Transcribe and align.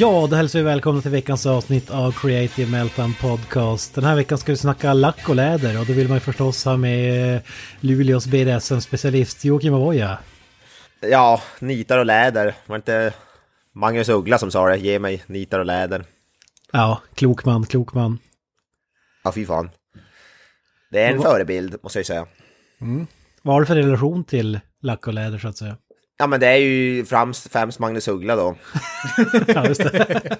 Ja, 0.00 0.26
då 0.30 0.36
hälsar 0.36 0.58
vi 0.58 0.64
välkomna 0.64 1.02
till 1.02 1.10
veckans 1.10 1.46
avsnitt 1.46 1.90
av 1.90 2.12
Creative 2.12 2.70
Meltdown 2.70 3.14
Podcast. 3.20 3.94
Den 3.94 4.04
här 4.04 4.16
veckan 4.16 4.38
ska 4.38 4.52
vi 4.52 4.56
snacka 4.56 4.92
lack 4.92 5.28
och 5.28 5.34
läder 5.34 5.80
och 5.80 5.86
då 5.86 5.92
vill 5.92 6.08
man 6.08 6.16
ju 6.16 6.20
förstås 6.20 6.64
ha 6.64 6.76
med 6.76 7.42
Luleås 7.80 8.26
BDSM-specialist 8.26 9.44
Joakim 9.44 9.74
Avoya. 9.74 10.18
Ja, 11.00 11.42
nitar 11.58 11.98
och 11.98 12.06
läder. 12.06 12.54
Var 12.66 12.76
inte 12.76 13.14
Magnus 13.74 14.08
Uggla 14.08 14.38
som 14.38 14.50
sa 14.50 14.68
det? 14.68 14.76
Ge 14.76 14.98
mig 14.98 15.22
nitar 15.26 15.58
och 15.58 15.66
läder. 15.66 16.04
Ja, 16.72 17.02
klok 17.14 17.44
man, 17.44 17.66
klok 17.66 17.94
man. 17.94 18.18
Ja, 19.24 19.32
fy 19.32 19.46
fan. 19.46 19.70
Det 20.90 21.02
är 21.02 21.12
en 21.12 21.22
förebild, 21.22 21.76
måste 21.82 21.98
jag 21.98 22.06
säga. 22.06 22.26
Vad 23.42 23.54
har 23.54 23.60
du 23.60 23.66
för 23.66 23.76
relation 23.76 24.24
till 24.24 24.60
lack 24.82 25.06
och 25.06 25.14
läder 25.14 25.38
så 25.38 25.48
att 25.48 25.56
säga? 25.56 25.76
Ja, 26.20 26.26
men 26.26 26.40
det 26.40 26.46
är 26.46 26.56
ju 26.56 27.04
främst, 27.04 27.52
främst 27.52 27.78
Magnus 27.78 28.08
Uggla 28.08 28.36
då. 28.36 28.56
Ja, 29.46 29.66
just 29.66 29.82
det. 29.82 30.36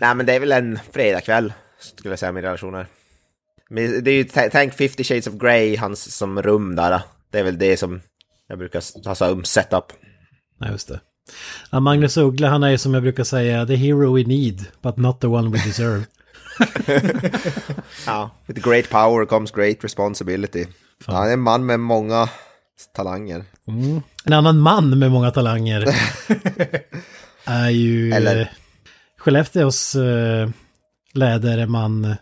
Nej, 0.00 0.14
men 0.14 0.26
det 0.26 0.32
är 0.32 0.40
väl 0.40 0.52
en 0.52 0.78
fredagkväll, 0.92 1.52
skulle 1.80 2.12
jag 2.12 2.18
säga, 2.18 2.32
min 2.32 2.42
relation 2.42 2.74
är. 2.74 2.86
Men 3.70 4.04
det 4.04 4.10
är 4.10 4.14
ju, 4.14 4.24
tänk 4.24 4.74
50 4.74 5.04
shades 5.04 5.26
of 5.26 5.34
Grey, 5.34 5.76
hans 5.76 6.16
som 6.16 6.42
rum 6.42 6.76
där. 6.76 7.00
Det 7.30 7.38
är 7.38 7.42
väl 7.42 7.58
det 7.58 7.76
som 7.76 8.00
jag 8.48 8.58
brukar 8.58 9.04
ha 9.08 9.14
som 9.14 9.44
setup. 9.44 9.84
Ja, 10.60 10.70
just 10.70 10.88
det. 10.88 11.00
Ja, 11.70 11.80
Magnus 11.80 12.16
Uggla, 12.16 12.48
han 12.48 12.62
är 12.62 12.70
ju 12.70 12.78
som 12.78 12.94
jag 12.94 13.02
brukar 13.02 13.24
säga, 13.24 13.66
the 13.66 13.74
hero 13.74 14.16
we 14.16 14.22
need, 14.22 14.66
but 14.82 14.96
not 14.96 15.20
the 15.20 15.26
one 15.26 15.50
we 15.50 15.58
deserve. 15.66 16.04
Ja, 18.06 18.30
with 18.46 18.68
great 18.68 18.90
power 18.90 19.24
comes 19.24 19.50
great 19.50 19.84
responsibility. 19.84 20.66
Ja, 21.06 21.24
det 21.24 21.28
är 21.28 21.32
en 21.32 21.40
man 21.40 21.66
med 21.66 21.80
många 21.80 22.28
talanger. 22.96 23.44
En 24.24 24.32
annan 24.32 24.58
man 24.58 24.98
med 24.98 25.10
många 25.10 25.30
talanger 25.30 25.84
är 27.44 27.68
ju 27.70 28.12
Eller-. 28.12 28.52
Skellefteås 29.18 29.96
uh, 29.96 30.48
läderman, 31.14 32.16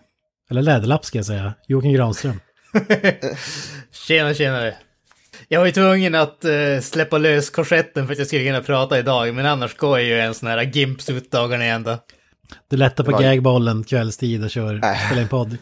eller 0.50 0.62
läderlapp 0.62 1.04
ska 1.04 1.18
jag 1.18 1.26
säga, 1.26 1.54
Joakim 1.68 1.92
Granström. 1.92 2.40
Tjena, 3.92 4.34
tjenare. 4.34 4.74
Jag 5.48 5.60
var 5.60 5.66
ju 5.66 5.72
tvungen 5.72 6.14
att 6.14 6.44
eh, 6.44 6.80
släppa 6.82 7.18
lös 7.18 7.50
korsetten 7.50 8.06
för 8.06 8.12
att 8.12 8.18
jag 8.18 8.26
skulle 8.26 8.44
kunna 8.44 8.60
prata 8.62 8.98
idag, 8.98 9.34
men 9.34 9.46
annars 9.46 9.76
går 9.76 9.98
jag 9.98 10.08
ju 10.08 10.20
en 10.20 10.34
sån 10.34 10.48
här 10.48 10.62
gimpsuit 10.62 11.30
dagarna 11.30 11.64
ända. 11.64 11.98
Du 12.70 12.76
lättar 12.76 13.04
på 13.04 13.10
var- 13.10 13.22
gagbollen 13.22 13.84
kvällstid 13.84 14.44
och 14.44 14.50
kör, 14.50 14.74
Äh. 14.74 15.06
spelar 15.06 15.22
in 15.22 15.28
podd. 15.28 15.56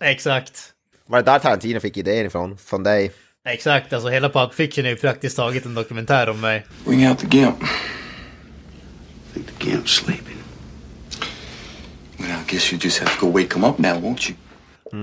Exakt. 0.00 0.72
Var 1.06 1.18
det 1.22 1.30
där 1.32 1.38
Tarantino 1.38 1.80
fick 1.80 1.96
idén 1.96 2.26
ifrån? 2.26 2.58
Från 2.58 2.82
dig? 2.82 3.12
Exakt, 3.46 3.92
alltså 3.92 4.08
hela 4.08 4.28
Pulp 4.28 4.54
Fiction 4.54 4.86
är 4.86 4.90
ju 4.90 4.96
praktiskt 4.96 5.36
taget 5.36 5.66
en 5.66 5.74
dokumentär 5.74 6.28
om 6.28 6.40
mig. 6.40 6.66
Bring 6.84 7.08
out 7.08 7.18
the 7.18 7.38
gimp. 7.38 7.56
Think 9.34 9.46
the 9.46 9.70
gimp's 9.70 9.86
sleeping. 9.86 10.36
Well, 12.18 12.30
I 12.30 12.52
guess 12.52 12.72
you 12.72 12.80
just 12.82 12.98
have 12.98 13.10
to 13.20 13.26
go 13.26 13.32
wake 13.32 13.54
him 13.54 13.64
up 13.64 13.78
now, 13.78 14.02
won't 14.02 14.30
you? 14.30 14.36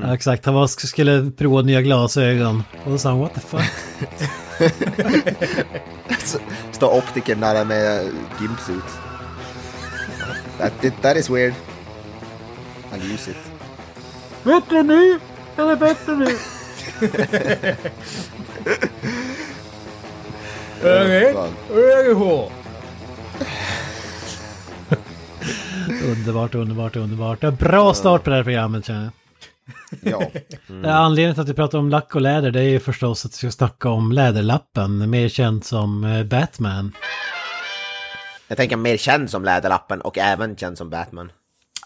Ja, 0.02 0.14
exakt, 0.14 0.46
han 0.46 0.56
var, 0.56 0.68
skulle 0.68 1.32
prova 1.32 1.62
nya 1.62 1.82
glasögon. 1.82 2.64
Och 2.86 2.92
då 2.92 2.98
sa 2.98 3.10
han 3.10 3.20
what 3.20 3.34
the 3.34 3.40
fuck. 3.40 3.72
Står 6.72 6.98
optiker 6.98 7.36
nära 7.36 7.64
med 7.64 8.12
gimpsuit. 8.42 8.84
That, 10.58 10.84
it, 10.84 10.94
that 11.02 11.18
is 11.18 11.30
weird. 11.30 11.54
I'll 12.92 13.14
use 13.14 13.32
it. 13.32 13.38
Bättre 14.44 14.84
nu! 14.84 15.20
Eller 15.58 15.76
bättre 15.76 16.16
nu! 16.16 16.38
Underbart, 26.04 26.56
underbart, 26.56 26.96
underbart. 26.96 27.60
Bra 27.60 27.94
start 27.94 28.24
på 28.24 28.30
det 28.30 28.36
här 28.36 28.44
programmet 28.44 28.86
känner 28.86 29.04
jag. 29.04 29.12
Ja. 30.02 30.24
Ja, 30.84 30.92
Anledningen 30.94 31.34
till 31.34 31.42
att 31.42 31.50
vi 31.50 31.54
pratar 31.54 31.78
om 31.78 31.90
lack 31.90 32.16
och 32.16 32.22
läder 32.22 32.52
det 32.52 32.60
är 32.60 32.70
ju 32.70 32.80
förstås 32.80 33.26
att 33.26 33.32
vi 33.32 33.38
ska 33.38 33.52
snacka 33.52 33.90
om 33.90 34.12
Läderlappen, 34.12 35.10
mer 35.10 35.30
känd 35.30 35.66
som 35.66 36.04
eh, 36.04 36.24
Batman. 36.24 36.92
Jag 38.48 38.58
tänker 38.58 38.78
mer 38.78 38.98
känd 38.98 39.30
som 39.30 39.44
Läderlappen 39.44 40.02
och 40.02 40.18
även 40.18 40.56
känd 40.56 40.78
som 40.78 40.90
Batman. 40.90 41.32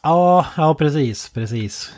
Ja, 0.04 0.46
ja 0.58 0.76
precis, 0.76 1.30
precis. 1.30 1.92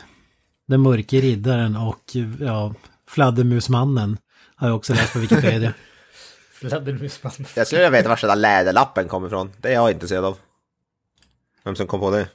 Den 0.68 0.80
mörke 0.80 1.20
riddaren 1.20 1.76
och 1.76 2.16
ja, 2.40 2.74
fladdermusmannen 3.10 4.18
har 4.56 4.68
jag 4.68 4.76
också 4.76 4.94
läst 4.94 5.12
på 5.12 5.18
Wikipedia. 5.18 5.72
Fladdermusman. 6.52 7.32
Jag 7.54 7.66
skulle 7.66 7.80
vilja 7.80 7.90
veta 7.90 8.08
var 8.08 8.16
den 8.16 8.28
där 8.28 8.36
Läderlappen 8.36 9.08
kommer 9.08 9.26
ifrån. 9.26 9.52
Det 9.58 9.68
är 9.68 9.72
jag 9.72 9.90
intresserad 9.90 10.24
av. 10.24 10.38
Vem 11.64 11.76
som 11.76 11.86
kom 11.86 12.00
på 12.00 12.10
det? 12.10 12.28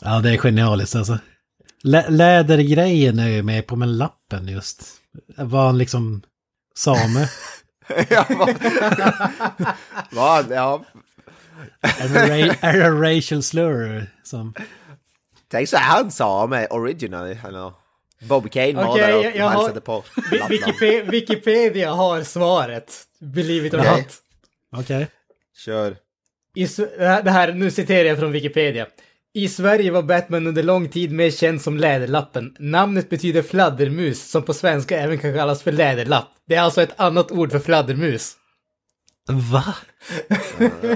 Ja, 0.00 0.20
det 0.20 0.30
är 0.30 0.36
genialiskt 0.36 0.96
alltså. 0.96 1.18
Lä 1.82 2.08
lädergrejen 2.08 3.18
är 3.18 3.28
ju 3.28 3.42
med 3.42 3.66
på, 3.66 3.76
men 3.76 3.96
lappen 3.96 4.48
just. 4.48 4.82
Var 5.36 5.66
han 5.66 5.78
liksom 5.78 6.22
same? 6.74 7.28
ja, 8.10 8.26
vad? 8.28 8.56
vad? 10.10 10.50
Ja. 10.50 10.84
Är 11.80 12.08
det, 12.08 12.48
ra 12.48 12.54
är 12.60 12.72
det 12.72 13.16
racial 13.16 13.42
slur? 13.42 14.10
Som... 14.24 14.54
Tänk 15.50 15.68
så 15.68 15.76
är 15.76 15.80
han 15.80 16.10
same 16.10 16.66
originally. 16.66 17.38
Eller 17.44 17.72
Bobby 18.20 18.48
Kane 18.48 18.72
var 18.72 18.86
Okej, 18.88 19.02
där 19.06 19.16
och 19.18 19.24
jag- 19.24 19.36
jag 19.36 19.44
har- 19.48 19.50
hälsade 19.56 19.80
på. 19.80 20.04
Vi- 20.30 20.38
Lappland. 20.38 20.52
Wikipe- 20.62 21.10
Wikipedia 21.10 21.92
har 21.92 22.22
svaret. 22.22 23.02
Believe 23.20 23.66
it 23.66 23.74
or 23.74 23.78
Okej. 23.80 23.90
not. 23.96 24.14
Okej. 24.82 25.06
Kör. 25.64 25.96
I, 26.54 26.64
det 26.98 27.30
här- 27.30 27.52
nu 27.52 27.70
citerar 27.70 28.04
jag 28.08 28.18
från 28.18 28.32
Wikipedia. 28.32 28.86
I 29.34 29.48
Sverige 29.48 29.90
var 29.90 30.02
Batman 30.02 30.46
under 30.46 30.62
lång 30.62 30.88
tid 30.88 31.12
mer 31.12 31.30
känd 31.30 31.62
som 31.62 31.76
Läderlappen. 31.78 32.56
Namnet 32.58 33.08
betyder 33.10 33.42
fladdermus, 33.42 34.30
som 34.30 34.42
på 34.42 34.54
svenska 34.54 34.98
även 35.00 35.18
kan 35.18 35.34
kallas 35.34 35.62
för 35.62 35.72
läderlapp. 35.72 36.28
Det 36.48 36.54
är 36.54 36.60
alltså 36.60 36.82
ett 36.82 37.00
annat 37.00 37.30
ord 37.32 37.52
för 37.52 37.58
fladdermus. 37.58 38.36
Va? 39.52 39.64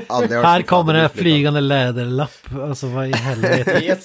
Här 0.08 0.62
kommer 0.62 0.94
en 0.94 1.08
fan. 1.08 1.18
flygande 1.18 1.60
läderlapp. 1.60 2.52
Alltså 2.62 2.86
vad 2.86 3.08
i 3.08 3.12
helvete. 3.12 3.80
Yes. 3.84 4.04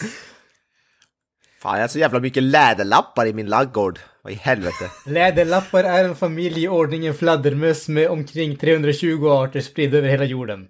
Fan, 1.61 1.75
jag 1.75 1.83
har 1.83 1.87
så 1.87 1.99
jävla 1.99 2.19
mycket 2.19 2.43
läderlappar 2.43 3.25
i 3.25 3.33
min 3.33 3.45
laggård. 3.49 3.99
Vad 4.21 4.33
i 4.33 4.35
helvete. 4.35 4.91
Läderlappar 5.05 5.83
är 5.83 6.03
en 6.03 6.15
familj 6.15 6.63
i 6.63 6.67
ordningen 6.67 7.13
fladdermöss 7.13 7.87
med 7.87 8.09
omkring 8.09 8.55
320 8.57 9.27
arter 9.27 9.61
spridda 9.61 9.97
över 9.97 10.09
hela 10.09 10.23
jorden. 10.25 10.67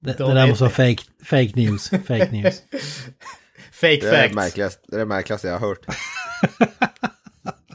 Det, 0.00 0.18
De 0.18 0.28
det 0.28 0.34
där 0.34 0.46
måste 0.46 0.64
vara 0.64 0.72
fake, 0.72 1.02
fake 1.24 1.52
news. 1.54 1.90
Fake 1.90 2.28
news. 2.32 2.62
Fake 3.72 3.96
Det 4.00 4.08
är 4.08 4.12
det 4.12 4.22
fact. 4.22 4.34
märkligaste, 4.34 4.82
det 4.88 4.96
är 4.96 4.98
det 4.98 5.06
märkligaste 5.06 5.48
jag 5.48 5.58
har 5.58 5.68
hört. 5.68 5.86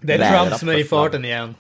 Det 0.02 0.14
är 0.14 0.40
Trump 0.46 0.60
som 0.60 0.70
är 0.70 0.78
i 0.80 0.84
farten 0.84 1.26
igen. 1.26 1.56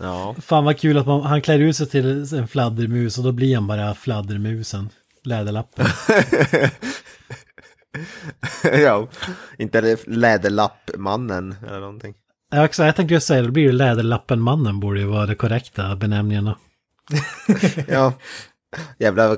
Ja. 0.00 0.34
Fan 0.42 0.64
vad 0.64 0.78
kul 0.78 0.98
att 0.98 1.06
man, 1.06 1.22
han 1.22 1.42
klär 1.42 1.58
ut 1.58 1.76
sig 1.76 1.88
till 1.88 2.34
en 2.34 2.48
fladdermus 2.48 3.18
och 3.18 3.24
då 3.24 3.32
blir 3.32 3.54
han 3.54 3.66
bara 3.66 3.94
fladdermusen. 3.94 4.88
Läderlappen. 5.24 5.86
ja. 8.72 9.08
Inte 9.58 9.80
det 9.80 10.06
Läderlappmannen 10.06 11.56
eller 11.66 11.80
någonting. 11.80 12.14
Ja, 12.50 12.64
exakt, 12.64 12.86
jag 12.86 12.96
tänkte 12.96 13.14
just 13.14 13.26
säga 13.26 13.42
det, 13.42 13.50
blir 13.50 13.62
ju 13.62 13.72
Läderlappen-mannen 13.72 14.80
borde 14.80 15.00
ju 15.00 15.06
vara 15.06 15.26
det 15.26 15.34
korrekta 15.34 15.96
benämningen 15.96 16.44
då. 16.44 16.58
Ja. 17.88 18.12
Jävla 18.98 19.36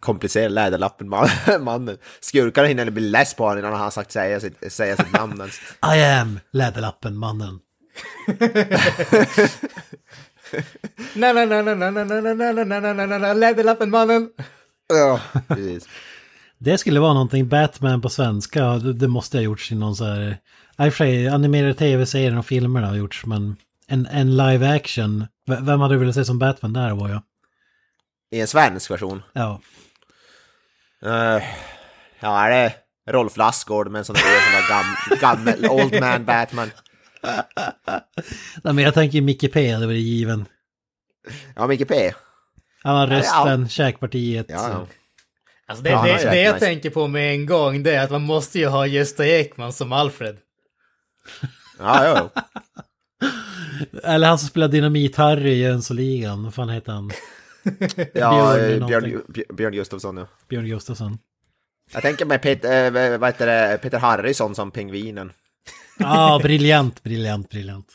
komplicerad 0.00 0.52
Läderlappen 0.52 1.08
man- 1.08 1.28
mannen. 1.60 1.98
Skurkarna 2.20 2.68
hinner 2.68 2.90
bli 2.90 3.02
less 3.10 3.34
på 3.34 3.44
honom 3.44 3.58
innan 3.58 3.72
han 3.72 3.80
har 3.80 3.90
sagt 3.90 4.12
säga 4.12 4.40
sitt, 4.40 4.72
säga 4.72 4.96
sitt 4.96 5.12
namn 5.12 5.40
ens. 5.40 5.60
I 5.96 6.02
am 6.04 6.40
Läderlappen-mannen. 6.52 7.58
Na 11.14 11.32
na 11.32 11.44
na 11.44 11.62
na 11.62 11.74
na 11.74 11.90
na 11.90 12.04
na 12.04 12.20
na 12.20 12.52
na 12.52 12.64
na 12.64 12.80
na 12.80 12.92
na 12.92 13.06
na 13.06 13.18
na 13.18 13.32
Läderlappen 13.32 13.90
mannen. 13.90 14.28
Ja, 14.88 15.20
precis. 15.48 15.88
Det 16.58 16.78
skulle 16.78 17.00
vara 17.00 17.12
någonting 17.12 17.48
Batman 17.48 18.00
på 18.00 18.08
svenska, 18.08 18.64
det, 18.78 19.08
måste 19.08 19.36
ha 19.36 19.42
gjorts 19.42 19.72
i 19.72 19.74
någon 19.74 19.96
så 19.96 20.04
här... 20.04 20.38
Ja, 20.76 20.86
i 20.86 20.88
och 20.88 20.92
för 20.94 21.04
sig, 21.04 21.28
animerade 21.28 21.74
tv-serier 21.74 22.38
och 22.38 22.46
filmer 22.46 22.82
har 22.82 22.94
gjorts, 22.94 23.26
men 23.26 23.56
en, 23.86 24.06
en 24.06 24.36
live 24.36 24.74
action. 24.76 25.20
V- 25.46 25.56
Vem 25.60 25.80
hade 25.80 25.94
du 25.94 25.98
velat 25.98 26.14
se 26.14 26.24
som 26.24 26.38
Batman 26.38 26.72
där 26.72 26.94
var 26.94 27.08
jag? 27.08 27.22
I 28.30 28.40
en 28.40 28.46
svensk 28.46 28.90
version. 28.90 29.22
Ja. 29.32 29.60
Uh, 31.06 31.42
ja, 32.20 32.40
är 32.46 32.50
det 32.50 32.74
Rolf 33.12 33.36
Lassgård 33.36 33.90
med 33.90 33.98
en 33.98 34.04
sån 34.04 34.14
där, 34.14 34.22
sån 34.22 34.52
där 34.52 34.68
gam, 34.68 34.86
gammel 35.20 35.70
old 35.70 36.00
man 36.00 36.24
Batman? 36.24 36.70
Nej, 38.62 38.74
men 38.74 38.78
jag 38.84 38.94
tänker 38.94 39.20
Micke 39.20 39.52
P, 39.52 39.76
det 39.76 39.86
var 39.86 39.92
det 39.92 39.98
given. 39.98 40.46
Ja, 41.56 41.66
Micke 41.66 41.88
P. 41.88 42.12
Han 42.82 42.96
har 42.96 43.08
Ja, 43.08 43.18
rösten, 43.18 43.68
käkpartiet. 43.68 44.46
Ja, 44.48 44.68
ja. 44.70 44.86
Alltså 45.68 45.82
det, 45.84 45.90
Ja, 45.90 46.02
det, 46.02 46.30
det 46.30 46.42
jag 46.42 46.54
nice. 46.54 46.66
tänker 46.66 46.90
på 46.90 47.06
med 47.08 47.32
en 47.32 47.46
gång 47.46 47.82
det 47.82 47.94
är 47.94 48.04
att 48.04 48.10
man 48.10 48.22
måste 48.22 48.58
ju 48.58 48.66
ha 48.66 48.86
Gösta 48.86 49.26
Ekman 49.26 49.72
som 49.72 49.92
Alfred. 49.92 50.36
Ja, 51.78 52.04
ja, 52.04 52.30
ja. 52.34 52.42
Eller 54.02 54.28
han 54.28 54.38
som 54.38 54.48
spelar 54.48 54.68
Dynamit-Harry 54.68 55.48
i 55.48 55.62
Jönssonligan, 55.62 56.44
vad 56.44 56.54
fan 56.54 56.68
heter 56.68 56.92
han? 56.92 57.10
Ja, 58.12 58.54
Björn 58.54 58.68
Björn, 58.68 58.78
någonting. 58.78 59.20
Björn, 59.28 59.56
Björn 59.56 59.72
Gustafsson 59.72 60.16
ja. 60.16 60.26
Björn 60.48 60.66
Gustafsson. 60.66 61.18
Jag 61.92 62.02
tänker 62.02 62.24
med 62.24 62.42
Peter, 62.42 62.84
äh, 63.12 63.18
vad 63.18 63.28
heter 63.28 63.46
det, 63.46 63.78
Peter 63.78 63.98
Harrison 63.98 64.54
som 64.54 64.70
pingvinen. 64.70 65.32
Ja, 65.98 66.34
ah, 66.34 66.38
briljant, 66.38 67.02
briljant, 67.02 67.50
briljant. 67.50 67.88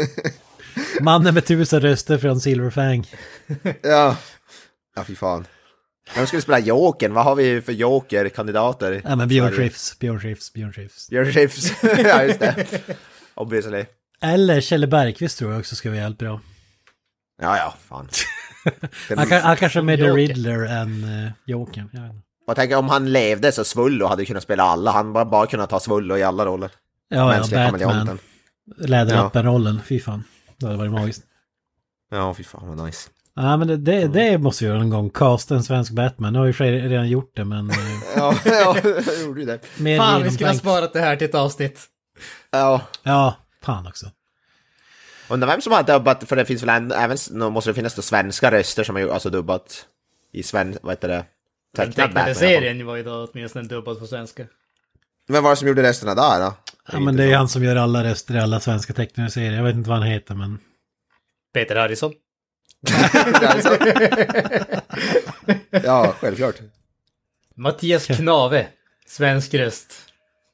Mannen 1.00 1.34
med 1.34 1.46
tusen 1.46 1.80
röster 1.80 2.18
från 2.18 2.40
Silverfang. 2.40 3.06
Ja. 3.82 4.16
Ja, 4.96 5.04
fy 5.04 5.14
fan. 5.14 5.46
Vem 6.14 6.26
skulle 6.26 6.42
spela 6.42 6.58
Jokern? 6.58 7.12
Vad 7.12 7.24
har 7.24 7.34
vi 7.34 7.62
för 7.62 7.72
Joker-kandidater? 7.72 9.02
Ja, 9.04 9.16
men 9.16 9.28
Björn? 9.28 9.52
Skifs, 9.52 9.98
Björn 9.98 10.20
Skifs, 10.20 10.52
Björn 10.52 10.72
Skifs. 10.72 11.08
Björn 11.08 11.32
Skifs. 11.32 11.72
ja, 11.82 12.24
just 12.24 12.40
det. 12.40 12.66
Obviously. 13.34 13.84
Eller 14.20 14.60
Kjelle 14.60 14.86
Bergqvist 14.86 15.38
tror 15.38 15.50
jag 15.50 15.60
också 15.60 15.76
ska 15.76 15.90
vara 15.90 16.00
helt 16.00 16.18
bra. 16.18 16.40
Ja, 17.42 17.56
ja, 17.56 17.74
fan. 17.88 18.08
Han, 19.16 19.26
kan, 19.26 19.42
han 19.42 19.56
kanske 19.56 19.78
är 19.78 19.82
med 19.82 19.98
The. 19.98 20.04
Riddler 20.04 20.66
än 20.66 21.04
uh, 21.04 21.30
Jokern. 21.46 21.90
Jag 22.46 22.56
tänker 22.56 22.76
om 22.76 22.88
han 22.88 23.12
levde 23.12 23.52
så 23.52 23.64
Svullo 23.64 24.06
hade 24.06 24.24
kunnat 24.24 24.42
spela 24.42 24.62
alla. 24.62 24.90
Han 24.90 25.12
bara, 25.12 25.24
bara 25.24 25.46
kunnat 25.46 25.70
ta 25.70 25.80
Svullo 25.80 26.16
i 26.16 26.22
alla 26.22 26.46
roller. 26.46 26.70
Ja, 27.08 27.16
ja, 27.16 27.26
Mänskliga 27.26 27.62
Batman. 27.62 27.80
kameleonten. 27.80 28.18
Läderlappen-rollen, 28.76 29.80
fy 29.84 30.00
fan. 30.00 30.24
Det 30.56 30.66
hade 30.66 30.78
varit 30.78 30.92
magiskt. 30.92 31.22
Ja, 32.10 32.34
fy 32.34 32.44
fan 32.44 32.68
vad 32.76 32.86
nice. 32.86 33.10
Ja, 33.38 33.56
men 33.56 33.68
det, 33.68 33.76
det, 33.76 34.08
det 34.08 34.38
måste 34.38 34.64
vi 34.64 34.68
göra 34.68 34.78
någon 34.78 34.90
gång. 34.90 35.10
Casta 35.10 35.54
en 35.54 35.62
svensk 35.64 35.92
Batman. 35.92 36.32
Nu 36.32 36.38
har 36.38 36.46
vi 36.46 36.52
redan 36.88 37.08
gjort 37.08 37.36
det, 37.36 37.44
men... 37.44 37.70
eh, 37.70 37.76
Ja, 38.16 38.34
ja 38.44 38.76
jag 38.84 39.22
gjorde 39.22 39.40
ju 39.40 39.46
det. 39.46 39.60
mer 39.76 39.98
Fan, 39.98 40.22
vi 40.22 40.30
skulle 40.30 40.48
ha 40.50 40.54
sparat 40.56 40.92
det 40.92 41.00
här 41.00 41.16
till 41.16 41.28
ett 41.28 41.34
avsnitt. 41.34 41.80
Ja. 42.50 42.80
Ja, 43.02 43.36
fan 43.62 43.86
också. 43.86 44.06
Undrar 45.28 45.48
vem 45.48 45.60
som 45.60 45.72
har 45.72 45.82
dubbat, 45.82 46.28
för 46.28 46.36
det 46.36 46.44
finns 46.44 46.62
väl 46.62 46.68
en, 46.68 46.92
även, 46.92 47.16
nu 47.30 47.50
måste 47.50 47.70
det 47.70 47.74
finnas 47.74 47.94
då 47.94 48.02
svenska 48.02 48.50
röster 48.50 48.84
som 48.84 48.96
har 48.96 49.08
alltså 49.08 49.30
dubbat 49.30 49.86
i 50.32 50.42
sven, 50.42 50.78
vad 50.82 50.92
heter 50.92 51.08
det? 51.08 51.24
Den 51.76 51.86
Tecknad 51.86 52.06
tecknade 52.06 52.34
serien 52.34 52.86
var 52.86 52.96
ju 52.96 53.02
då 53.02 53.28
åtminstone 53.32 53.68
dubbad 53.68 53.98
på 53.98 54.06
svenska. 54.06 54.46
Vem 55.28 55.42
var 55.44 55.50
det 55.50 55.56
som 55.56 55.68
gjorde 55.68 55.82
resterna 55.82 56.14
där 56.14 56.40
då? 56.40 56.54
Ja, 56.92 57.00
men 57.00 57.16
det 57.16 57.22
är 57.22 57.26
ju 57.26 57.34
han 57.34 57.48
som 57.48 57.64
gör 57.64 57.76
alla 57.76 58.04
röster 58.04 58.34
i 58.34 58.38
alla 58.40 58.60
svenska 58.60 58.92
tecknade 58.92 59.30
serier. 59.30 59.52
Jag 59.52 59.64
vet 59.64 59.74
inte 59.74 59.90
vad 59.90 59.98
han 59.98 60.08
heter, 60.08 60.34
men... 60.34 60.58
Peter 61.54 61.76
Harrison. 61.76 62.12
Alltså. 63.42 63.78
ja, 65.84 66.14
självklart. 66.20 66.54
Mattias 67.56 68.06
Knave. 68.06 68.66
Svensk 69.06 69.54
röst. 69.54 69.92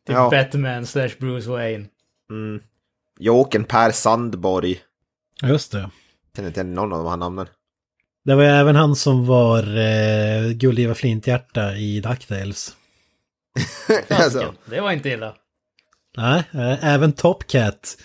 Till 0.06 0.14
Ja. 0.14 0.30
Batman 0.30 0.86
slash 0.86 1.10
Bruce 1.20 1.50
Wayne. 1.50 1.86
Mm. 2.30 2.62
Jokern 3.18 3.64
Per 3.64 3.90
Sandborg. 3.90 4.80
Just 5.42 5.72
det. 5.72 5.90
Känner 6.36 6.48
inte 6.48 6.60
igen 6.60 6.74
någon 6.74 6.92
av 6.92 6.98
de 7.04 7.10
här 7.10 7.16
namnen. 7.16 7.46
Det 8.24 8.34
var 8.34 8.42
ju 8.42 8.48
även 8.48 8.76
han 8.76 8.96
som 8.96 9.26
var 9.26 9.76
eh, 9.78 10.50
Gulliva 10.50 10.94
Flinthjärta 10.94 11.74
i 11.76 12.00
DuckTales. 12.00 12.76
alltså, 14.08 14.54
Det 14.64 14.80
var 14.80 14.92
inte 14.92 15.08
illa. 15.08 15.34
Nej, 16.16 16.42
eh, 16.52 16.84
även 16.84 17.12
Top 17.12 17.46
Cat. 17.46 17.96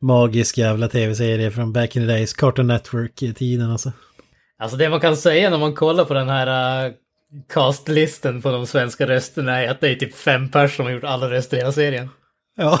Magisk 0.00 0.58
jävla 0.58 0.88
tv-serie 0.88 1.50
från 1.50 1.72
back 1.72 1.96
in 1.96 2.02
the 2.02 2.06
days, 2.12 2.32
Cartoon 2.32 2.66
Network-tiden 2.66 3.70
alltså. 3.70 3.92
Alltså 4.58 4.76
det 4.76 4.88
man 4.88 5.00
kan 5.00 5.16
säga 5.16 5.50
när 5.50 5.58
man 5.58 5.74
kollar 5.74 6.04
på 6.04 6.14
den 6.14 6.28
här 6.28 6.86
uh, 6.86 6.92
castlisten 7.48 8.42
på 8.42 8.50
de 8.50 8.66
svenska 8.66 9.06
rösterna 9.06 9.62
är 9.62 9.68
att 9.68 9.80
det 9.80 9.88
är 9.88 9.94
typ 9.94 10.14
fem 10.14 10.50
personer 10.50 10.68
som 10.68 10.84
har 10.86 10.92
gjort 10.92 11.04
alla 11.04 11.30
röster 11.30 11.56
i 11.56 11.60
hela 11.60 11.72
serien. 11.72 12.08
Ja. 12.56 12.78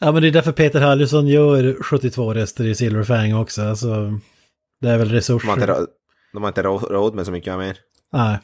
ja 0.00 0.12
men 0.12 0.22
det 0.22 0.28
är 0.28 0.32
därför 0.32 0.52
Peter 0.52 0.80
Harrison 0.80 1.26
gör 1.26 1.82
72 1.82 2.34
röster 2.34 2.64
i 2.64 2.74
Silverfang 2.74 3.34
också. 3.34 3.62
Alltså, 3.62 4.20
det 4.80 4.88
är 4.88 4.98
väl 4.98 5.08
de 5.08 5.14
har 5.14 5.16
inte, 5.16 5.16
resurser. 5.16 5.66
råd, 5.66 5.86
de 6.32 6.42
har 6.42 6.48
inte 6.48 6.62
råd, 6.62 7.14
med 7.14 7.26
så 7.26 7.32
mycket 7.32 7.58
mer. 7.58 7.76
Nej. 8.12 8.38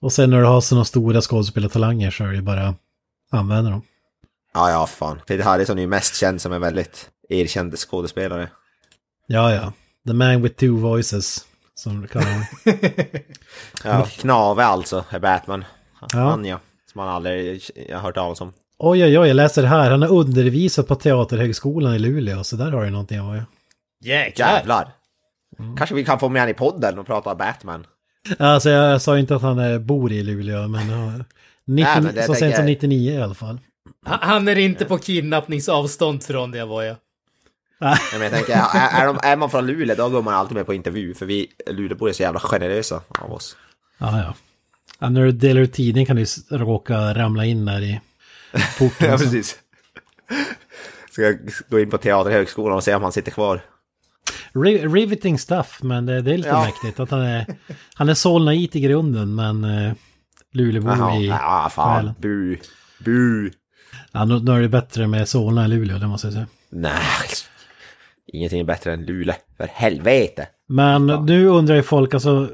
Och 0.00 0.12
sen 0.12 0.30
när 0.30 0.40
du 0.40 0.46
har 0.46 0.60
sådana 0.60 0.84
stora 0.84 1.20
skådespelartalanger 1.20 2.10
så 2.10 2.24
är 2.24 2.32
det 2.32 2.42
bara 2.42 2.74
använda 3.30 3.70
dem. 3.70 3.82
Ja, 4.58 4.70
ja, 4.70 4.86
fan. 4.86 5.20
Peter 5.26 5.44
Harrison 5.44 5.78
är 5.78 5.82
ju 5.82 5.88
mest 5.88 6.16
känd 6.16 6.40
som 6.40 6.52
en 6.52 6.60
väldigt 6.60 7.10
erkänd 7.28 7.78
skådespelare. 7.78 8.48
Ja, 9.26 9.54
ja. 9.54 9.72
The 10.06 10.12
man 10.12 10.42
with 10.42 10.56
two 10.56 10.76
voices. 10.76 11.46
Som 11.74 12.00
du 12.00 12.08
kallar 12.08 12.26
honom. 12.32 12.44
Ja, 13.84 14.06
Knave 14.06 14.64
alltså, 14.64 15.04
är 15.10 15.18
Batman. 15.18 15.64
Ja. 16.12 16.18
Han 16.18 16.44
ja. 16.44 16.60
Som 16.92 16.98
man 17.00 17.08
aldrig 17.08 17.62
jag 17.88 17.96
har 17.96 18.02
hört 18.02 18.14
talas 18.14 18.40
om. 18.40 18.52
Oj, 18.78 19.04
oj, 19.04 19.18
oj, 19.18 19.28
jag 19.28 19.34
läser 19.34 19.62
det 19.62 19.68
här. 19.68 19.90
Han 19.90 20.02
har 20.02 20.08
undervisat 20.12 20.88
på 20.88 20.94
Teaterhögskolan 20.94 21.94
i 21.94 21.98
Luleå, 21.98 22.44
så 22.44 22.56
där 22.56 22.70
har 22.70 22.84
du 22.84 22.90
någonting 22.90 23.18
att 23.18 23.42
Jäklar! 24.04 24.52
Jävlar! 24.52 24.88
Kanske 25.76 25.94
vi 25.94 26.04
kan 26.04 26.18
få 26.18 26.28
med 26.28 26.42
han 26.42 26.48
i 26.48 26.54
podden 26.54 26.98
och 26.98 27.06
prata 27.06 27.34
Batman. 27.34 27.86
Alltså 28.38 28.70
jag, 28.70 28.92
jag 28.92 29.02
sa 29.02 29.18
inte 29.18 29.36
att 29.36 29.42
han 29.42 29.86
bor 29.86 30.12
i 30.12 30.22
Luleå, 30.22 30.68
men... 30.68 30.90
Ja, 30.90 31.12
90, 31.12 31.24
Nej, 31.66 32.00
men 32.02 32.14
det 32.14 32.22
så 32.22 32.34
sent 32.34 32.56
som 32.56 32.64
jag- 32.64 32.70
99 32.72 33.12
i 33.12 33.22
alla 33.22 33.34
fall. 33.34 33.60
Han- 34.08 34.48
är 34.48 34.58
inte 34.58 34.84
på 34.84 34.98
kidnappningsavstånd 34.98 36.22
från 36.22 36.50
det 36.50 36.64
var 36.64 36.82
jag. 36.82 36.96
Ja, 37.80 37.98
Men 38.12 38.22
jag 38.22 38.32
tänker, 38.32 38.52
är, 38.52 39.02
är, 39.02 39.06
de, 39.06 39.18
är 39.22 39.36
man 39.36 39.50
från 39.50 39.66
Luleå 39.66 39.96
då 39.96 40.08
går 40.08 40.22
man 40.22 40.34
alltid 40.34 40.56
med 40.56 40.66
på 40.66 40.74
intervju. 40.74 41.14
För 41.14 41.26
vi 41.26 41.46
Luleåbor 41.70 42.08
är 42.08 42.12
så 42.12 42.22
jävla 42.22 42.40
generösa 42.40 43.00
av 43.08 43.32
oss. 43.32 43.56
Ja, 43.98 44.18
ja. 44.18 44.34
ja 44.98 45.08
när 45.08 45.24
du 45.24 45.32
delar 45.32 45.60
ut 45.60 45.72
tidning 45.72 46.06
kan 46.06 46.16
du 46.16 46.24
råka 46.50 47.14
ramla 47.14 47.44
in 47.44 47.64
där 47.64 47.80
i 47.82 48.00
porten. 48.78 49.08
Ja, 49.10 49.16
precis. 49.18 49.58
Ska 51.10 51.22
jag 51.22 51.38
gå 51.70 51.80
in 51.80 51.90
på 51.90 51.98
Teaterhögskolan 51.98 52.76
och 52.76 52.84
se 52.84 52.94
om 52.94 53.02
han 53.02 53.12
sitter 53.12 53.30
kvar. 53.30 53.60
Ri- 54.52 54.94
riveting 54.94 55.38
stuff, 55.38 55.78
men 55.82 56.06
det, 56.06 56.22
det 56.22 56.32
är 56.32 56.36
lite 56.36 56.48
Ja. 56.48 56.64
mäktigt 56.64 57.00
att 57.00 57.10
han 57.10 57.20
är... 57.20 57.46
Han 57.94 58.08
är 58.08 58.14
Solnait 58.14 58.76
i 58.76 58.80
grunden, 58.80 59.34
men 59.34 59.64
uh, 59.64 59.92
Luleåbo 60.52 60.88
Jaha, 60.88 61.16
i... 61.20 61.26
ja, 61.26 61.70
fan. 61.74 61.96
själen. 61.96 62.14
Bu. 62.18 62.56
Bu. 63.04 63.50
Ja, 64.12 64.24
nu, 64.24 64.38
nu 64.40 64.52
är 64.52 64.60
det 64.60 64.68
bättre 64.68 65.06
med 65.06 65.28
Solna 65.28 65.64
än 65.64 65.70
Luleå, 65.70 65.98
det 65.98 66.06
måste 66.06 66.26
jag 66.26 66.34
säga. 66.34 66.46
Nej. 66.70 66.92
Ingenting 68.32 68.60
är 68.60 68.64
bättre 68.64 68.92
än 68.92 69.06
Luleå. 69.06 69.34
För 69.56 69.66
helvete. 69.72 70.48
Men 70.68 71.06
nu 71.06 71.46
undrar 71.46 71.76
ju 71.76 71.82
folk, 71.82 72.14
alltså... 72.14 72.48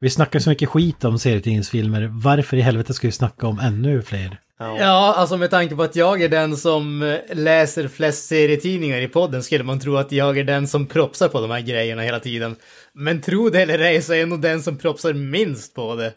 Vi 0.00 0.10
snackar 0.10 0.38
så 0.38 0.50
mycket 0.50 0.68
skit 0.68 1.04
om 1.04 1.18
serietidningsfilmer. 1.18 2.08
Varför 2.12 2.56
i 2.56 2.60
helvete 2.60 2.94
ska 2.94 3.08
vi 3.08 3.12
snacka 3.12 3.46
om 3.46 3.58
ännu 3.58 4.02
fler? 4.02 4.38
Ja, 4.58 5.14
alltså 5.16 5.36
med 5.36 5.50
tanke 5.50 5.76
på 5.76 5.82
att 5.82 5.96
jag 5.96 6.22
är 6.22 6.28
den 6.28 6.56
som 6.56 7.02
eh, 7.02 7.16
läser 7.32 7.88
flest 7.88 8.26
serietidningar 8.28 9.00
i 9.00 9.08
podden 9.08 9.42
skulle 9.42 9.64
man 9.64 9.80
tro 9.80 9.96
att 9.96 10.12
jag 10.12 10.38
är 10.38 10.44
den 10.44 10.68
som 10.68 10.86
propsar 10.86 11.28
på 11.28 11.40
de 11.40 11.50
här 11.50 11.60
grejerna 11.60 12.02
hela 12.02 12.20
tiden. 12.20 12.56
Men 12.92 13.20
tro 13.20 13.48
det 13.50 13.62
eller 13.62 13.78
ej 13.78 14.02
så 14.02 14.12
är 14.12 14.16
jag 14.16 14.28
nog 14.28 14.40
den 14.42 14.62
som 14.62 14.78
propsar 14.78 15.12
minst 15.12 15.74
på 15.74 15.94
det. 15.94 16.12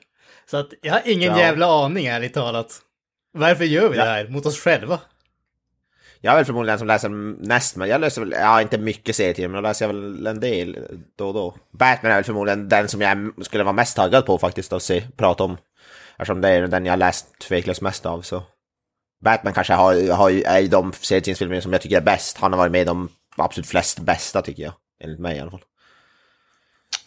Så 0.52 0.58
att 0.58 0.70
jag 0.82 0.94
har 0.94 1.02
ingen 1.06 1.32
Ja. 1.32 1.40
jävla 1.40 1.86
aning 1.86 2.06
ärligt 2.06 2.34
talat. 2.34 2.82
Varför 3.36 3.64
gör 3.64 3.90
vi 3.90 3.98
Ja. 3.98 4.04
det 4.06 4.10
här 4.10 4.28
mot 4.28 4.46
oss 4.46 4.60
själva? 4.60 5.00
Jag 6.22 6.32
är 6.32 6.36
väl 6.36 6.46
förmodligen 6.46 6.72
den 6.74 6.80
som 6.80 6.88
läser 6.88 7.10
näst, 7.48 7.76
men 7.76 7.90
jag 7.90 8.02
läser 8.02 8.22
väl, 8.22 8.32
ja 8.32 8.62
inte 8.62 8.78
mycket 8.78 9.16
serietidningar, 9.16 9.50
men 9.50 9.56
jag 9.56 9.70
läser 9.70 9.88
väl 9.88 10.28
en 10.28 10.40
del 10.40 10.78
då 11.16 11.28
och 11.28 11.34
då. 11.34 11.56
Batman 11.72 12.12
är 12.12 12.16
väl 12.16 12.24
förmodligen 12.24 12.70
den 12.70 12.88
som 12.88 13.02
jag 13.02 13.32
skulle 13.46 13.64
vara 13.64 13.74
mest 13.74 13.96
taggad 13.96 14.26
på 14.26 14.38
faktiskt 14.38 14.74
att 14.74 14.84
se, 14.84 15.04
prata 15.18 15.44
om. 15.44 15.58
Eftersom 16.18 16.42
det 16.42 16.50
är 16.50 16.68
den 16.68 16.86
jag 16.86 17.00
läst 17.00 17.40
tveklöst 17.40 17.82
mest 17.82 18.06
av, 18.06 18.22
så. 18.22 18.44
Batman 19.24 19.54
kanske 19.54 19.74
har, 19.74 20.12
har, 20.14 20.32
är 20.32 20.60
i 20.62 20.68
de 20.68 20.94
serietidningsfilmer 20.94 21.62
som 21.62 21.72
jag 21.74 21.82
tycker 21.82 21.98
är 21.98 22.02
bäst. 22.02 22.38
Han 22.38 22.52
har 22.54 22.58
varit 22.58 22.72
med 22.72 22.82
i 22.82 22.86
de 22.86 23.10
absolut 23.38 23.68
flest 23.68 24.00
bästa 24.00 24.42
tycker 24.42 24.64
jag. 24.64 24.74
Enligt 25.04 25.20
mig 25.20 25.38
i 25.38 25.40
alla 25.40 25.52
fall. 25.52 25.64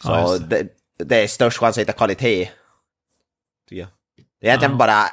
Så 0.03 0.09
Ja, 0.11 0.37
det. 0.37 0.67
Det, 0.97 1.23
är 1.23 1.27
störst 1.27 1.57
chans 1.57 1.77
att 1.77 1.81
hitta 1.81 1.91
kvalitet. 1.93 2.49
Tycker 3.69 3.79
jag. 3.81 3.89
Det 4.41 4.47
är 4.47 4.49
egentligen 4.49 4.71
Ja. 4.71 4.77
bara 4.77 5.05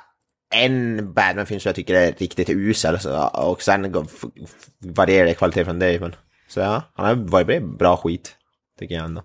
en 0.55 1.13
Batman-film 1.13 1.61
som 1.61 1.69
jag 1.69 1.77
tycker 1.77 1.95
är 1.95 2.13
riktigt 2.13 2.51
usel. 2.51 3.01
Så, 3.01 3.27
och 3.27 3.63
sen 3.63 3.95
varierar 4.79 5.27
det 5.27 5.35
kvalitet 5.35 5.65
från 5.65 5.79
det. 5.79 6.01
Men, 6.01 6.15
så 6.49 6.61
ja, 6.61 6.83
han 6.95 7.07
har 7.07 7.15
varit 7.15 7.47
med 7.47 7.77
bra 7.77 7.97
skit. 7.97 8.37
Tycker 8.79 8.95
jag 8.95 9.05
ändå. 9.05 9.23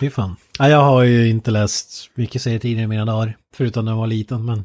Fy 0.00 0.10
fan. 0.10 0.36
Ja, 0.58 0.68
jag 0.68 0.82
har 0.82 1.02
ju 1.02 1.28
inte 1.28 1.50
läst 1.50 2.10
mycket 2.14 2.42
serietidningar 2.42 2.84
i 2.84 2.88
mina 2.88 3.04
dagar. 3.04 3.36
Förutom 3.54 3.84
när 3.84 3.92
jag 3.92 3.96
var 3.96 4.06
liten, 4.06 4.44
men... 4.44 4.64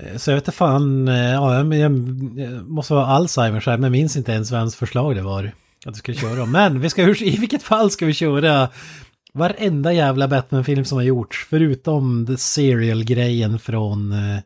Eh, 0.00 0.16
så 0.16 0.30
jag 0.30 0.36
vet 0.36 0.42
inte 0.42 0.56
fan, 0.56 1.08
eh, 1.08 1.14
ja, 1.14 1.54
jag, 1.54 1.74
jag, 1.74 1.92
jag 2.36 2.68
måste 2.68 2.94
vara 2.94 3.06
Alzheimers 3.06 3.66
här, 3.66 3.76
men 3.76 3.82
jag 3.82 3.92
minns 3.92 4.16
inte 4.16 4.32
ens 4.32 4.52
vems 4.52 4.76
förslag 4.76 5.16
det 5.16 5.22
var. 5.22 5.52
Att 5.86 5.94
vi 5.94 5.98
skulle 5.98 6.16
köra. 6.16 6.46
Men 6.46 6.80
vi 6.80 6.90
ska, 6.90 7.02
i 7.20 7.36
vilket 7.36 7.62
fall 7.62 7.90
ska 7.90 8.06
vi 8.06 8.12
köra 8.12 8.68
varenda 9.34 9.92
jävla 9.92 10.28
Batman-film 10.28 10.84
som 10.84 10.98
har 10.98 11.04
gjorts. 11.04 11.46
Förutom 11.50 12.26
The 12.26 12.36
Serial-grejen 12.36 13.58
från, 13.58 14.12
eh, 14.12 14.38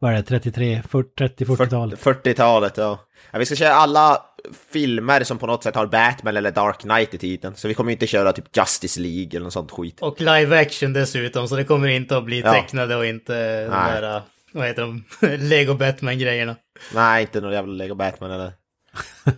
vad 0.00 0.12
är 0.12 0.16
det, 0.16 0.22
33, 0.22 0.82
40, 0.88 1.08
30-40-talet. 1.44 2.00
40-talet, 2.00 2.76
ja. 2.76 2.98
ja. 3.32 3.38
Vi 3.38 3.46
ska 3.46 3.54
köra 3.54 3.74
alla 3.74 4.22
filmer 4.72 5.24
som 5.24 5.38
på 5.38 5.46
något 5.46 5.62
sätt 5.62 5.74
har 5.74 5.86
Batman 5.86 6.36
eller 6.36 6.50
Dark 6.50 6.78
Knight 6.80 7.14
i 7.14 7.18
titeln. 7.18 7.54
Så 7.56 7.68
vi 7.68 7.74
kommer 7.74 7.92
inte 7.92 8.06
köra 8.06 8.32
typ 8.32 8.56
Justice 8.56 9.00
League 9.00 9.28
eller 9.30 9.40
något 9.44 9.52
sånt 9.52 9.70
skit. 9.70 10.00
Och 10.00 10.20
live 10.20 10.60
action 10.60 10.92
dessutom, 10.92 11.48
så 11.48 11.56
det 11.56 11.64
kommer 11.64 11.88
inte 11.88 12.16
att 12.16 12.24
bli 12.24 12.40
Ja. 12.40 12.52
tecknade 12.52 12.96
och 12.96 13.06
inte 13.06 13.62
de 13.64 13.70
där, 13.70 14.22
vad 14.52 14.66
heter 14.66 14.82
de, 14.82 15.04
Lego 15.38 15.74
Batman-grejerna. 15.74 16.56
Nej, 16.94 17.22
inte 17.22 17.40
någon 17.40 17.52
jävla 17.52 17.72
Lego 17.72 17.94
Batman 17.94 18.30
eller... 18.30 18.52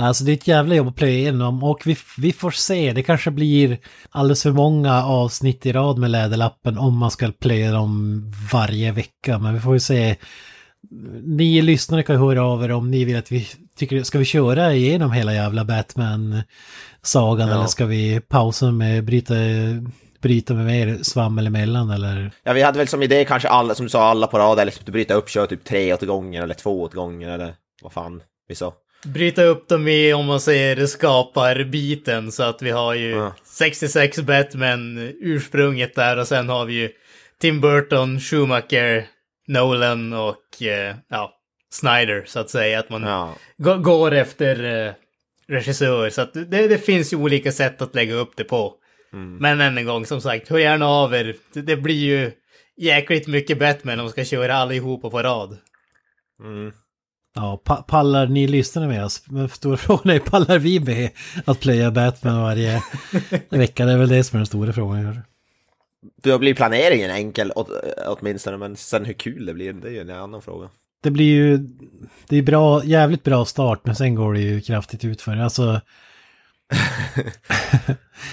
Alltså 0.00 0.24
det 0.24 0.32
är 0.32 0.34
ett 0.34 0.48
jävla 0.48 0.74
jobb 0.74 0.88
att 0.88 0.96
plöja 0.96 1.14
igenom 1.18 1.64
och 1.64 1.82
vi, 1.86 1.96
vi 2.18 2.32
får 2.32 2.50
se. 2.50 2.92
Det 2.92 3.02
kanske 3.02 3.30
blir 3.30 3.78
alldeles 4.10 4.42
för 4.42 4.50
många 4.52 5.04
avsnitt 5.04 5.66
i 5.66 5.72
rad 5.72 5.98
med 5.98 6.10
Läderlappen 6.10 6.78
om 6.78 6.98
man 6.98 7.10
ska 7.10 7.32
plöja 7.40 7.72
dem 7.72 8.22
varje 8.52 8.92
vecka. 8.92 9.38
Men 9.38 9.54
vi 9.54 9.60
får 9.60 9.74
ju 9.74 9.80
se. 9.80 10.16
Ni 11.24 11.62
lyssnare 11.62 12.02
kan 12.02 12.14
ju 12.14 12.20
höra 12.20 12.44
av 12.44 12.64
er 12.64 12.72
om 12.72 12.90
ni 12.90 13.04
vill 13.04 13.16
att 13.18 13.32
vi 13.32 13.48
tycker, 13.76 14.02
ska 14.02 14.18
vi 14.18 14.24
köra 14.24 14.74
igenom 14.74 15.12
hela 15.12 15.34
jävla 15.34 15.64
Batman-sagan 15.64 17.48
Ja. 17.48 17.54
eller 17.54 17.66
ska 17.66 17.86
vi 17.86 18.20
pausa 18.20 18.70
med 18.70 19.04
bryta, 19.04 19.34
bryta 20.22 20.54
med 20.54 20.66
mer 20.66 20.98
svammel 21.02 21.46
emellan 21.46 21.90
eller? 21.90 22.30
Ja, 22.42 22.52
vi 22.52 22.62
hade 22.62 22.78
väl 22.78 22.88
som 22.88 23.02
idé 23.02 23.24
kanske 23.24 23.48
alla, 23.48 23.74
som 23.74 23.86
du 23.86 23.90
sa, 23.90 24.04
alla 24.10 24.26
på 24.26 24.38
rad, 24.38 24.58
eller 24.58 24.72
typ 24.72 24.84
bryta 24.86 25.14
upp, 25.14 25.28
köra 25.30 25.46
typ 25.46 25.64
tre 25.64 25.94
åt 25.94 26.02
gången 26.02 26.42
eller 26.42 26.54
två 26.54 26.82
åt 26.82 26.94
gången 26.94 27.30
eller 27.30 27.54
vad 27.82 27.92
fan 27.92 28.22
vi 28.48 28.54
sa. 28.54 28.72
Bryta 29.04 29.42
upp 29.42 29.68
dem 29.68 29.88
i, 29.88 30.12
om 30.12 30.26
man 30.26 30.40
säger, 30.40 30.86
skaparbiten 30.86 32.32
så 32.32 32.42
att 32.42 32.62
vi 32.62 32.70
har 32.70 32.94
ju 32.94 33.10
Ja. 33.10 33.34
66 33.44 34.18
Batman 34.20 34.98
ursprunget 35.20 35.94
där 35.94 36.16
och 36.18 36.28
sen 36.28 36.48
har 36.48 36.64
vi 36.64 36.74
ju 36.74 36.90
Tim 37.40 37.60
Burton, 37.60 38.20
Schumacher, 38.20 39.06
Nolan 39.48 40.12
och 40.12 40.62
eh, 40.62 40.94
ja, 41.08 41.32
Snyder 41.72 42.24
så 42.26 42.38
att 42.40 42.50
säga. 42.50 42.78
Att 42.80 42.90
man 42.90 43.02
Ja. 43.02 43.34
gå- 43.58 43.76
går 43.78 44.12
efter 44.12 44.86
eh, 44.86 44.92
regissör. 45.48 46.10
Så 46.10 46.20
att 46.22 46.32
det, 46.34 46.44
det 46.68 46.78
finns 46.78 47.12
ju 47.12 47.16
olika 47.16 47.52
sätt 47.52 47.82
att 47.82 47.94
lägga 47.94 48.14
upp 48.14 48.32
det 48.36 48.44
på. 48.44 48.74
Men 49.40 49.60
än 49.60 49.78
en 49.78 49.86
gång, 49.86 50.06
som 50.06 50.20
sagt, 50.20 50.48
hör 50.48 50.58
gärna 50.58 50.86
av 50.88 51.14
er. 51.14 51.36
Det, 51.52 51.62
det 51.62 51.76
blir 51.76 51.94
ju 52.04 52.32
jäkligt 52.76 53.26
mycket 53.26 53.58
Batman 53.58 53.98
om 54.00 54.04
man 54.04 54.10
ska 54.12 54.24
köra 54.24 54.54
allihopa 54.54 55.10
på 55.10 55.22
rad. 55.22 55.58
Mm. 56.42 56.72
Ja, 57.34 57.60
pa 57.64 57.76
pallar 57.82 58.26
ni 58.26 58.46
lyssnare 58.46 58.88
med 58.88 59.04
oss? 59.04 59.22
Men 59.26 59.48
stora 59.48 59.76
frågan 59.76 60.10
är, 60.10 60.18
pallar 60.18 60.58
vi 60.58 60.80
med 60.80 61.10
att 61.44 61.60
plöja 61.60 61.90
Batman 61.90 62.42
varje 62.42 62.82
vecka? 63.48 63.84
Det 63.84 63.92
är 63.92 63.98
väl 63.98 64.08
det 64.08 64.24
som 64.24 64.36
är 64.36 64.38
den 64.38 64.46
stora 64.46 64.72
frågan. 64.72 65.20
Då 66.22 66.38
blir 66.38 66.54
planeringen 66.54 67.10
enkel 67.10 67.52
åt, 67.56 67.68
åtminstone, 68.06 68.56
men 68.56 68.76
sen 68.76 69.04
hur 69.04 69.12
kul 69.12 69.46
det 69.46 69.54
blir, 69.54 69.72
det 69.72 69.88
är 69.88 69.92
ju 69.92 70.00
en 70.00 70.10
annan 70.10 70.42
fråga. 70.42 70.68
Det 71.02 71.10
blir 71.10 71.24
ju, 71.24 71.58
det 72.28 72.36
är 72.36 72.42
bra, 72.42 72.84
jävligt 72.84 73.22
bra 73.22 73.44
start, 73.44 73.80
men 73.84 73.96
sen 73.96 74.14
går 74.14 74.34
det 74.34 74.40
ju 74.40 74.60
kraftigt 74.60 75.04
utför. 75.04 75.36
Alltså... 75.36 75.80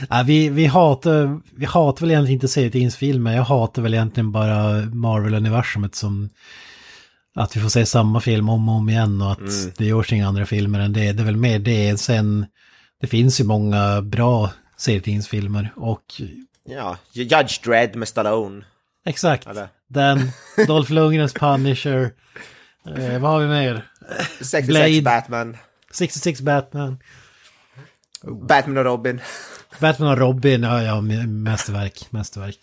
ja, 0.10 0.24
vi, 0.26 0.50
vi, 0.50 0.66
hatar, 0.66 1.42
vi 1.56 1.66
hatar 1.66 2.02
väl 2.02 2.12
egentligen 2.12 2.36
inte 2.36 2.48
serietidningsfilmer, 2.48 3.36
jag 3.36 3.44
hatar 3.44 3.82
väl 3.82 3.94
egentligen 3.94 4.32
bara 4.32 4.82
Marvel-universumet 4.82 5.96
som... 5.96 6.30
Att 7.38 7.56
vi 7.56 7.62
får 7.62 7.70
se 7.70 7.86
samma 7.86 8.20
film 8.22 8.50
om 8.50 8.70
och 8.70 8.76
om 8.76 8.90
igen 8.90 9.22
och 9.22 9.32
att 9.32 9.40
Mm. 9.40 9.72
det 9.78 9.86
görs 9.86 10.14
inga 10.14 10.28
andra 10.28 10.46
filmer 10.46 10.80
än 10.80 10.94
det. 10.94 11.12
Det 11.12 11.22
är 11.24 11.26
väl 11.26 11.38
mer 11.38 11.60
det. 11.60 11.98
Sen, 12.00 12.46
det 13.02 13.08
finns 13.08 13.40
ju 13.40 13.44
många 13.44 14.02
bra 14.02 14.52
serietidningsfilmer 14.78 15.74
och 15.76 16.22
Ja, 16.70 16.98
Judge 17.12 17.62
Dredd 17.66 17.96
med 17.96 18.08
Stallone. 18.08 18.66
exakt. 19.06 19.48
Eller? 19.48 19.68
Den, 19.88 20.32
Dolph 20.68 20.92
Lundgrens 20.92 21.34
Punisher. 21.34 22.12
Eh, 22.98 23.20
vad 23.20 23.32
har 23.32 23.40
vi 23.40 23.48
mer? 23.48 23.86
66 24.42 24.68
Blade. 24.68 25.02
Batman. 25.02 25.58
66 25.92 26.42
Batman. 26.42 26.98
Batman 28.48 28.78
och 28.78 28.84
Robin. 28.86 29.22
Batman 29.80 30.10
och 30.12 30.18
Robin, 30.18 30.64
ja, 30.64 30.84
ja, 30.84 31.02
mästerverk, 31.02 32.08
mästerverk. 32.12 32.58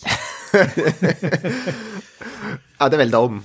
Ja, 2.78 2.88
det 2.88 2.97
är 2.97 2.99
väl 2.99 3.11
dem. 3.11 3.45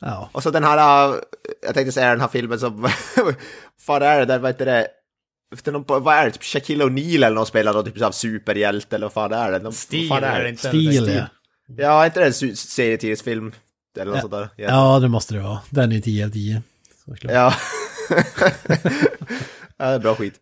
Ja, 0.00 0.30
Och 0.32 0.42
så 0.42 0.50
den 0.50 0.64
här, 0.64 1.08
äh, 1.08 1.16
jag 1.62 1.74
tänkte 1.74 1.92
säga 1.92 2.10
den 2.10 2.20
här 2.20 2.28
filmen 2.28 2.60
som, 2.60 2.82
vad 3.86 4.02
är 4.02 4.18
det 4.18 4.24
där, 4.24 4.38
vad 4.38 4.50
heter 4.50 4.66
det? 4.66 4.88
Efter 5.52 5.72
någon, 5.72 5.84
vad 5.86 6.14
är 6.14 6.24
det, 6.24 6.30
typ 6.30 6.42
Shaquille 6.42 6.84
O'Neal 6.84 7.16
eller 7.16 7.36
någon 7.36 7.46
spelar 7.46 7.72
då 7.72 7.82
typ 7.82 8.02
av 8.02 8.12
superhjälte 8.12 8.96
eller 8.96 9.06
vad 9.06 9.12
fan 9.12 9.32
är 9.32 9.52
det? 9.52 9.58
De, 9.58 9.72
fan 10.08 10.24
är 10.24 10.42
det 10.42 10.48
inte. 10.48 10.68
stil 10.68 11.08
ja. 11.14 11.26
Ja, 11.76 12.02
är 12.02 12.06
inte 12.06 12.20
det 12.20 12.26
en 12.26 12.56
serietidningsfilm? 12.56 13.52
Eller 13.98 14.12
något 14.12 14.20
sånt 14.20 14.32
där? 14.32 14.48
Ja, 14.56 14.98
det 14.98 15.08
måste 15.08 15.34
det 15.34 15.40
vara. 15.40 15.58
Den 15.70 15.92
är 15.92 16.00
10 16.00 16.26
av 16.26 16.30
10. 16.30 16.62
såklart. 17.04 17.32
Ja. 17.32 17.54
ja, 19.76 19.86
det 19.86 19.94
är 19.94 19.98
bra 19.98 20.14
skit. 20.14 20.34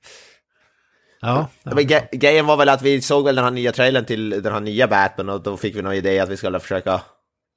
Ja, 1.21 1.49
Ja. 1.63 1.75
Men 1.75 1.87
grejen 2.13 2.47
var 2.47 2.57
väl 2.57 2.69
att 2.69 2.83
vi 2.83 3.03
såg 3.03 3.25
väl 3.25 3.35
den 3.35 3.45
här 3.45 3.51
nya 3.51 3.73
trailern 3.73 4.05
till 4.05 4.31
den 4.31 4.53
här 4.53 4.61
nya 4.61 4.89
Batman 4.89 5.29
och 5.29 5.43
då 5.43 5.57
fick 5.57 5.77
vi 5.77 5.83
någon 5.83 5.95
idé 5.95 6.19
att 6.19 6.29
vi 6.29 6.37
skulle 6.37 6.61
försöka 6.61 7.01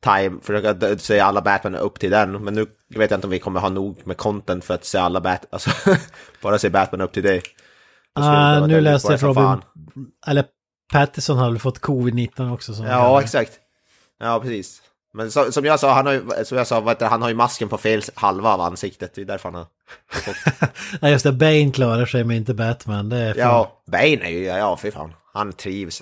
time, 0.04 0.40
försöka 0.42 0.98
se 0.98 1.20
alla 1.20 1.42
Batman 1.42 1.76
upp 1.76 2.00
till 2.00 2.12
den. 2.12 2.44
Men 2.44 2.54
nu 2.54 2.66
vet 2.96 3.12
jag 3.12 3.18
inte 3.18 3.28
om 3.28 3.32
vi 3.32 3.40
kommer 3.40 3.60
ha 3.60 3.70
nog 3.70 4.08
med 4.08 4.18
content 4.18 4.66
för 4.66 4.74
att 4.74 4.86
se 4.86 4.98
alla 4.98 5.22
Batman, 5.22 5.50
alltså 5.52 5.70
bara 6.42 6.60
se 6.60 6.70
Batman 6.70 7.02
upp 7.02 7.12
till 7.14 7.24
det. 7.24 7.42
Vara 8.16 8.68
nu 8.68 8.82
läste 8.82 9.12
jag 9.14 9.20
som 9.20 9.28
Robin, 9.28 9.44
fan. 9.44 9.62
eller 10.28 10.46
Pattison 10.92 11.38
har 11.38 11.50
väl 11.50 11.60
fått 11.60 11.82
covid-19 11.82 12.54
också. 12.54 12.74
Som 12.74 12.86
Ja, 12.86 13.22
exakt. 13.22 13.52
Ja, 14.20 14.40
precis. 14.40 14.82
Men 15.14 15.32
så, 15.32 15.52
som 15.52 15.66
jag 15.66 15.80
sa, 15.80 15.94
han 15.94 16.06
har 16.06 16.14
ju, 16.14 16.46
som 16.46 16.58
jag 16.58 16.68
sa, 16.68 16.94
det, 16.94 17.06
han 17.06 17.22
har 17.22 17.30
ju 17.30 17.36
masken 17.36 17.70
på 17.70 17.78
fel 17.78 18.02
halva 18.14 18.54
av 18.54 18.62
ansiktet. 18.62 19.16
Det 19.16 19.22
är 19.22 19.26
därför 19.26 19.52
han 19.52 19.56
har 19.56 19.68
fått... 20.10 20.70
Ja, 21.02 21.10
just 21.10 21.24
det, 21.24 21.32
Bane 21.32 21.72
klarar 21.72 22.06
sig 22.06 22.24
men 22.24 22.38
inte 22.38 22.54
Batman. 22.54 23.10
Det 23.10 23.18
är 23.18 23.34
fan. 23.34 23.42
Ja, 23.42 23.84
Bane 23.88 24.26
är 24.26 24.30
ju, 24.30 24.44
ja 24.44 24.78
fy 24.78 24.92
fan. 24.92 25.14
Han 25.34 25.54
trivs. 25.54 26.02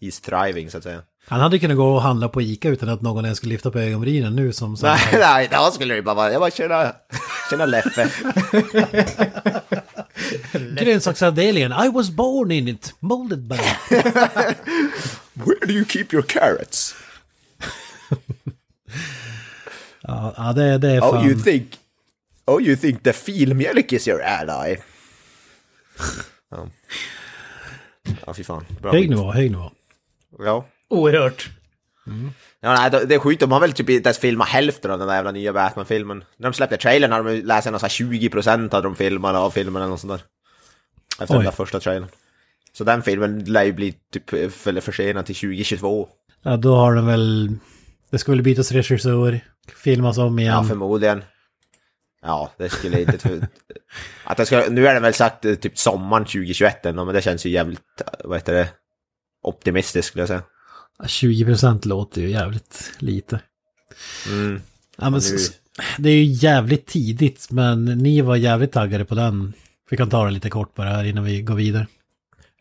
He's 0.00 0.24
thriving 0.24 0.70
så 0.70 0.78
att 0.78 0.84
säga. 0.84 1.02
Han 1.28 1.40
hade 1.40 1.58
kunnat 1.58 1.76
gå 1.76 1.94
och 1.94 2.02
handla 2.02 2.28
på 2.28 2.42
Ica 2.42 2.68
utan 2.68 2.88
att 2.88 3.02
någon 3.02 3.24
ens 3.24 3.38
skulle 3.38 3.52
lyfta 3.52 3.70
på 3.70 3.78
ögonbrynen 3.78 4.36
nu 4.36 4.52
som... 4.52 4.76
som 4.76 4.88
Nej, 4.88 5.18
nej, 5.20 5.48
då 5.50 5.70
skulle 5.70 5.94
det 5.94 6.02
bara 6.02 6.14
vara, 6.14 6.32
jag 6.32 6.40
bara 6.40 6.50
tjena, 6.50 6.92
tjena 7.50 7.66
Leffe. 7.66 8.10
Grönsaksavdelningen, 10.80 11.72
I 11.72 11.88
was 11.88 12.10
born 12.10 12.50
in 12.50 12.68
it, 12.68 12.94
molded 13.00 13.48
by... 13.48 13.56
Where 15.32 15.66
do 15.66 15.72
you 15.72 15.84
keep 15.84 16.06
your 16.12 16.22
carrots? 16.22 16.94
Ja, 20.08 20.34
ja 20.36 20.52
det, 20.52 20.78
det 20.78 20.90
är 20.90 21.00
fan... 21.00 21.16
Oh 21.16 21.26
you 21.26 21.42
think, 21.42 21.78
oh 22.46 22.62
you 22.62 22.76
think 22.76 23.02
the 23.02 23.12
filmjölk 23.12 23.92
is 23.92 24.08
your 24.08 24.22
ally? 24.22 24.76
Ja, 26.50 26.68
ja 28.26 28.34
fy 28.34 28.44
fan. 28.44 28.64
Bra 28.82 28.92
Hög 28.92 29.10
nivå, 29.10 29.32
hög 29.32 29.50
nivå. 29.50 29.70
Ja. 30.38 30.64
Oerhört. 30.90 31.50
Ja, 32.60 32.74
nej, 32.74 32.90
det- 33.06 33.14
är 33.14 33.18
skit, 33.18 33.40
de 33.40 33.52
har 33.52 33.60
väl 33.60 33.72
typ 33.72 33.90
inte 33.90 34.08
ens 34.08 34.18
filmat 34.18 34.48
hälften 34.48 34.90
av 34.90 34.98
den 34.98 35.08
där 35.08 35.14
jävla 35.14 35.32
nya 35.32 35.52
Batman-filmen. 35.52 36.24
När 36.36 36.48
de 36.50 36.54
släppte 36.54 36.76
trailern 36.76 37.12
hade 37.12 37.32
de 37.34 37.42
läst 37.42 37.66
någon 37.70 37.80
här 37.80 37.88
20% 37.88 38.74
av 38.74 38.82
de 38.82 38.96
filmerna 38.96 39.38
av 39.38 39.50
filmen 39.50 39.82
eller 39.82 39.90
något 39.90 40.00
sånt 40.00 40.12
där. 40.12 40.20
Efter 41.22 41.34
den 41.34 41.38
Oj. 41.40 41.44
där 41.44 41.50
första 41.52 41.80
trailern. 41.80 42.08
Så 42.72 42.84
den 42.84 43.02
filmen 43.02 43.44
lär 43.44 43.64
ju 43.64 43.72
bli 43.72 43.94
typ 44.12 44.30
för- 44.30 44.80
försenad 44.80 45.26
till 45.26 45.34
2022. 45.34 46.08
Ja, 46.42 46.56
då 46.56 46.74
har 46.76 46.94
de 46.94 47.06
väl... 47.06 47.52
Det 48.10 48.18
skulle 48.18 48.42
bytas 48.42 48.72
regissör, 48.72 49.40
filmas 49.76 50.18
om 50.18 50.38
igen. 50.38 50.52
Ja, 50.54 50.64
förmodligen. 50.64 51.24
Ja, 52.22 52.50
det 52.56 52.68
skulle 52.68 53.00
inte... 53.00 53.18
För... 53.18 53.46
Att 54.24 54.36
det 54.36 54.46
ska... 54.46 54.64
Nu 54.70 54.86
är 54.86 54.94
det 54.94 55.00
väl 55.00 55.14
sagt 55.14 55.44
eh, 55.44 55.54
typ 55.54 55.78
sommaren 55.78 56.24
2021 56.24 56.86
ändå, 56.86 57.04
men 57.04 57.14
det 57.14 57.22
känns 57.22 57.46
ju 57.46 57.50
jävligt, 57.50 58.00
eh, 58.00 58.06
vad 58.24 58.38
heter 58.38 58.52
det, 58.54 58.68
optimistiskt 59.42 60.08
skulle 60.08 60.22
jag 60.22 60.28
säga. 60.28 60.42
20% 61.04 61.86
låter 61.88 62.20
ju 62.20 62.30
jävligt 62.30 62.92
lite. 62.98 63.40
Mm. 64.28 64.60
Ja, 64.96 65.04
men 65.04 65.12
nu- 65.12 65.18
s- 65.18 65.32
s- 65.32 65.52
det 65.98 66.10
är 66.10 66.14
ju 66.14 66.24
jävligt 66.24 66.86
tidigt, 66.86 67.46
men 67.50 67.84
ni 67.84 68.20
var 68.20 68.36
jävligt 68.36 68.72
taggade 68.72 69.04
på 69.04 69.14
den. 69.14 69.52
Vi 69.90 69.96
kan 69.96 70.10
ta 70.10 70.24
det 70.24 70.30
lite 70.30 70.50
kort 70.50 70.74
bara 70.74 70.88
här 70.88 71.04
innan 71.04 71.24
vi 71.24 71.42
går 71.42 71.54
vidare. 71.54 71.86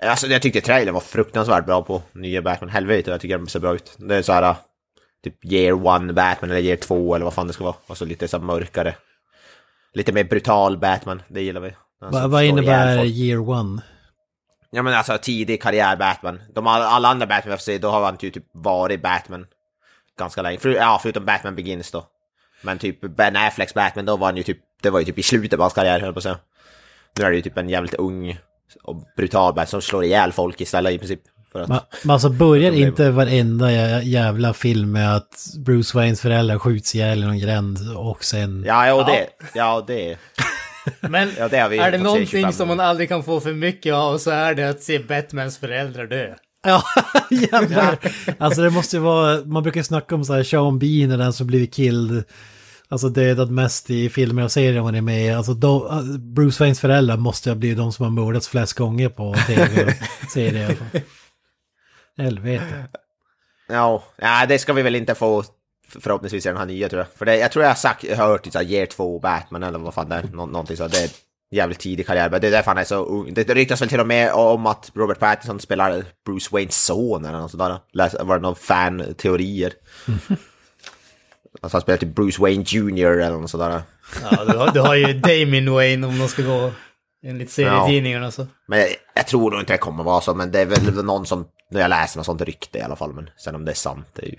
Alltså 0.04 0.28
jag 0.28 0.42
tyckte 0.42 0.62
trailern 0.62 0.94
var 0.94 1.02
fruktansvärt 1.02 1.66
bra 1.66 1.82
på 1.82 2.02
nya 2.14 2.42
Batman. 2.42 2.70
Helvete, 2.70 3.12
jag 3.12 3.22
tycker 3.22 3.38
den 3.38 3.48
ser 3.48 3.60
bra 3.60 3.76
ut. 3.76 3.94
Det 3.98 4.16
är 4.16 4.22
så 4.22 4.34
här 4.34 4.56
typ 5.24 5.46
year 5.46 5.86
one 5.88 6.14
Batman 6.14 6.52
eller 6.52 6.62
year 6.62 6.78
två 6.78 7.16
eller 7.16 7.24
vad 7.26 7.34
fan 7.34 7.48
det 7.48 7.54
ska 7.54 7.64
vara. 7.64 7.76
Alltså 7.88 8.06
lite 8.06 8.28
så 8.28 8.40
mörkare. 8.40 8.96
Lite 9.94 10.12
mer 10.12 10.24
brutal 10.24 10.78
Batman, 10.78 11.22
det 11.28 11.42
gillar 11.42 11.62
vi. 11.62 11.72
Alltså, 12.02 12.22
Va, 12.22 12.28
vad 12.28 12.44
innebär 12.44 13.06
year 13.06 13.50
one? 13.50 13.82
Ja 14.76 14.82
men 14.82 14.94
alltså 14.94 15.18
tidig 15.22 15.62
karriär 15.62 15.96
Batman. 15.96 16.42
De 16.56 16.68
alla, 16.68 16.86
alla 16.86 17.08
andra 17.08 17.28
Batman 17.28 17.58
se, 17.58 17.78
då 17.78 17.90
har 17.90 18.06
han 18.06 18.18
ju 18.20 18.30
typ 18.32 18.44
varit 18.54 19.02
Batman 19.02 19.46
ganska 20.20 20.42
länge. 20.42 20.58
För, 20.58 20.70
ja, 20.70 21.00
förutom 21.02 21.26
Batman 21.26 21.56
Begins 21.56 21.92
då. 21.92 22.06
Men 22.62 22.78
typ 22.78 23.02
Ben 23.02 23.36
Afflecks 23.36 23.74
Batman, 23.74 24.06
då 24.06 24.18
var 24.18 24.28
han 24.28 24.38
ju 24.38 24.44
typ, 24.44 24.58
det 24.82 24.90
var 24.90 25.00
ju 25.00 25.06
typ 25.06 25.20
i 25.20 25.24
slutet 25.24 25.54
av 25.54 25.60
hans 25.60 25.74
karriär 25.74 26.00
höll 26.00 26.14
på 26.14 26.18
att 26.20 26.24
säga. 26.24 26.38
Nu 27.20 27.26
är 27.26 27.30
det 27.30 27.36
ju 27.36 27.42
typ 27.42 27.58
en 27.58 27.70
jävligt 27.70 27.94
ung 27.94 28.40
och 28.84 29.04
brutal 29.18 29.54
Batman 29.54 29.68
som 29.68 29.82
slår 29.82 30.04
ihjäl 30.04 30.32
folk 30.32 30.62
istället 30.62 30.94
i 30.94 30.98
princip. 30.98 31.22
För 31.52 31.62
att, 31.62 31.70
Ma, 31.70 31.82
men 32.04 32.12
alltså 32.14 32.30
börjar 32.30 32.72
inte 32.72 33.12
varenda 33.12 33.70
jä- 33.70 34.02
jävla 34.02 34.54
film 34.54 34.92
med 34.92 35.16
att 35.16 35.46
Bruce 35.66 35.98
Waynes 35.98 36.22
föräldrar 36.22 36.60
skjuts 36.60 36.96
ihjäl 36.96 37.24
i 37.24 37.26
någon 37.26 37.40
gränd 37.40 37.78
och 37.98 38.24
sen... 38.24 38.64
ja, 38.68 38.88
ja, 38.88 39.04
det, 39.04 39.28
ja, 39.54 39.84
det. 39.88 40.18
Men 41.02 41.32
Ja, 41.38 41.48
det 41.48 41.58
är 41.58 41.92
det 41.92 41.98
någonting 41.98 42.28
25 42.28 42.54
som 42.54 42.68
man 42.68 42.80
aldrig 42.80 43.10
kan 43.10 43.24
få 43.24 43.40
för 43.40 43.54
mycket 43.54 43.94
av 43.94 44.18
så 44.18 44.32
är 44.32 44.54
det 44.54 44.70
att 44.70 44.84
se 44.84 45.00
Batmans 45.00 45.58
föräldrar 45.58 46.08
dö. 46.08 46.34
Ja, 46.64 46.84
jävlar. 47.30 47.98
Alltså 48.38 48.62
det 48.62 48.70
måste 48.70 48.96
ju 48.96 49.02
vara, 49.02 49.46
man 49.46 49.64
brukar 49.64 49.80
ju 49.80 49.84
snacka 49.84 50.16
om 50.16 50.26
så 50.26 50.34
här 50.34 50.44
Sean 50.44 50.80
Bean 50.80 51.12
och 51.12 51.18
den 51.18 51.34
som 51.34 51.48
blivit 51.48 51.74
killed 51.74 52.24
Alltså 52.88 53.10
dödad 53.10 53.52
mest 53.52 53.90
i 53.90 54.10
filmer 54.10 54.44
och 54.44 54.52
serier 54.52 54.82
man 54.82 54.96
är 54.96 55.02
med 55.02 55.26
i. 55.26 55.32
Alltså 55.32 55.54
de, 55.54 56.34
Bruce 56.34 56.64
Waynes 56.64 56.80
föräldrar 56.80 57.18
måste 57.18 57.50
ha 57.50 57.56
blivit 57.56 57.78
de 57.78 57.92
som 57.92 58.04
har 58.04 58.26
mördats 58.26 58.48
flest 58.48 58.74
gånger 58.74 59.10
på 59.10 59.36
tv 59.48 59.86
och 59.86 59.92
serier. 60.32 60.78
Helvete. 62.18 62.88
Ja, 63.68 64.04
ja, 64.18 64.46
det 64.46 64.60
ska 64.60 64.74
vi 64.74 64.82
väl 64.82 64.96
inte 64.96 65.16
få 65.16 65.44
förhoppningsvis 65.88 66.46
i 66.46 66.50
den 66.50 66.58
här 66.58 66.66
nya 66.66 66.90
tror 66.90 67.00
jag. 67.00 67.08
För 67.18 67.26
det, 67.26 67.38
jag 67.38 67.52
tror 67.52 67.64
jag 67.64 67.70
har 67.70 67.76
sagt, 67.76 68.04
jag 68.04 68.18
har 68.18 68.28
hört 68.28 68.46
så 68.52 68.58
här, 68.58 68.66
ger 68.66 68.86
två 68.86 69.20
Batman 69.20 69.64
eller 69.64 69.80
vad 69.80 69.94
fan 69.94 70.10
det 70.10 70.16
är, 70.16 70.24
Nå 70.34 70.46
någonting 70.46 70.78
så. 70.78 70.88
Det 70.88 71.04
är 71.04 71.10
jävligt 71.52 71.80
tidig 71.80 72.08
karriär, 72.08 72.30
men 72.30 72.42
det 72.42 72.48
är 72.48 72.52
därför 72.52 72.72
han 72.72 72.78
är 72.78 72.84
så 72.84 73.06
ung. 73.06 73.34
Det 73.34 73.54
ryktas 73.54 73.82
väl 73.82 73.90
till 73.90 74.00
och 74.00 74.08
med 74.08 74.34
om 74.34 74.66
att 74.66 74.92
Robert 74.96 75.20
Pattinson 75.20 75.60
spelar 75.60 76.06
Bruce 76.26 76.50
Waynes 76.52 76.86
son 76.86 77.26
eller 77.26 77.40
något 77.40 77.52
sånt 77.52 77.64
där. 77.64 77.78
Läs, 77.94 78.16
var 78.20 78.36
det 78.36 78.42
någon 78.42 78.56
fan-teorier? 78.56 79.74
Alltså 81.62 81.76
han 81.76 81.82
spelar 81.82 81.98
typ 81.98 82.16
Bruce 82.16 82.42
Wayne 82.42 82.64
Jr 82.68 83.06
eller 83.06 83.38
något 83.38 83.50
sånt 83.50 83.64
där. 83.64 83.82
Ja, 84.24 84.46
du 84.46 84.58
har, 84.58 84.72
du 84.72 84.80
har 84.80 84.96
ju 84.96 85.14
Damien 85.14 85.74
Wayne 85.74 86.08
om 86.08 86.20
de 86.20 86.28
ska 86.28 86.42
gå 86.44 86.72
enligt 87.26 87.52
serietidningarna 87.52 88.32
så. 88.32 88.48
Men 88.68 88.80
jag, 88.80 88.90
jag 89.16 89.28
tror 89.28 89.52
nog 89.52 89.60
inte 89.60 89.74
det 89.74 89.78
kommer 89.78 90.04
vara 90.04 90.22
så, 90.22 90.36
men 90.36 90.52
det 90.52 90.60
är 90.60 90.66
väl 90.66 91.06
någon 91.06 91.26
som, 91.26 91.48
när 91.72 91.82
jag 91.82 91.90
läser 91.90 92.18
något 92.20 92.26
sånt 92.26 92.42
rykte 92.42 92.78
i 92.78 92.82
alla 92.82 92.96
fall, 92.96 93.14
men 93.14 93.30
sen 93.38 93.56
om 93.56 93.66
det 93.66 93.72
är 93.72 93.76
sant, 93.76 94.08
det 94.14 94.22
är 94.22 94.30
ju, 94.30 94.36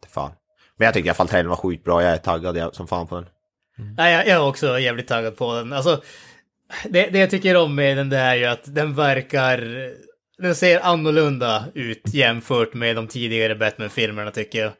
det 0.00 0.06
är 0.06 0.10
fan. 0.10 0.30
Men 0.78 0.86
jag 0.86 0.94
tycker 0.94 1.06
i 1.06 1.10
alla 1.10 1.14
fall 1.14 1.28
trailern 1.28 1.50
var 1.50 1.56
skitbra, 1.56 2.02
jag 2.02 2.12
är 2.12 2.18
taggad 2.18 2.56
jag, 2.56 2.74
som 2.74 2.86
fan 2.86 3.06
på 3.06 3.14
den. 3.14 3.26
Mm. 3.78 3.94
Nej, 3.94 4.12
jag, 4.12 4.26
jag 4.26 4.34
är 4.34 4.48
också 4.48 4.78
jävligt 4.78 5.08
taggad 5.08 5.36
på 5.36 5.54
den. 5.54 5.72
Alltså, 5.72 6.02
det, 6.84 7.06
det 7.06 7.18
jag 7.18 7.30
tycker 7.30 7.56
om 7.56 7.74
med 7.74 7.96
den 7.96 8.08
det 8.08 8.18
är 8.18 8.34
ju 8.34 8.44
att 8.44 8.74
den 8.74 8.94
verkar... 8.94 9.90
Den 10.38 10.54
ser 10.54 10.80
annorlunda 10.80 11.64
ut 11.74 12.02
jämfört 12.14 12.74
med 12.74 12.96
de 12.96 13.08
tidigare 13.08 13.54
Batman-filmerna 13.54 14.30
tycker 14.30 14.58
jag. 14.58 14.72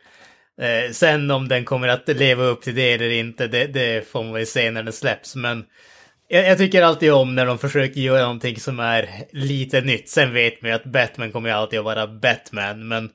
Eh, 0.61 0.91
sen 0.91 1.31
om 1.31 1.49
den 1.49 1.65
kommer 1.65 1.89
att 1.89 2.09
leva 2.09 2.45
upp 2.45 2.63
till 2.63 2.75
det 2.75 2.93
eller 2.93 3.11
inte, 3.11 3.47
det, 3.47 3.67
det 3.67 4.09
får 4.09 4.23
man 4.23 4.33
väl 4.33 4.47
se 4.47 4.71
när 4.71 4.83
den 4.83 4.93
släpps. 4.93 5.37
Men 5.37 5.65
jag, 6.29 6.47
jag, 6.47 6.59
tycker 6.59 6.83
alltid 6.83 7.13
om 7.13 7.35
när 7.35 7.47
de 7.47 7.59
försöker 7.59 8.01
göra 8.01 8.23
någonting 8.23 8.57
som 8.57 8.81
är 8.81 9.09
lite 9.33 9.81
nytt. 9.81 10.09
Sen 10.09 10.33
vet 10.33 10.63
man 10.63 10.71
ju 10.71 10.75
att 10.75 10.85
Batman 10.85 11.33
kommer 11.33 11.49
ju 11.49 11.55
alltid 11.55 11.79
att 11.79 11.85
vara 11.85 12.07
Batman, 12.07 12.89
men 12.89 13.11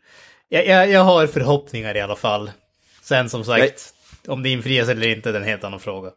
jag, 0.49 0.67
jag, 0.67 0.89
jag 0.89 1.03
har 1.03 1.27
förhoppningar 1.27 1.97
i 1.97 2.01
alla 2.01 2.15
fall. 2.15 2.51
Sen 3.11 3.29
som 3.29 3.43
sagt, 3.45 3.93
om 4.27 4.43
det 4.43 4.49
infrias 4.49 4.89
eller 4.89 5.07
inte, 5.07 5.31
det 5.31 5.37
är 5.37 5.41
en 5.41 5.47
helt 5.47 5.63
annan 5.63 5.79
fråga. 5.79 6.09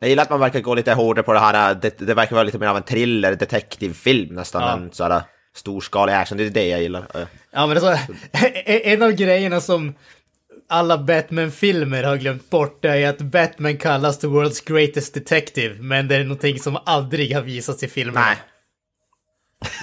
Jag 0.00 0.08
gillar 0.08 0.22
att 0.22 0.30
man 0.30 0.40
verkar 0.40 0.60
gå 0.60 0.74
lite 0.74 0.92
hårdare 0.92 1.22
på 1.24 1.32
det 1.32 1.38
här, 1.38 1.74
det, 1.74 1.98
det 1.98 2.14
verkar 2.14 2.36
vara 2.36 2.42
lite 2.44 2.58
mer 2.58 2.66
av 2.66 2.76
en 2.76 2.82
thriller, 2.82 3.34
detektivfilm 3.34 4.34
nästan, 4.34 4.62
Ja. 4.62 4.72
än 4.72 4.92
sådär 4.92 5.22
storskalig 5.54 6.12
action, 6.12 6.38
det 6.38 6.44
är 6.44 6.50
det 6.50 6.66
jag 6.66 6.82
gillar. 6.82 7.06
Ja. 7.14 7.20
Ja, 7.50 7.66
men 7.66 7.76
alltså, 7.76 8.14
en 8.64 9.02
av 9.02 9.12
grejerna 9.12 9.60
som 9.60 9.94
alla 10.68 10.98
Batman-filmer 10.98 12.02
har 12.02 12.16
glömt 12.16 12.50
bort 12.50 12.84
är 12.84 13.08
att 13.08 13.18
Batman 13.18 13.76
kallas 13.76 14.18
the 14.18 14.26
world's 14.26 14.62
greatest 14.66 15.14
detective, 15.14 15.74
men 15.82 16.08
det 16.08 16.16
är 16.16 16.24
någonting 16.24 16.58
som 16.58 16.78
aldrig 16.86 17.34
har 17.34 17.42
visats 17.42 17.82
i 17.82 17.88
filmerna. 17.88 18.20
Nej. 18.20 18.36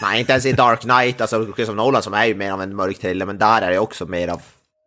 Nej, 0.02 0.20
inte 0.20 0.32
ens 0.32 0.46
i 0.46 0.52
Dark 0.52 0.82
Knight, 0.82 1.22
alltså 1.22 1.46
Christopher 1.46 1.74
Nolan 1.76 2.02
som 2.04 2.14
är 2.14 2.26
ju 2.26 2.36
mer 2.36 2.52
av 2.52 2.62
en 2.62 2.76
mörk 2.76 3.00
thriller, 3.00 3.26
men 3.26 3.38
där 3.38 3.62
är 3.62 3.72
det 3.72 3.80
också 3.80 4.06
mer 4.06 4.28
av, 4.28 4.42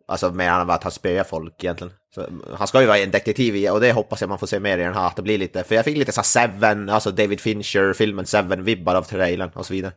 alltså 0.09 0.30
mer 0.30 0.50
av 0.50 0.71
att 0.71 0.82
han 0.82 0.92
spöar 0.92 1.25
folk 1.25 1.64
egentligen. 1.64 1.92
Så, 2.14 2.26
han 2.56 2.66
ska 2.66 2.80
ju 2.80 2.87
vara 2.87 2.99
en 2.99 3.11
detektiv 3.11 3.56
i, 3.56 3.68
och 3.71 3.80
det 3.80 3.92
hoppas 3.92 4.21
jag 4.21 4.28
man 4.28 4.38
får 4.38 4.47
se 4.47 4.61
mer 4.61 4.78
i 4.78 4.82
den 4.82 4.94
här, 4.94 5.06
att 5.06 5.16
det 5.16 5.23
blir 5.23 5.38
lite, 5.38 5.64
för 5.64 5.75
jag 5.75 5.85
fick 5.85 5.97
lite 5.97 6.12
så 6.12 6.21
här 6.21 6.25
Seven, 6.25 6.88
alltså 6.90 7.11
David 7.11 7.40
Fincher, 7.40 7.92
filmen 7.92 8.25
Seven-vibbar 8.25 8.94
av 8.94 9.02
trailern 9.02 9.50
och 9.54 9.66
så 9.66 9.73
vidare. 9.73 9.92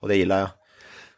Och 0.00 0.08
det 0.08 0.16
gillar 0.16 0.38
jag. 0.38 0.48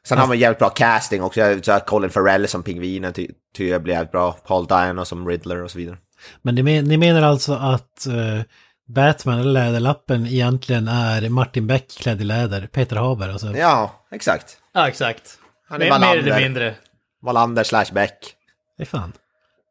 Sen 0.05 0.19
har 0.19 0.27
man 0.27 0.39
jävligt 0.39 0.59
bra 0.59 0.69
casting 0.69 1.23
också, 1.23 1.41
så 1.63 1.73
här 1.73 1.81
Colin 1.81 2.11
Farrell 2.11 2.49
som 2.49 2.63
pingvinen 2.63 3.13
ty- 3.13 3.29
tycker 3.55 3.73
jag 3.73 3.83
blir 3.83 3.95
jävligt 3.95 4.13
bra, 4.13 4.33
Paul 4.33 4.67
Dano 4.67 5.05
som 5.05 5.29
Riddler 5.29 5.63
och 5.63 5.71
så 5.71 5.79
vidare. 5.79 5.97
Men 6.43 6.55
ni, 6.55 6.63
men, 6.63 6.85
ni 6.85 6.97
menar 6.97 7.23
alltså 7.23 7.53
att 7.55 8.07
eh, 8.07 8.41
Batman, 8.89 9.39
eller 9.41 9.53
Läderlappen, 9.53 10.27
egentligen 10.27 10.89
är 10.89 11.29
Martin 11.29 11.67
Beck 11.67 11.89
klädd 12.01 12.21
i 12.21 12.25
läder, 12.25 12.67
Peter 12.67 12.97
Haber 12.97 13.29
alltså. 13.29 13.57
Ja, 13.57 14.05
exakt. 14.11 14.57
Ja, 14.75 14.89
exakt. 14.89 15.39
Han 15.69 15.83
är 15.83 15.91
Mer, 15.91 15.99
mer 15.99 16.17
eller 16.17 16.41
mindre. 16.41 16.75
Wallander 17.23 17.65
slash 17.65 17.87
Beck, 17.93 18.35
Det 18.77 18.83
är 18.83 18.87
fan. 18.87 19.13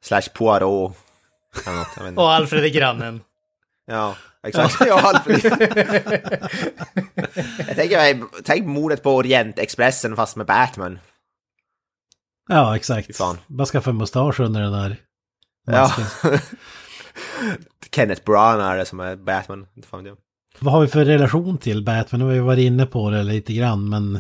slash 0.02 0.22
Poirot. 0.34 0.98
Något. 1.66 2.18
Och 2.18 2.32
Alfred 2.32 2.64
är 2.66 2.70
grannen. 2.70 3.22
Ja, 3.86 4.16
exakt. 4.48 4.76
Ja, 4.88 5.02
Alfred. 5.02 5.46
jag 7.68 7.76
tänker 7.76 7.98
mig, 7.98 8.24
tänk 8.44 8.66
mordet 8.66 9.04
på 9.04 9.16
Orientexpressen 9.16 10.16
fast 10.16 10.36
med 10.36 10.46
Batman. 10.46 11.00
Ja, 12.50 12.76
exakt. 12.76 13.18
Fan. 13.18 13.38
Bara 13.48 13.66
skaffa 13.66 13.92
mustasch 13.92 14.40
under 14.40 14.62
den 14.62 14.72
där 14.72 14.98
Ja. 15.66 15.92
Kenneth 17.92 18.24
Branagh 18.24 18.66
är 18.72 18.78
det 18.78 18.86
som 18.86 19.00
är 19.00 19.16
Batman. 19.16 19.68
Vad 20.60 20.74
har 20.74 20.82
vi 20.82 20.88
för 20.88 21.06
relation 21.06 21.58
till 21.58 21.84
Batman? 21.84 22.20
Nu 22.20 22.26
har 22.26 22.34
vi 22.34 22.40
varit 22.40 22.60
inne 22.60 22.86
på 22.86 23.10
det 23.10 23.24
lite 23.24 23.54
grann, 23.54 23.90
men... 23.90 24.20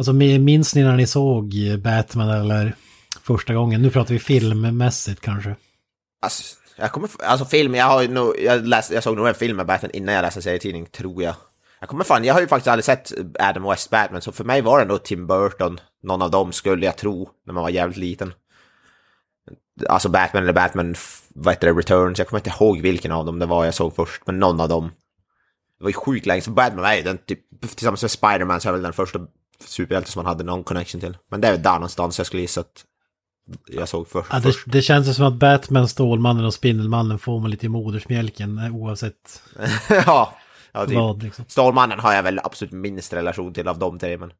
Alltså 0.00 0.12
minns 0.12 0.74
ni 0.74 0.82
när 0.82 0.96
ni 0.96 1.06
såg 1.06 1.54
Batman 1.82 2.30
eller 2.30 2.74
första 3.22 3.54
gången? 3.54 3.82
Nu 3.82 3.90
pratar 3.90 4.14
vi 4.14 4.20
filmmässigt 4.20 5.20
kanske. 5.20 5.56
Alltså, 6.22 6.56
jag 6.76 6.92
kommer, 6.92 7.10
alltså 7.18 7.44
film, 7.44 7.74
jag 7.74 7.84
har 7.84 8.08
nog, 8.08 8.34
jag, 8.38 8.66
läst, 8.66 8.90
jag 8.90 9.02
såg 9.02 9.16
nog 9.16 9.28
en 9.28 9.34
film 9.34 9.56
med 9.56 9.66
Batman 9.66 9.90
innan 9.94 10.14
jag 10.14 10.22
läste 10.22 10.42
serietidning, 10.42 10.86
tror 10.86 11.22
jag. 11.22 11.34
Jag 11.80 11.88
kommer 11.88 12.04
fan, 12.04 12.24
jag 12.24 12.34
har 12.34 12.40
ju 12.40 12.46
faktiskt 12.46 12.68
aldrig 12.68 12.84
sett 12.84 13.12
Adam 13.38 13.62
West 13.62 13.90
Batman, 13.90 14.20
så 14.20 14.32
för 14.32 14.44
mig 14.44 14.62
var 14.62 14.80
det 14.80 14.84
nog 14.84 15.02
Tim 15.02 15.26
Burton, 15.26 15.80
någon 16.02 16.22
av 16.22 16.30
dem 16.30 16.52
skulle 16.52 16.86
jag 16.86 16.96
tro, 16.96 17.30
när 17.46 17.54
man 17.54 17.62
var 17.62 17.70
jävligt 17.70 17.98
liten. 17.98 18.32
Alltså 19.88 20.08
Batman 20.08 20.42
eller 20.42 20.52
Batman, 20.52 20.94
vad 21.28 21.54
heter 21.54 21.66
det, 21.66 21.78
Returns, 21.78 22.18
jag 22.18 22.28
kommer 22.28 22.40
inte 22.40 22.50
ihåg 22.60 22.80
vilken 22.80 23.12
av 23.12 23.26
dem 23.26 23.38
det 23.38 23.46
var 23.46 23.64
jag 23.64 23.74
såg 23.74 23.96
först, 23.96 24.22
men 24.26 24.38
någon 24.38 24.60
av 24.60 24.68
dem. 24.68 24.92
Det 25.78 25.84
var 25.84 25.90
ju 25.90 25.94
sjukt 25.94 26.26
länge, 26.26 26.42
så 26.42 26.50
Batman 26.50 26.82
var 26.82 26.94
ju 26.94 27.02
den 27.02 27.18
typ, 27.18 27.40
tillsammans 27.60 28.02
med 28.02 28.10
Spider-Man 28.10 28.60
så 28.60 28.68
är 28.68 28.72
väl 28.72 28.82
den 28.82 28.92
första 28.92 29.18
superhjälte 29.62 30.10
som 30.10 30.20
man 30.22 30.26
hade 30.26 30.44
någon 30.44 30.64
connection 30.64 31.00
till. 31.00 31.16
Men 31.30 31.40
det 31.40 31.48
är 31.48 31.58
där 31.58 31.74
någonstans 31.74 32.18
jag 32.18 32.26
skulle 32.26 32.42
gissa 32.42 32.60
att 32.60 32.84
jag 33.66 33.88
såg 33.88 34.08
för, 34.08 34.26
Ja, 34.30 34.36
det, 34.36 34.42
först. 34.42 34.64
det 34.66 34.82
känns 34.82 35.08
ju 35.08 35.14
som 35.14 35.24
att 35.24 35.34
Batman, 35.34 35.88
Stålmannen 35.88 36.44
och 36.44 36.54
Spindelmannen 36.54 37.18
får 37.18 37.40
man 37.40 37.50
lite 37.50 37.66
i 37.66 37.68
modersmjölken 37.68 38.58
eh, 38.58 38.76
oavsett 38.76 39.42
ja, 40.06 40.34
ja 40.72 40.86
typ. 40.86 40.96
vad. 40.96 41.22
Liksom. 41.22 41.44
Stålmannen 41.48 42.00
har 42.00 42.12
jag 42.12 42.22
väl 42.22 42.40
absolut 42.44 42.72
minst 42.72 43.12
relation 43.12 43.54
till 43.54 43.68
av 43.68 43.78
de 43.78 43.98
tre, 43.98 44.18
men... 44.18 44.32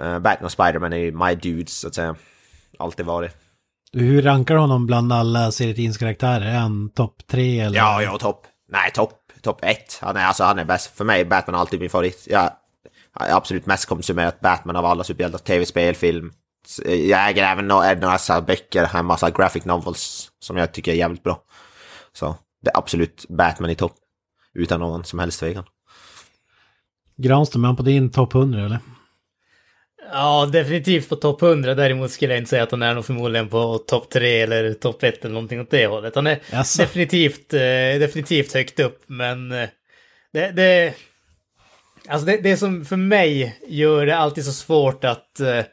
Uh, 0.00 0.18
Batman 0.18 0.44
och 0.44 0.52
Spiderman 0.52 0.92
är 0.92 0.96
ju 0.96 1.12
my 1.12 1.34
dudes, 1.34 1.78
så 1.80 1.88
att 1.88 1.94
säga. 1.94 2.16
Alltid 2.78 3.06
varit. 3.06 3.36
Hur 3.92 4.22
rankar 4.22 4.54
du 4.54 4.60
honom 4.60 4.86
bland 4.86 5.12
alla 5.12 5.52
serietidningskaraktärer? 5.52 6.46
Är 6.46 6.58
han 6.58 6.90
topp 6.90 7.26
tre 7.26 7.60
eller? 7.60 7.76
Ja, 7.78 8.02
ja, 8.02 8.18
topp. 8.18 8.46
Nej, 8.68 8.90
topp. 8.94 9.12
Topp 9.42 9.58
ett. 9.64 9.98
Han 10.02 10.16
är, 10.16 10.24
alltså, 10.24 10.44
han 10.44 10.58
är 10.58 10.64
bäst. 10.64 10.96
För 10.96 11.04
mig 11.04 11.20
är 11.20 11.24
Batman 11.24 11.60
alltid 11.60 11.80
min 11.80 11.90
favorit. 11.90 12.26
Jag 12.30 12.50
absolut 13.20 13.66
mest 13.66 13.86
konsumerat 13.86 14.40
Batman 14.40 14.76
av 14.76 14.84
alla 14.84 15.04
superhjältar. 15.04 15.38
Tv-spel, 15.38 15.94
film. 15.94 16.32
Jag 16.84 17.28
äger 17.28 17.44
även 17.44 17.68
några, 17.68 17.94
några 17.94 18.18
så 18.18 18.32
här 18.32 18.40
böcker, 18.40 18.90
en 18.94 19.06
massa 19.06 19.30
graphic 19.30 19.64
novels 19.64 20.28
som 20.38 20.56
jag 20.56 20.72
tycker 20.72 20.92
är 20.92 20.96
jävligt 20.96 21.22
bra. 21.22 21.42
Så 22.12 22.36
det 22.62 22.70
är 22.70 22.78
absolut 22.78 23.26
Batman 23.28 23.70
i 23.70 23.74
topp. 23.74 23.94
Utan 24.54 24.80
någon 24.80 25.04
som 25.04 25.18
helst 25.18 25.40
tvekan. 25.40 25.64
Granström, 27.16 27.64
är 27.64 27.68
han 27.68 27.76
på 27.76 27.82
din 27.82 28.10
topp 28.10 28.34
100 28.34 28.64
eller? 28.64 28.78
Ja, 30.12 30.48
definitivt 30.52 31.08
på 31.08 31.16
topp 31.16 31.42
100. 31.42 31.74
Däremot 31.74 32.10
skulle 32.10 32.32
jag 32.32 32.40
inte 32.40 32.50
säga 32.50 32.62
att 32.62 32.70
han 32.70 32.82
är 32.82 32.94
nog 32.94 33.04
förmodligen 33.04 33.48
på 33.48 33.78
topp 33.78 34.10
3 34.10 34.40
eller 34.40 34.74
topp 34.74 35.02
1 35.02 35.24
eller 35.24 35.34
någonting 35.34 35.60
åt 35.60 35.70
det 35.70 35.86
hållet. 35.86 36.14
Han 36.14 36.26
är 36.26 36.40
Jaså? 36.50 36.82
definitivt, 36.82 37.54
eh, 37.54 37.60
definitivt 38.00 38.54
högt 38.54 38.80
upp, 38.80 39.02
men 39.06 39.52
eh, 39.52 39.68
det, 40.32 40.50
det, 40.50 40.94
alltså 42.08 42.26
det, 42.26 42.36
det 42.36 42.56
som 42.56 42.84
för 42.84 42.96
mig 42.96 43.58
gör 43.68 44.06
det 44.06 44.16
alltid 44.16 44.44
så 44.44 44.52
svårt 44.52 45.04
att, 45.04 45.40
eh, 45.40 45.64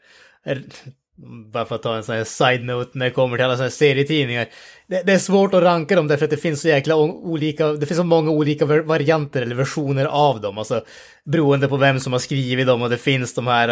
bara 1.54 1.66
för 1.66 1.76
att 1.76 1.84
ta 1.84 1.96
en 1.96 2.04
sån 2.04 2.16
här 2.16 2.24
side-note 2.24 2.92
när 2.94 3.06
det 3.06 3.12
kommer 3.12 3.38
till 3.38 3.46
alla 3.46 3.56
såna 3.56 3.64
här 3.64 3.70
serietidningar. 3.70 4.48
Det, 4.88 5.04
det 5.04 5.14
är 5.14 5.20
svårt 5.20 5.54
att 5.54 5.64
ranka 5.64 5.96
dem 5.96 6.08
därför 6.08 6.26
att 6.26 6.32
det 6.32 6.38
finns 6.38 6.62
så 6.62 6.68
jäkla 6.68 6.96
olika, 6.96 7.68
det 7.68 7.86
finns 7.86 7.98
så 7.98 8.04
många 8.04 8.32
olika 8.32 8.66
varianter 8.66 9.42
eller 9.42 9.56
versioner 9.56 10.06
av 10.06 10.42
dem. 10.42 10.58
Alltså 10.58 10.86
beroende 11.26 11.68
på 11.68 11.78
vem 11.78 12.00
som 12.00 12.14
har 12.14 12.20
skrivit 12.20 12.68
dem 12.68 12.82
och 12.82 12.90
det 12.90 12.98
finns 12.98 13.34
de 13.34 13.48
här 13.48 13.70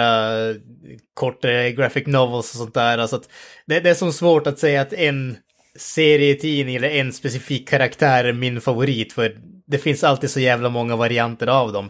uh, 0.49 0.55
kortare 1.13 1.71
graphic 1.71 2.07
novels 2.07 2.51
och 2.51 2.57
sånt 2.57 2.73
där. 2.73 2.97
Alltså 2.97 3.15
att 3.15 3.29
det, 3.65 3.79
det 3.79 3.89
är 3.89 3.93
så 3.93 4.11
svårt 4.11 4.47
att 4.47 4.59
säga 4.59 4.81
att 4.81 4.93
en 4.93 5.37
serietidning 5.75 6.75
eller 6.75 6.89
en 6.89 7.13
specifik 7.13 7.69
karaktär 7.69 8.25
är 8.25 8.33
min 8.33 8.61
favorit 8.61 9.13
för 9.13 9.35
det 9.67 9.77
finns 9.77 10.03
alltid 10.03 10.29
så 10.29 10.39
jävla 10.39 10.69
många 10.69 10.95
varianter 10.95 11.47
av 11.47 11.73
dem. 11.73 11.89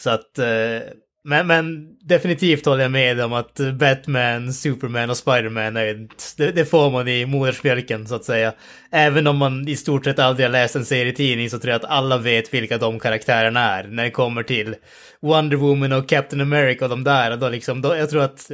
Så 0.00 0.10
att, 0.10 0.38
eh, 0.38 0.80
men, 1.24 1.46
men 1.46 1.96
definitivt 2.00 2.66
håller 2.66 2.82
jag 2.82 2.92
med 2.92 3.20
om 3.20 3.32
att 3.32 3.60
Batman, 3.78 4.52
Superman 4.52 5.10
och 5.10 5.16
Spiderman, 5.16 5.76
är, 5.76 6.08
det, 6.36 6.52
det 6.52 6.64
får 6.64 6.90
man 6.90 7.08
i 7.08 7.26
modersmjölken 7.26 8.06
så 8.06 8.14
att 8.14 8.24
säga. 8.24 8.54
Även 8.92 9.26
om 9.26 9.36
man 9.36 9.68
i 9.68 9.76
stort 9.76 10.04
sett 10.04 10.18
aldrig 10.18 10.46
har 10.46 10.52
läst 10.52 10.76
en 10.76 10.84
serietidning 10.84 11.50
så 11.50 11.58
tror 11.58 11.70
jag 11.72 11.84
att 11.84 11.90
alla 11.90 12.18
vet 12.18 12.54
vilka 12.54 12.78
de 12.78 12.98
karaktärerna 12.98 13.60
är. 13.60 13.84
När 13.84 14.04
det 14.04 14.10
kommer 14.10 14.42
till 14.42 14.76
Wonder 15.22 15.56
Woman 15.56 15.92
och 15.92 16.08
Captain 16.08 16.40
America 16.40 16.84
och 16.84 16.90
de 16.90 17.04
där, 17.04 17.36
då 17.36 17.48
liksom, 17.48 17.82
då, 17.82 17.96
jag 17.96 18.10
tror 18.10 18.22
att 18.22 18.50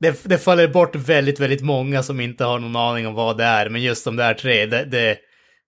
det, 0.00 0.24
det 0.24 0.38
faller 0.38 0.68
bort 0.68 0.96
väldigt, 0.96 1.40
väldigt 1.40 1.62
många 1.62 2.02
som 2.02 2.20
inte 2.20 2.44
har 2.44 2.58
någon 2.58 2.76
aning 2.76 3.06
om 3.06 3.14
vad 3.14 3.38
det 3.38 3.44
är. 3.44 3.68
Men 3.68 3.82
just 3.82 4.04
de 4.04 4.16
där 4.16 4.34
tre, 4.34 4.66
det, 4.66 4.84
det 4.84 5.18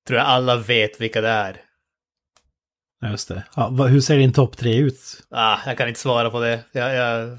tror 0.06 0.18
jag 0.18 0.26
alla 0.26 0.56
vet 0.56 1.00
vilka 1.00 1.20
det 1.20 1.28
är. 1.28 1.56
Just 3.02 3.28
det. 3.28 3.42
Ja, 3.56 3.68
hur 3.68 4.00
ser 4.00 4.16
din 4.16 4.32
topp 4.32 4.56
tre 4.56 4.76
ut? 4.76 5.00
Ah, 5.30 5.58
jag 5.66 5.78
kan 5.78 5.88
inte 5.88 6.00
svara 6.00 6.30
på 6.30 6.40
det. 6.40 6.60
Jag, 6.72 6.94
jag 6.94 7.38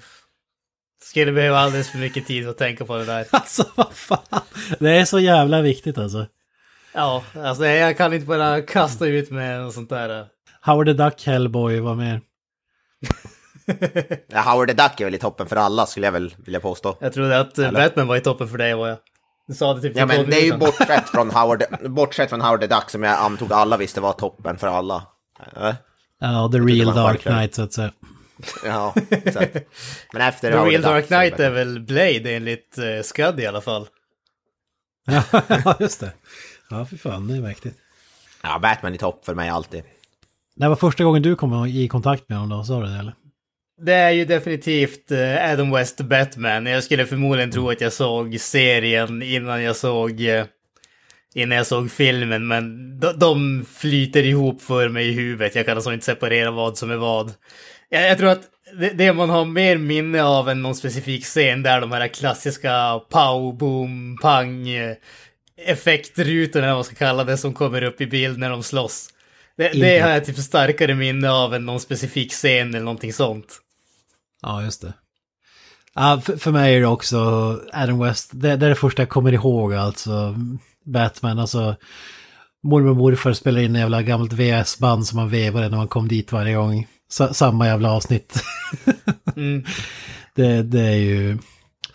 skulle 1.04 1.32
behöva 1.32 1.60
alldeles 1.60 1.90
för 1.90 1.98
mycket 1.98 2.28
tid 2.28 2.50
att 2.50 2.58
tänka 2.58 2.86
på 2.86 2.98
det 2.98 3.06
där. 3.06 3.26
Alltså 3.32 3.66
vad 3.76 3.94
fan. 3.94 4.42
Det 4.80 4.90
är 4.92 5.06
så 5.06 5.20
jävla 5.20 5.62
viktigt 5.62 5.98
alltså. 5.98 6.28
Ja, 6.94 7.24
alltså 7.36 7.66
jag 7.66 7.98
kan 7.98 8.14
inte 8.14 8.26
bara 8.28 8.62
kasta 8.62 9.06
ut 9.06 9.32
med 9.32 9.62
något 9.62 9.74
sånt 9.74 9.90
där. 9.90 10.28
Howard 10.62 10.88
the 10.88 10.94
Duck, 10.94 11.26
Hellboy, 11.26 11.80
vad 11.80 11.98
mer? 11.98 12.22
Ja, 14.28 14.42
Howard 14.42 14.68
the 14.68 14.74
Duck 14.74 15.00
är 15.00 15.06
väl 15.06 15.16
i 15.16 15.18
toppen 15.18 15.48
för 15.48 15.56
alla 15.56 15.86
skulle 15.86 16.08
jag 16.08 16.12
väl 16.12 16.36
vilja 16.38 16.60
påstå. 16.60 16.98
Jag 17.02 17.14
trodde 17.14 17.40
att 17.40 17.58
eh, 17.58 17.72
Batman 17.72 18.08
var 18.08 18.16
i 18.16 18.22
toppen 18.22 18.48
för 18.48 18.58
dig, 18.58 18.74
var 18.74 18.88
jag. 18.88 18.98
Du 19.48 19.54
sa 19.54 19.74
det 19.74 19.82
typ 19.82 19.98
Ja 19.98 20.06
men 20.06 20.30
det 20.30 20.42
är 20.42 20.46
ju 20.46 20.58
bortsett 20.58 21.10
från 21.10 21.32
Howard, 21.32 21.64
bortsett 21.90 22.30
från 22.30 22.42
Howard 22.42 22.62
the 22.62 22.68
Duck 22.68 22.90
som 22.90 23.04
jag 23.04 23.20
antog 23.20 23.54
alla 23.54 23.78
visste 23.78 24.02
var 24.02 24.14
toppen 24.14 24.58
för 24.58 24.68
alla. 24.68 25.04
Ja, 25.56 25.76
Ja, 26.20 26.50
The 26.52 26.58
det 26.58 26.66
Real 26.66 26.96
Dark. 26.96 27.22
Knight 27.22 27.56
så 27.56 27.62
att 27.62 27.74
säga. 27.74 27.92
Ja, 28.66 28.96
exakt. 29.10 29.58
Men 30.14 30.22
efter 30.22 30.52
The 30.52 30.58
Real 30.58 30.82
Dark 30.82 31.04
är 31.04 31.08
Knight 31.08 31.40
är 31.40 31.50
väl 31.50 31.80
Blade 31.80 32.36
enligt 32.36 32.78
uh, 32.80 33.02
Scud 33.04 33.40
i 33.40 33.46
alla 33.46 33.62
fall. 33.62 33.88
Ja, 35.64 35.76
just 35.80 36.00
det. 36.00 36.12
Ja, 36.70 36.86
för 36.86 36.98
fan, 36.98 37.28
det 37.28 37.36
är 37.36 37.42
mäktigt. 37.42 37.78
Ja, 38.44 38.60
Batman 38.60 38.96
i 38.96 38.98
topp 38.98 39.26
för 39.26 39.36
mig 39.36 39.50
alltid. 39.50 39.84
Det 40.56 40.68
var 40.68 40.76
första 40.76 41.04
gången 41.04 41.22
du 41.22 41.36
kom 41.36 41.66
i 41.66 41.88
kontakt 41.88 42.30
med 42.30 42.38
honom 42.38 42.58
då, 42.58 42.64
sa 42.64 42.80
du 42.80 42.88
det 42.88 43.00
eller? 43.00 43.14
Det 43.82 43.94
är 43.94 44.12
ju 44.12 44.26
definitivt 44.26 45.12
eh, 45.12 45.52
Adam 45.52 45.72
West 45.72 46.02
Batman. 46.02 46.66
Jag 46.66 46.84
skulle 46.84 47.06
förmodligen 47.06 47.52
tro 47.52 47.70
att 47.70 47.82
jag 47.82 47.94
såg 47.94 48.40
serien 48.40 49.22
innan 49.22 49.64
jag 49.64 49.76
såg 49.76 50.22
eh, 50.22 50.46
innan 51.36 51.58
jag 51.58 51.68
såg 51.68 51.92
filmen, 51.92 52.48
men 52.48 53.00
de, 53.00 53.20
de 53.20 53.66
flyter 53.76 54.24
ihop 54.24 54.62
för 54.62 54.90
mig 54.90 55.10
i 55.10 55.14
huvudet. 55.14 55.56
Jag 55.56 55.66
kan 55.66 55.76
alltså 55.76 55.94
inte 55.94 56.06
separera 56.06 56.52
vad 56.52 56.78
som 56.78 56.92
är 56.92 56.96
vad. 56.96 57.34
Jag, 57.90 58.10
jag 58.10 58.18
tror 58.18 58.30
att 58.30 58.42
det, 58.80 58.90
det 58.90 59.14
man 59.14 59.30
har 59.30 59.46
mer 59.46 59.78
minne 59.78 60.24
av 60.24 60.50
än 60.50 60.62
någon 60.62 60.76
specifik 60.76 61.26
scen, 61.26 61.64
det 61.64 61.70
är 61.70 61.82
de 61.82 61.92
här 61.92 62.08
klassiska 62.08 63.00
pow, 63.10 63.58
boom, 63.58 64.18
pang 64.22 64.70
eh, 64.70 64.96
effektrutorna, 65.66 66.68
vad 66.68 66.76
man 66.76 66.84
ska 66.84 66.96
kalla 66.96 67.24
det, 67.24 67.38
som 67.38 67.54
kommer 67.54 67.82
upp 67.82 68.02
i 68.02 68.08
bild 68.08 68.40
när 68.40 68.50
de 68.50 68.64
slåss. 68.64 69.10
Det, 69.58 69.70
det 69.70 70.00
har 70.00 70.10
jag 70.10 70.26
typ 70.26 70.38
starkare 70.38 70.96
minne 70.96 71.32
av 71.32 71.54
än 71.54 71.66
någon 71.66 71.80
specifik 71.80 72.32
scen 72.32 72.70
eller 72.70 72.86
någonting 72.86 73.14
sånt. 73.14 73.60
Ja, 74.42 74.64
just 74.64 74.82
det. 74.82 74.94
Ja, 75.94 76.22
för, 76.26 76.38
för 76.38 76.52
mig 76.52 76.76
är 76.76 76.80
det 76.80 76.88
också 76.88 77.18
Adam 77.74 78.00
West. 78.00 78.30
Det, 78.34 78.56
det 78.56 78.66
är 78.66 78.70
det 78.70 78.76
första 78.76 79.02
jag 79.02 79.10
kommer 79.10 79.34
ihåg 79.34 79.74
alltså. 79.74 80.36
Batman, 80.86 81.40
alltså. 81.40 81.76
Mormor 82.64 82.90
och 82.90 82.98
morfar 82.98 83.34
spelade 83.34 83.66
in 83.66 83.76
en 83.76 83.82
jävla 83.82 84.02
gammalt 84.02 84.34
VS-band 84.34 85.08
som 85.08 85.16
man 85.18 85.30
vevade 85.30 85.70
när 85.70 85.78
man 85.78 85.88
kom 85.88 86.08
dit 86.08 86.32
varje 86.32 86.56
gång. 86.56 86.88
Sa, 87.10 87.34
samma 87.34 87.68
jävla 87.68 87.92
avsnitt. 87.92 88.44
Mm. 89.36 89.64
det, 90.36 90.64
det 90.64 90.82
är 90.82 90.96
ju 90.96 91.38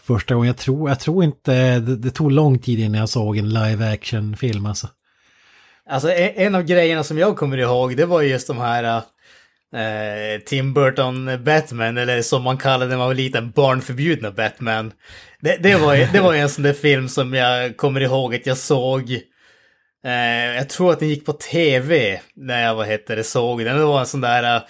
första 0.02 0.34
gången 0.34 0.46
jag 0.46 0.56
tror, 0.56 0.88
jag 0.88 1.00
tror 1.00 1.24
inte, 1.24 1.78
det, 1.78 1.96
det 1.96 2.10
tog 2.10 2.32
lång 2.32 2.58
tid 2.58 2.78
innan 2.80 3.00
jag 3.00 3.08
såg 3.08 3.36
en 3.36 3.48
live 3.48 3.92
action-film 3.92 4.66
alltså. 4.66 4.88
Alltså 5.90 6.10
en 6.10 6.32
en 6.36 6.54
av 6.54 6.62
grejerna 6.62 7.04
som 7.04 7.18
jag 7.18 7.36
kommer 7.36 7.58
ihåg, 7.58 7.96
det 7.96 8.06
var 8.06 8.20
ju 8.20 8.28
just 8.28 8.46
de 8.46 8.58
här 8.58 8.84
eh, 8.84 9.02
Eh, 9.74 10.40
Tim 10.40 10.74
Burton 10.74 11.44
Batman, 11.44 11.98
eller 11.98 12.22
som 12.22 12.42
man 12.42 12.58
kallade 12.58 12.90
när 12.90 12.96
man 12.98 13.06
var 13.06 13.14
liten, 13.14 13.50
barnförbjudna 13.50 14.30
Batman. 14.30 14.92
Det, 15.40 15.56
det, 15.62 15.76
var, 15.76 15.94
ju- 15.94 16.06
det 16.12 16.20
var 16.20 16.34
en 16.34 16.48
sån 16.48 16.64
där 16.64 16.72
film 16.72 17.08
som 17.08 17.34
jag 17.34 17.76
kommer 17.76 18.00
ihåg 18.00 18.34
att 18.34 18.46
jag 18.46 18.56
såg. 18.56 19.10
Eh, 20.06 20.54
jag 20.56 20.68
tror 20.68 20.92
att 20.92 20.98
den 21.00 21.08
gick 21.08 21.26
på 21.26 21.32
tv 21.32 22.20
när 22.36 22.62
jag, 22.62 22.74
vad 22.74 22.86
heter 22.86 23.16
det, 23.16 23.24
såg 23.24 23.64
den. 23.64 23.76
Det 23.76 23.84
var 23.84 24.00
en 24.00 24.06
sån 24.06 24.20
där, 24.20 24.56
eh, 24.56 24.62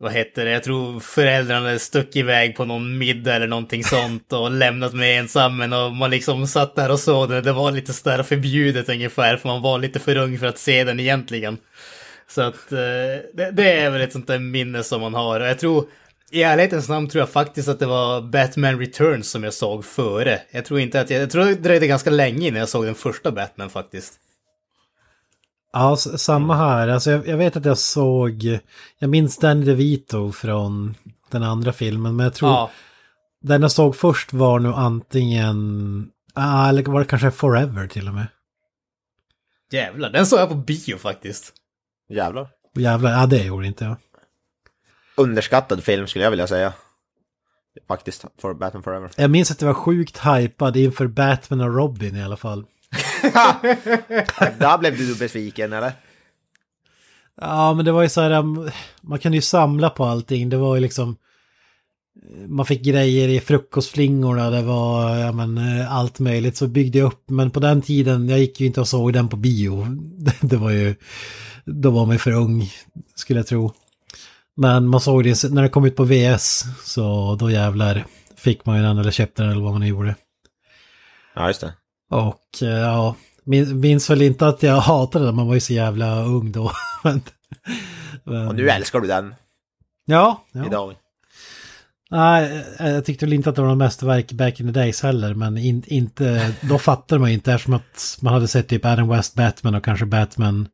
vad 0.00 0.12
heter 0.12 0.44
det, 0.44 0.50
jag 0.50 0.62
tror 0.62 1.00
föräldrarna 1.00 1.66
hade 1.66 1.78
stuckit 1.78 2.16
iväg 2.16 2.56
på 2.56 2.64
någon 2.64 2.98
middag 2.98 3.34
eller 3.34 3.46
någonting 3.46 3.84
sånt 3.84 4.32
och 4.32 4.50
lämnat 4.50 4.94
mig 4.94 5.16
ensam. 5.16 5.56
Men 5.56 5.72
och 5.72 5.92
man 5.92 6.10
liksom 6.10 6.46
satt 6.46 6.76
där 6.76 6.90
och 6.90 7.00
såg 7.00 7.30
den. 7.30 7.44
Det 7.44 7.52
var 7.52 7.70
lite 7.70 7.92
sådär 7.92 8.22
förbjudet 8.22 8.88
ungefär, 8.88 9.36
för 9.36 9.48
man 9.48 9.62
var 9.62 9.78
lite 9.78 9.98
för 9.98 10.16
ung 10.16 10.38
för 10.38 10.46
att 10.46 10.58
se 10.58 10.84
den 10.84 11.00
egentligen. 11.00 11.58
Så 12.30 12.42
att 12.42 12.72
eh, 12.72 12.78
det, 13.34 13.50
det 13.52 13.72
är 13.72 13.90
väl 13.90 14.00
ett 14.00 14.12
sånt 14.12 14.26
där 14.26 14.38
minne 14.38 14.82
som 14.82 15.00
man 15.00 15.14
har. 15.14 15.40
Och 15.40 15.46
jag 15.46 15.58
tror, 15.58 15.86
i 16.30 16.42
ärlighetens 16.42 16.88
namn 16.88 17.08
tror 17.08 17.20
jag 17.20 17.28
faktiskt 17.28 17.68
att 17.68 17.78
det 17.78 17.86
var 17.86 18.20
Batman 18.22 18.78
Returns 18.78 19.30
som 19.30 19.44
jag 19.44 19.54
såg 19.54 19.84
före. 19.84 20.40
Jag 20.50 20.64
tror 20.64 20.80
inte 20.80 21.00
att 21.00 21.10
jag, 21.10 21.22
jag 21.22 21.30
tror 21.30 21.44
det 21.44 21.54
dröjde 21.54 21.86
ganska 21.86 22.10
länge 22.10 22.48
innan 22.48 22.60
jag 22.60 22.68
såg 22.68 22.84
den 22.84 22.94
första 22.94 23.32
Batman 23.32 23.70
faktiskt. 23.70 24.14
Ja, 25.72 25.96
samma 25.96 26.56
här. 26.56 26.88
Alltså 26.88 27.10
jag, 27.10 27.26
jag 27.28 27.36
vet 27.36 27.56
att 27.56 27.64
jag 27.64 27.78
såg, 27.78 28.58
jag 28.98 29.10
minns 29.10 29.38
Danny 29.38 29.64
DeVito 29.64 30.32
från 30.32 30.94
den 31.30 31.42
andra 31.42 31.72
filmen, 31.72 32.16
men 32.16 32.24
jag 32.24 32.34
tror 32.34 32.50
Ja, 32.50 32.70
den 33.40 33.62
jag 33.62 33.72
såg 33.72 33.96
först 33.96 34.32
var 34.32 34.58
nog 34.58 34.74
antingen, 34.74 36.08
ah, 36.34 36.68
eller 36.68 36.82
var 36.82 37.00
det 37.00 37.06
kanske 37.06 37.30
Forever 37.30 37.86
till 37.86 38.08
och 38.08 38.14
med. 38.14 38.26
jävlar. 39.72 40.10
Den 40.10 40.26
såg 40.26 40.38
jag 40.40 40.48
på 40.48 40.54
bio 40.54 40.98
faktiskt. 40.98 41.52
Jävlar. 42.08 42.48
Jävlar, 42.74 43.10
ja 43.10 43.26
det 43.26 43.44
gjorde 43.44 43.66
inte 43.66 43.84
jag. 43.84 43.96
Underskattad 45.16 45.84
film 45.84 46.06
skulle 46.06 46.24
jag 46.24 46.30
vilja 46.30 46.46
säga. 46.46 46.72
Faktiskt, 47.88 48.24
för 48.38 48.54
Batman 48.54 48.82
Forever. 48.82 49.10
Jag 49.16 49.30
minns 49.30 49.50
att 49.50 49.60
jag 49.60 49.66
var 49.66 49.74
sjukt 49.74 50.18
hypad 50.18 50.76
inför 50.76 51.06
Batman 51.06 51.60
och 51.60 51.74
Robin 51.74 52.16
i 52.16 52.22
alla 52.22 52.36
fall. 52.36 52.64
Där 54.58 54.78
blev 54.78 54.96
du 54.96 55.18
besviken 55.18 55.72
eller? 55.72 55.92
Ja, 57.40 57.74
men 57.74 57.84
det 57.84 57.92
var 57.92 58.02
ju 58.02 58.08
så 58.08 58.20
här, 58.20 58.30
um, 58.30 58.70
man 59.00 59.18
kunde 59.18 59.38
ju 59.38 59.42
samla 59.42 59.90
på 59.90 60.04
allting. 60.04 60.48
Det 60.48 60.56
var 60.56 60.74
ju 60.74 60.80
liksom, 60.80 61.16
man 62.46 62.66
fick 62.66 62.82
grejer 62.82 63.28
i 63.28 63.40
frukostflingorna, 63.40 64.50
det 64.50 64.62
var 64.62 65.16
ja, 65.16 65.32
men, 65.32 65.58
eh, 65.58 65.92
allt 65.92 66.18
möjligt. 66.18 66.56
Så 66.56 66.66
byggde 66.66 66.98
jag 66.98 67.06
upp, 67.06 67.30
men 67.30 67.50
på 67.50 67.60
den 67.60 67.82
tiden, 67.82 68.28
jag 68.28 68.38
gick 68.38 68.60
ju 68.60 68.66
inte 68.66 68.80
och 68.80 68.88
såg 68.88 69.12
den 69.12 69.28
på 69.28 69.36
bio. 69.36 69.86
Det, 70.18 70.34
det 70.40 70.56
var 70.56 70.70
ju, 70.70 70.94
då 71.74 71.90
var 71.90 72.06
man 72.06 72.14
ju 72.14 72.18
för 72.18 72.32
ung, 72.32 72.70
skulle 73.14 73.38
jag 73.38 73.46
tro. 73.46 73.72
Men 74.56 74.88
man 74.88 75.00
såg 75.00 75.24
det 75.24 75.44
när 75.50 75.62
det 75.62 75.68
kom 75.68 75.84
ut 75.84 75.96
på 75.96 76.04
VS, 76.04 76.64
så 76.84 77.34
då 77.40 77.50
jävlar 77.50 78.04
fick 78.36 78.66
man 78.66 78.76
ju 78.76 78.82
den 78.82 78.98
eller 78.98 79.10
köpte 79.10 79.42
den 79.42 79.50
eller 79.52 79.62
vad 79.62 79.72
man 79.72 79.80
nu 79.80 79.86
gjorde. 79.86 80.14
Ja, 81.34 81.46
just 81.48 81.60
det. 81.60 81.72
Och 82.10 82.62
eh, 82.62 82.68
ja, 82.68 83.16
min- 83.44 83.80
minns 83.80 84.10
väl 84.10 84.22
inte 84.22 84.46
att 84.46 84.62
jag 84.62 84.76
hatade 84.80 85.24
den, 85.24 85.34
man 85.34 85.46
var 85.46 85.54
ju 85.54 85.60
så 85.60 85.72
jävla 85.72 86.22
ung 86.24 86.52
då. 86.52 86.72
men, 87.04 87.22
men, 88.24 88.48
Och 88.48 88.54
nu 88.54 88.70
älskar 88.70 89.00
du 89.00 89.06
den 89.08 89.34
Ja, 90.06 90.44
ja. 90.52 90.66
idag. 90.66 90.94
Nej, 92.10 92.64
eh, 92.78 92.88
jag 92.90 93.04
tyckte 93.04 93.26
väl 93.26 93.32
inte 93.32 93.50
att 93.50 93.56
det 93.56 93.62
var 93.62 93.68
något 93.68 93.78
mästerverk 93.78 94.32
back 94.32 94.60
in 94.60 94.66
the 94.66 94.80
days 94.80 95.02
heller, 95.02 95.34
men 95.34 95.58
in, 95.58 95.82
inte, 95.86 96.54
då 96.60 96.78
fattade 96.78 97.20
man 97.20 97.30
ju 97.30 97.34
inte 97.34 97.52
eftersom 97.52 97.74
att 97.74 98.18
man 98.20 98.32
hade 98.32 98.48
sett 98.48 98.68
typ 98.68 98.84
Adam 98.84 99.08
West 99.08 99.34
Batman 99.34 99.74
och 99.74 99.84
kanske 99.84 100.06
Batman 100.06 100.68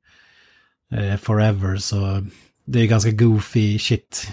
eh, 0.95 1.17
Forever, 1.17 1.77
så 1.77 2.25
det 2.65 2.81
är 2.81 2.87
ganska 2.87 3.11
goofy 3.11 3.79
shit. 3.79 4.29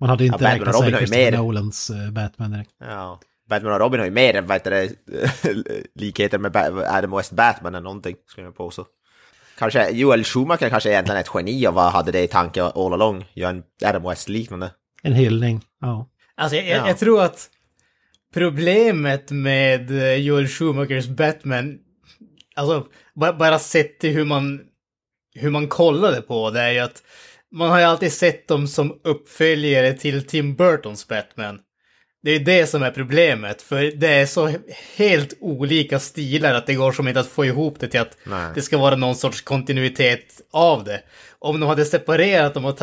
Man 0.00 0.08
hade 0.10 0.26
inte 0.26 0.44
Ja, 0.44 0.50
Batman 0.50 0.58
räknat 0.58 0.74
sig 0.74 0.82
Robin 0.82 0.94
har 0.94 1.00
ju 1.00 1.06
Christopher 1.06 1.30
mer. 1.30 1.38
Nolans 1.38 1.90
eh, 1.90 2.10
Batman 2.10 2.50
direkt. 2.50 2.70
Ja. 2.80 3.20
Batman 3.48 3.72
och 3.72 3.80
Robin 3.80 4.00
har 4.00 4.04
ju 4.06 4.12
mer 4.12 4.40
vad 4.42 4.52
heter 4.56 4.70
det, 4.70 4.90
likheter 5.94 6.38
med 6.38 6.56
Adam 6.88 7.10
West 7.10 7.32
Batman 7.32 7.74
än 7.74 7.82
någonting, 7.82 8.16
skulle 8.26 8.46
jag 8.46 8.56
påstå. 8.56 8.86
Kanske 9.58 9.90
Joel 9.90 10.24
Schumacher 10.24 10.68
kanske 10.70 10.90
egentligen 10.90 11.16
är 11.16 11.20
ett 11.20 11.30
geni 11.34 11.66
och 11.66 11.74
vad 11.74 11.92
hade 11.92 12.12
det 12.12 12.22
i 12.22 12.26
tanke 12.28 12.62
all 12.62 12.92
along? 12.92 13.24
Gör 13.34 13.50
en 13.50 13.62
Adam 13.84 14.02
West-liknande. 14.02 14.70
En 15.02 15.12
hyllning, 15.12 15.60
ja. 15.80 16.08
Alltså 16.34 16.56
jag, 16.56 16.66
jag, 16.66 16.78
Ja. 16.78 16.88
jag 16.88 16.98
tror 16.98 17.22
att 17.22 17.50
problemet 18.34 19.30
med 19.30 19.90
eh, 19.90 20.14
Joel 20.14 20.48
Schumachers 20.48 21.06
Batman, 21.06 21.78
alltså 22.54 22.86
bara, 23.14 23.32
bara 23.32 23.58
sett 23.58 23.98
till 24.00 24.10
hur 24.14 24.24
man, 24.24 24.60
hur 25.34 25.50
man 25.50 25.68
kollade 25.68 26.22
på 26.22 26.50
det 26.50 26.60
är 26.60 26.70
ju 26.70 26.78
att 26.78 27.02
man 27.52 27.70
har 27.70 27.78
ju 27.78 27.84
alltid 27.84 28.12
sett 28.12 28.48
dem 28.48 28.68
som 28.68 29.00
uppföljare 29.04 29.92
till 29.92 30.26
Tim 30.26 30.54
Burtons 30.54 31.08
Batman. 31.08 31.58
Det 32.22 32.30
är 32.30 32.40
det 32.40 32.66
som 32.66 32.82
är 32.82 32.90
problemet, 32.90 33.62
för 33.62 33.82
det 33.82 34.08
är 34.08 34.26
så 34.26 34.52
helt 34.96 35.36
olika 35.40 35.98
stilar 35.98 36.54
att 36.54 36.66
det 36.66 36.74
går 36.74 36.92
som 36.92 37.08
inte 37.08 37.20
att 37.20 37.26
få 37.26 37.44
ihop 37.44 37.80
det 37.80 37.88
till 37.88 38.00
att 38.00 38.16
Nej. 38.24 38.50
det 38.54 38.62
ska 38.62 38.78
vara 38.78 38.96
någon 38.96 39.14
sorts 39.14 39.40
kontinuitet 39.40 40.40
av 40.50 40.84
det. 40.84 41.02
Om 41.38 41.60
de 41.60 41.66
hade 41.68 41.84
separerat 41.84 42.54
dem 42.54 42.64
och 42.64 42.78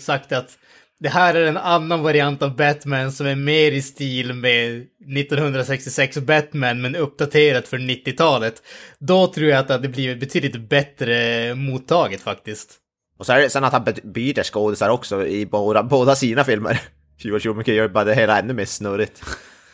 sagt 0.00 0.32
att 0.32 0.58
det 1.00 1.08
här 1.08 1.34
är 1.34 1.46
en 1.46 1.56
annan 1.56 2.02
variant 2.02 2.42
av 2.42 2.56
Batman 2.56 3.12
som 3.12 3.26
är 3.26 3.34
mer 3.34 3.72
i 3.72 3.82
stil 3.82 4.32
med 4.34 4.86
1966 5.16 6.18
Batman 6.18 6.80
men 6.80 6.96
uppdaterat 6.96 7.68
för 7.68 7.78
90-talet. 7.78 8.62
Då 8.98 9.26
tror 9.26 9.48
jag 9.48 9.58
att 9.58 9.68
det 9.68 9.74
hade 9.74 9.88
blivit 9.88 10.20
betydligt 10.20 10.68
bättre 10.68 11.54
mottaget 11.54 12.20
faktiskt. 12.20 12.74
Och 13.18 13.26
så 13.26 13.32
är 13.32 13.40
det 13.40 13.50
sen 13.50 13.64
att 13.64 13.72
han 13.72 13.84
byt- 13.84 14.12
byter 14.12 14.42
skådisar 14.42 14.88
också 14.88 15.26
i 15.26 15.46
båda, 15.46 15.82
båda 15.82 16.16
sina 16.16 16.44
filmer. 16.44 16.80
Joel 17.18 17.40
Schumacher 17.40 17.72
gör 17.72 17.88
bara 17.88 18.04
det 18.04 18.14
hela 18.14 18.38
ännu 18.38 18.52
mer 18.52 18.64
snurrigt. 18.64 19.22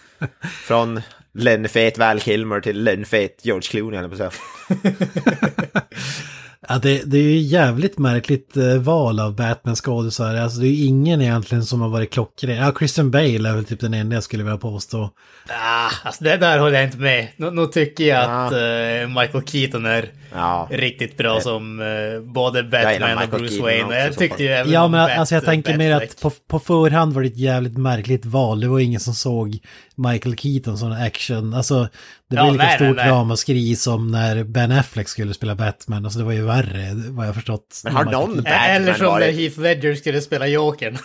Från 0.64 1.00
lönnfet 1.34 1.98
Val 1.98 2.20
Kilmer 2.20 2.60
till 2.60 2.82
lönnfet 2.84 3.40
George 3.42 3.68
Clooney, 3.70 3.98
eller 3.98 4.08
på 4.08 4.24
att 4.24 4.34
säga. 4.34 5.82
Ja, 6.68 6.78
det, 6.78 7.02
det 7.10 7.18
är 7.18 7.22
ju 7.22 7.38
jävligt 7.38 7.98
märkligt 7.98 8.56
eh, 8.56 8.74
val 8.76 9.20
av 9.20 9.36
Batman-skådisar. 9.36 10.34
Alltså 10.36 10.60
det 10.60 10.66
är 10.66 10.70
ju 10.70 10.84
ingen 10.84 11.20
egentligen 11.20 11.64
som 11.64 11.80
har 11.80 11.88
varit 11.88 12.12
klockren. 12.12 12.56
Ja, 12.56 12.72
Christian 12.78 13.10
Bale 13.10 13.48
är 13.48 13.54
väl 13.54 13.64
typ 13.64 13.80
den 13.80 13.94
enda 13.94 14.16
jag 14.16 14.22
skulle 14.22 14.42
vilja 14.42 14.58
påstå. 14.58 15.10
Ah, 15.48 15.90
alltså 16.04 16.24
det 16.24 16.36
där 16.36 16.58
håller 16.58 16.74
jag 16.74 16.84
inte 16.84 16.98
med. 16.98 17.28
Nu, 17.36 17.50
nu 17.50 17.66
tycker 17.66 18.04
jag 18.04 18.24
Ja. 18.24 18.46
att 18.46 18.52
eh, 18.52 19.08
Michael 19.20 19.44
Keaton 19.46 19.86
är 19.86 20.08
Ja. 20.36 20.68
riktigt 20.70 21.16
bra 21.16 21.40
som 21.40 21.80
eh, 21.80 22.20
både 22.32 22.62
Batman 22.62 23.18
och 23.18 23.28
Bruce 23.38 23.48
Keaton 23.48 23.64
Wayne. 23.64 23.84
också 23.84 23.96
Jag 23.96 24.16
tyckte 24.18 24.42
ju 24.42 24.48
även 24.48 24.72
Ja, 24.72 24.88
men 24.88 25.08
Bat- 25.08 25.18
alltså 25.18 25.34
jag 25.34 25.44
tänker 25.44 25.76
mer 25.76 25.92
att 25.92 26.20
på, 26.22 26.30
på 26.48 26.58
förhand 26.58 27.12
var 27.12 27.22
det 27.22 27.28
ett 27.28 27.36
jävligt 27.36 27.78
märkligt 27.78 28.24
val. 28.26 28.60
Det 28.60 28.68
var 28.68 28.78
ingen 28.80 29.00
som 29.00 29.14
såg 29.14 29.58
Michael 29.94 30.36
Keaton 30.36 30.78
som 30.78 30.92
action. 30.92 31.54
Alltså, 31.54 31.88
det 32.30 32.36
var 32.36 32.44
Ja, 32.44 32.50
lika 32.50 32.64
nej, 32.64 32.76
stort 32.76 32.96
ramaskri 32.96 33.76
som 33.76 34.10
när 34.10 34.44
Ben 34.44 34.72
Affleck 34.72 35.08
skulle 35.08 35.34
spela 35.34 35.54
Batman. 35.54 36.04
Alltså 36.04 36.18
det 36.18 36.24
var 36.24 36.32
ju 36.32 36.44
värre, 36.44 36.90
vad 36.94 37.26
jag 37.26 37.34
förstått. 37.34 37.80
Men 37.84 37.96
har 37.96 38.04
någon 38.04 38.12
Keaton. 38.12 38.36
Batman 38.36 38.60
Eller 38.70 38.94
som 38.94 39.06
när. 39.06 39.32
Heath 39.32 39.60
Ledger 39.60 39.94
skulle 39.94 40.20
spela 40.20 40.46
Jokern. 40.46 40.98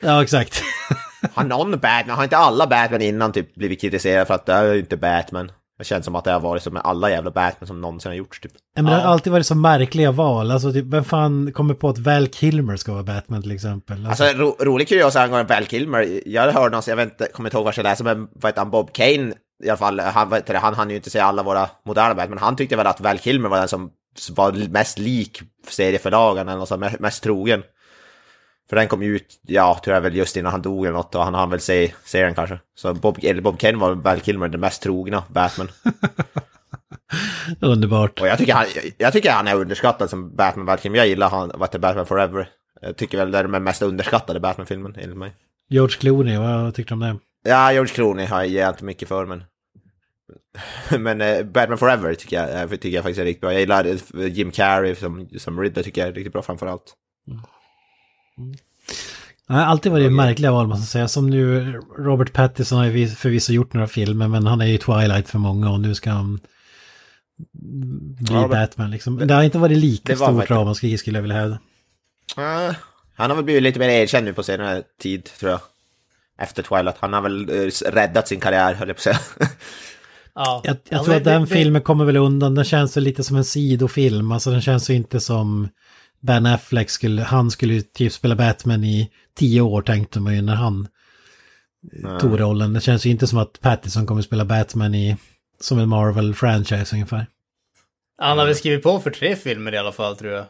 Ja, 0.00 0.22
exakt. 0.22 0.62
Har 1.34 1.44
någon 1.44 1.70
Batman, 1.78 2.16
har 2.16 2.24
inte 2.24 2.36
alla 2.36 2.66
Batman 2.66 3.02
innan 3.02 3.32
typ 3.32 3.54
blivit 3.54 3.80
kritiserade 3.80 4.26
för 4.26 4.34
att 4.34 4.46
det 4.46 4.52
är 4.52 4.72
ju 4.72 4.78
inte 4.78 4.96
Batman? 4.96 5.52
Det 5.78 5.84
känns 5.84 6.04
som 6.04 6.14
att 6.14 6.24
det 6.24 6.32
har 6.32 6.40
varit 6.40 6.62
som 6.62 6.72
med 6.72 6.82
alla 6.84 7.10
jävla 7.10 7.30
Batman 7.30 7.66
som 7.68 7.80
någonsin 7.80 8.10
har 8.10 8.16
gjorts 8.16 8.40
typ. 8.40 8.52
Ja, 8.74 8.82
men 8.82 8.92
det 8.92 8.98
har 9.00 9.12
alltid 9.12 9.32
varit 9.32 9.46
så 9.46 9.54
märkliga 9.54 10.12
val. 10.12 10.50
Alltså, 10.50 10.72
typ, 10.72 10.84
vem 10.84 11.04
fan 11.04 11.52
kommer 11.52 11.74
på 11.74 11.88
att 11.88 11.98
Val 11.98 12.28
Kilmer 12.28 12.76
ska 12.76 12.92
vara 12.92 13.02
Batman 13.02 13.42
till 13.42 13.52
exempel? 13.52 14.06
Alltså, 14.06 14.24
Alltså 14.24 14.38
ro, 14.42 14.56
rolig 14.60 14.88
kuriosa 14.88 15.22
angående 15.22 15.54
Val 15.54 15.64
Kilmer. 15.66 16.20
Jag 16.26 16.42
hörde 16.42 16.54
någonstans, 16.54 16.88
jag 16.88 16.96
vet 16.96 17.10
inte, 17.12 17.28
kommer 17.32 17.48
inte 17.48 17.56
ihåg 17.56 17.64
vad 17.64 17.78
jag 17.78 17.82
läste, 17.82 18.04
men 18.04 18.28
vad 18.32 18.50
heter 18.50 18.60
han, 18.60 18.70
Bob 18.70 18.92
Kane 18.92 19.32
i 19.64 19.68
alla 19.68 19.76
fall, 19.76 20.00
han, 20.00 20.32
heter 20.32 20.54
det, 20.54 20.58
han 20.60 20.74
hann 20.74 20.90
ju 20.90 20.96
inte 20.96 21.10
se 21.10 21.18
alla 21.18 21.42
våra 21.42 21.68
moderna 21.86 22.14
Batman, 22.14 22.30
men 22.30 22.38
han 22.38 22.56
tyckte 22.56 22.76
väl 22.76 22.86
att 22.86 23.00
Val 23.00 23.18
Kilmer 23.18 23.48
var 23.48 23.58
den 23.58 23.68
som 23.68 23.90
var 24.30 24.68
mest 24.70 24.98
lik 24.98 25.42
serieförlagen 25.68 26.48
eller 26.48 26.58
något 26.58 26.68
sånt, 26.68 27.00
mest 27.00 27.22
trogen. 27.22 27.62
För 28.68 28.76
den 28.76 28.88
kom 28.88 29.02
ju 29.02 29.16
ut, 29.16 29.40
ja, 29.46 29.80
tror 29.84 29.94
jag 29.94 30.00
väl 30.00 30.16
just 30.16 30.36
innan 30.36 30.52
han 30.52 30.62
dog 30.62 30.86
eller 30.86 30.96
något 30.96 31.14
och 31.14 31.24
han 31.24 31.34
hann 31.34 31.50
väl 31.50 31.60
se 31.60 31.92
serien 32.04 32.34
kanske. 32.34 32.58
Så 32.74 32.94
Bob, 32.94 33.18
eller 33.22 33.42
Bob 33.42 33.58
Kane 33.58 33.78
var 33.78 33.94
Val 33.94 34.20
Kilmer 34.20 34.48
den 34.48 34.60
mest 34.60 34.82
trogna 34.82 35.24
Batman. 35.28 35.68
underbart. 37.60 38.20
Och 38.20 38.26
jag 38.26 38.38
tycker 38.38 38.54
han, 38.54 38.66
jag, 38.98 39.12
tycker 39.12 39.30
han 39.30 39.48
är 39.48 39.54
underskattad 39.54 40.10
som 40.10 40.36
Batman, 40.36 40.78
Kilmer. 40.78 40.98
Jag 40.98 41.08
gillar 41.08 41.30
han, 41.30 41.50
vad 41.54 41.68
heter 41.68 41.78
Batman 41.78 42.06
Forever. 42.06 42.48
Jag 42.80 42.96
tycker 42.96 43.18
väl 43.18 43.30
det 43.30 43.38
är 43.38 43.44
den 43.44 43.62
mest 43.62 43.82
underskattade 43.82 44.40
Batman-filmen 44.40 44.94
enligt 44.98 45.18
mig. 45.18 45.34
George 45.68 45.96
Clooney, 45.96 46.38
vad 46.38 46.74
tyckte 46.74 46.94
du 46.94 46.94
om 46.94 47.00
det? 47.00 47.50
Ja, 47.50 47.72
George 47.72 47.94
Clooney 47.94 48.26
har 48.26 48.44
jag 48.44 48.70
inte 48.70 48.84
mycket 48.84 49.08
för, 49.08 49.26
men... 49.26 49.44
men 50.98 51.20
eh, 51.20 51.42
Batman 51.42 51.78
Forever 51.78 52.14
tycker 52.14 52.36
jag, 52.36 52.62
eh, 52.62 52.68
tycker 52.68 52.88
jag 52.88 53.02
faktiskt 53.02 53.20
är 53.20 53.24
riktigt 53.24 53.40
bra. 53.40 53.52
Jag 53.52 53.60
gillar 53.60 53.84
eh, 53.84 54.26
Jim 54.26 54.50
Carrey 54.50 54.94
som, 54.94 55.28
som 55.38 55.60
Riddler, 55.60 55.82
tycker 55.82 56.00
jag 56.00 56.08
är 56.08 56.12
riktigt 56.12 56.32
bra 56.32 56.42
framförallt. 56.42 56.94
Det 57.26 57.32
har 59.48 59.60
alltid 59.60 59.92
varit 59.92 60.12
märkliga 60.12 60.52
val 60.52 60.66
man 60.66 60.78
ska 60.78 60.86
säga. 60.86 61.08
Som 61.08 61.30
nu, 61.30 61.72
Robert 61.98 62.32
Pattinson 62.32 62.78
har 62.78 62.84
ju 62.84 62.90
vis- 62.92 63.16
förvisso 63.16 63.52
gjort 63.52 63.72
några 63.72 63.86
filmer, 63.86 64.28
men 64.28 64.46
han 64.46 64.60
är 64.60 64.66
ju 64.66 64.78
Twilight 64.78 65.28
för 65.28 65.38
många 65.38 65.70
och 65.70 65.80
nu 65.80 65.94
ska 65.94 66.10
han 66.10 66.40
bli 67.52 68.34
Ja, 68.34 68.40
men- 68.40 68.50
Batman 68.50 68.90
liksom. 68.90 69.14
Men 69.14 69.28
det 69.28 69.34
har 69.34 69.42
inte 69.42 69.58
varit 69.58 69.78
lika 69.78 70.12
Det 70.12 70.18
var 70.18 70.32
stort 70.32 70.50
ramaskri 70.50 70.98
skulle 70.98 71.16
jag 71.18 71.22
vilja 71.22 71.36
hävda. 71.36 71.58
Eh, 72.36 72.74
han 73.14 73.30
har 73.30 73.34
väl 73.36 73.44
blivit 73.44 73.62
lite 73.62 73.78
mer 73.78 73.88
erkänd 73.88 74.24
nu 74.24 74.32
på 74.32 74.42
senare 74.42 74.82
tid, 75.02 75.24
tror 75.24 75.50
jag. 75.50 75.60
Efter 76.40 76.62
Twilight. 76.62 76.96
Han 76.98 77.12
har 77.12 77.20
väl 77.22 77.48
eh, 77.50 77.90
räddat 77.92 78.28
sin 78.28 78.40
karriär, 78.40 78.74
höll 78.74 78.88
jag 78.88 78.96
på 78.96 79.10
att 79.10 79.16
säga. 79.16 79.18
Ja. 80.34 80.60
Jag, 80.64 80.76
jag 80.88 80.98
Ja, 81.00 81.04
tror 81.04 81.14
att 81.16 81.24
den 81.24 81.40
det- 81.42 81.48
det- 81.48 81.54
filmen 81.54 81.82
kommer 81.82 82.04
väl 82.04 82.16
undan. 82.16 82.54
Den 82.54 82.64
känns 82.64 82.96
ju 82.96 83.00
lite 83.00 83.24
som 83.24 83.36
en 83.36 83.44
sidofilm. 83.44 84.32
Alltså 84.32 84.50
den 84.50 84.60
känns 84.60 84.90
ju 84.90 84.94
inte 84.94 85.20
som 85.20 85.68
Ben 86.20 86.46
Affleck 86.46 86.90
skulle, 86.90 87.22
han 87.22 87.50
skulle 87.50 87.74
ju 87.74 87.80
typ 87.80 88.12
spela 88.12 88.36
Batman 88.36 88.84
i 88.84 89.10
tio 89.34 89.60
år 89.60 89.82
tänkte 89.82 90.20
man 90.20 90.34
ju 90.34 90.42
när 90.42 90.54
han 90.54 90.88
tog 92.20 92.40
rollen. 92.40 92.72
Det 92.72 92.80
känns 92.80 93.06
ju 93.06 93.10
inte 93.10 93.26
som 93.26 93.38
att 93.38 93.60
Pattinson 93.60 94.06
kommer 94.06 94.22
spela 94.22 94.44
Batman 94.44 94.94
i, 94.94 95.16
som 95.60 95.78
en 95.78 95.88
Marvel-franchise 95.88 96.94
ungefär. 96.94 97.26
Han 98.18 98.38
har 98.38 98.46
väl 98.46 98.54
skrivit 98.54 98.82
på 98.82 99.00
för 99.00 99.10
tre 99.10 99.36
filmer 99.36 99.74
i 99.74 99.78
alla 99.78 99.92
fall 99.92 100.16
tror 100.16 100.32
jag. 100.32 100.44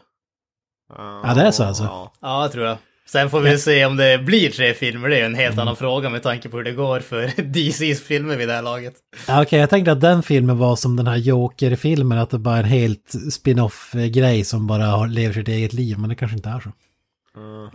Ja, 0.97 1.33
det 1.35 1.41
är 1.41 1.51
så 1.51 1.63
alltså? 1.63 1.83
Ja. 1.83 2.13
Ja, 2.19 2.49
tror 2.53 2.65
jag. 2.65 2.77
Sen 3.11 3.29
får 3.29 3.39
vi 3.39 3.57
se 3.57 3.85
om 3.85 3.97
det 3.97 4.17
blir 4.17 4.49
tre 4.49 4.73
filmer, 4.73 5.09
det 5.09 5.15
är 5.15 5.19
ju 5.19 5.25
en 5.25 5.35
helt 5.35 5.57
annan 5.59 5.75
fråga 5.75 6.09
med 6.09 6.23
tanke 6.23 6.49
på 6.49 6.57
hur 6.57 6.63
det 6.63 6.71
går 6.71 6.99
för 6.99 7.41
DCs 7.41 8.03
filmer 8.03 8.35
vid 8.35 8.47
det 8.47 8.53
här 8.53 8.61
laget. 8.61 8.93
Ja, 9.27 9.41
Okej, 9.41 9.59
jag 9.59 9.69
tänkte 9.69 9.91
att 9.91 10.01
den 10.01 10.23
filmen 10.23 10.57
var 10.57 10.75
som 10.75 10.95
den 10.95 11.07
här 11.07 11.17
Joker-filmen, 11.17 12.17
att 12.17 12.29
det 12.29 12.39
bara 12.39 12.55
är 12.55 12.63
en 12.63 12.69
helt 12.69 13.13
spin-off-grej 13.31 14.43
som 14.43 14.67
bara 14.67 14.85
har, 14.85 15.07
lever 15.07 15.33
sitt 15.33 15.47
eget 15.47 15.73
liv, 15.73 15.97
men 15.99 16.09
det 16.09 16.15
kanske 16.15 16.37
inte 16.37 16.49
är 16.49 16.59
så. 16.59 16.71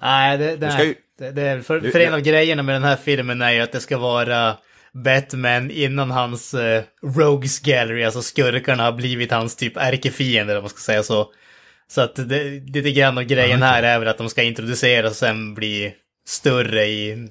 Nej, 0.00 0.38
det, 0.38 0.56
det, 0.56 0.84
ju- 0.84 0.94
det, 1.18 1.30
det 1.30 1.42
är 1.42 1.60
för, 1.60 1.80
för 1.80 2.00
en 2.00 2.14
av 2.14 2.20
grejerna 2.20 2.62
med 2.62 2.74
den 2.74 2.84
här 2.84 2.96
filmen 2.96 3.42
är 3.42 3.52
ju 3.52 3.60
att 3.60 3.72
det 3.72 3.80
ska 3.80 3.98
vara 3.98 4.56
Batman 5.04 5.70
innan 5.70 6.10
hans 6.10 6.54
eh, 6.54 6.82
Rogues 7.16 7.60
Gallery, 7.60 8.04
alltså 8.04 8.22
skurkarna 8.22 8.82
har 8.82 8.92
blivit 8.92 9.32
hans 9.32 9.56
typ 9.56 9.76
ärkefiender 9.76 10.56
om 10.56 10.62
man 10.62 10.70
ska 10.70 10.78
säga 10.80 11.02
så. 11.02 11.26
Så 11.94 12.00
att 12.00 12.28
det, 12.28 12.44
lite 12.74 12.90
grann 12.90 13.18
av 13.18 13.24
grejen 13.24 13.62
här 13.62 13.82
är 13.82 13.98
väl 13.98 14.08
att 14.08 14.18
de 14.18 14.28
ska 14.28 14.42
introduceras 14.42 15.10
och 15.10 15.16
sen 15.16 15.54
bli 15.54 15.94
större 16.26 16.84
i 16.86 17.28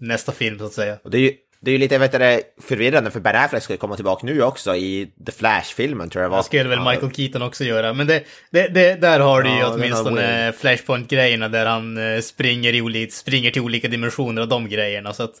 nästa 0.00 0.32
film 0.32 0.58
så 0.58 0.64
att 0.64 0.72
säga. 0.72 0.98
Och 1.04 1.10
det 1.10 1.18
är 1.18 1.20
ju, 1.20 1.32
det 1.60 1.70
är 1.70 1.72
ju 1.72 1.78
lite 1.78 1.98
vet 1.98 2.12
du, 2.12 2.42
förvirrande 2.62 3.10
för 3.10 3.20
Ben 3.20 3.36
Affleck 3.36 3.62
ska 3.62 3.72
ju 3.72 3.76
komma 3.78 3.96
tillbaka 3.96 4.26
nu 4.26 4.42
också 4.42 4.76
i 4.76 5.08
The 5.26 5.32
Flash-filmen 5.32 6.10
tror 6.10 6.22
jag 6.22 6.30
det 6.30 6.32
var. 6.32 6.38
Det 6.38 6.44
skulle 6.44 6.68
väl 6.68 6.78
Ja, 6.78 6.90
Michael 6.90 7.12
Keaton 7.12 7.42
också 7.42 7.64
göra. 7.64 7.92
Men 7.92 8.06
det, 8.06 8.24
det, 8.50 8.68
det, 8.68 8.94
där 8.94 9.20
har 9.20 9.42
du 9.42 9.50
ju 9.50 9.58
Ja, 9.58 9.72
åtminstone. 9.74 10.52
Flashpoint-grejerna 10.52 11.48
där 11.48 11.66
han 11.66 12.14
eh, 12.14 12.20
springer, 12.20 12.72
i 12.74 12.80
oli- 12.80 13.10
springer 13.10 13.50
till 13.50 13.62
olika 13.62 13.88
dimensioner 13.88 14.42
och 14.42 14.48
de 14.48 14.68
grejerna. 14.68 15.12
Så 15.12 15.22
att 15.22 15.34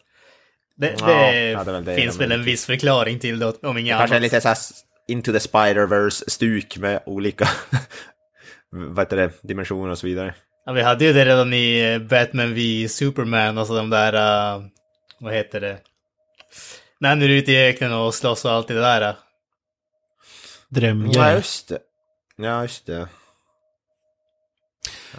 det, 0.76 0.94
Ja, 1.00 1.06
det, 1.06 1.50
ja, 1.50 1.62
väl 1.64 1.96
finns 1.96 2.20
väl 2.20 2.32
en 2.32 2.44
viss 2.44 2.66
förklaring 2.66 3.18
till 3.18 3.38
det, 3.38 3.52
om 3.62 3.78
inget 3.78 3.96
Kanske 3.98 4.14
annat. 4.16 4.22
lite 4.22 4.40
såhär 4.40 4.56
Into 5.08 5.32
the 5.32 5.40
Spider-Verse-stuk 5.40 6.76
med 6.78 7.02
olika 7.06 7.48
vad 8.72 8.98
heter 8.98 9.16
det, 9.16 9.30
dimensioner 9.42 9.90
och 9.90 9.98
så 9.98 10.06
vidare. 10.06 10.34
Ja, 10.66 10.72
vi 10.72 10.82
hade 10.82 11.04
ju 11.04 11.12
det 11.12 11.24
redan 11.24 11.52
i 11.52 11.92
eh, 11.92 11.98
Batman 11.98 12.54
v 12.54 12.88
Superman, 12.88 13.58
alltså 13.58 13.74
de 13.74 13.90
där, 13.90 14.12
eh, 14.12 14.62
vad 15.20 15.34
heter 15.34 15.60
det? 15.60 15.78
När 17.00 17.08
han 17.08 17.22
är 17.22 17.28
ute 17.28 17.52
i 17.52 17.68
öknen 17.68 17.92
och 17.92 18.14
slåss 18.14 18.44
och 18.44 18.50
allt 18.50 18.68
det 18.68 18.74
där. 18.74 19.08
eh. 19.08 19.14
Drömgrej. 20.68 21.12
Ja, 21.16 21.32
just 21.32 21.68
det. 21.68 21.78
Ja, 22.36 22.62
just 22.62 22.86
det. 22.86 23.08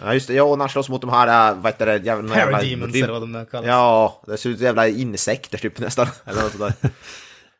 Ja, 0.02 0.14
just 0.14 0.26
det. 0.28 0.34
Ja, 0.34 0.42
och 0.44 0.58
när 0.58 0.62
han 0.62 0.68
slåss 0.70 0.88
mot 0.88 1.00
de 1.00 1.10
här, 1.10 1.50
äh, 1.50 1.56
vad 1.56 1.72
heter 1.72 1.86
det, 1.86 1.96
jävla... 1.96 2.34
Parademons 2.34 2.94
eller 2.94 3.12
vad 3.12 3.22
de 3.22 3.32
nu 3.32 3.46
kallas. 3.50 3.66
Ja, 3.66 4.22
det 4.26 4.36
ser 4.36 4.50
ut 4.50 4.56
som 4.58 4.64
jävla 4.66 4.88
insekter 4.88 5.58
typ 5.58 5.78
nästan. 5.78 6.06
Eller 6.24 6.42
något 6.42 6.52
sådär. 6.52 6.72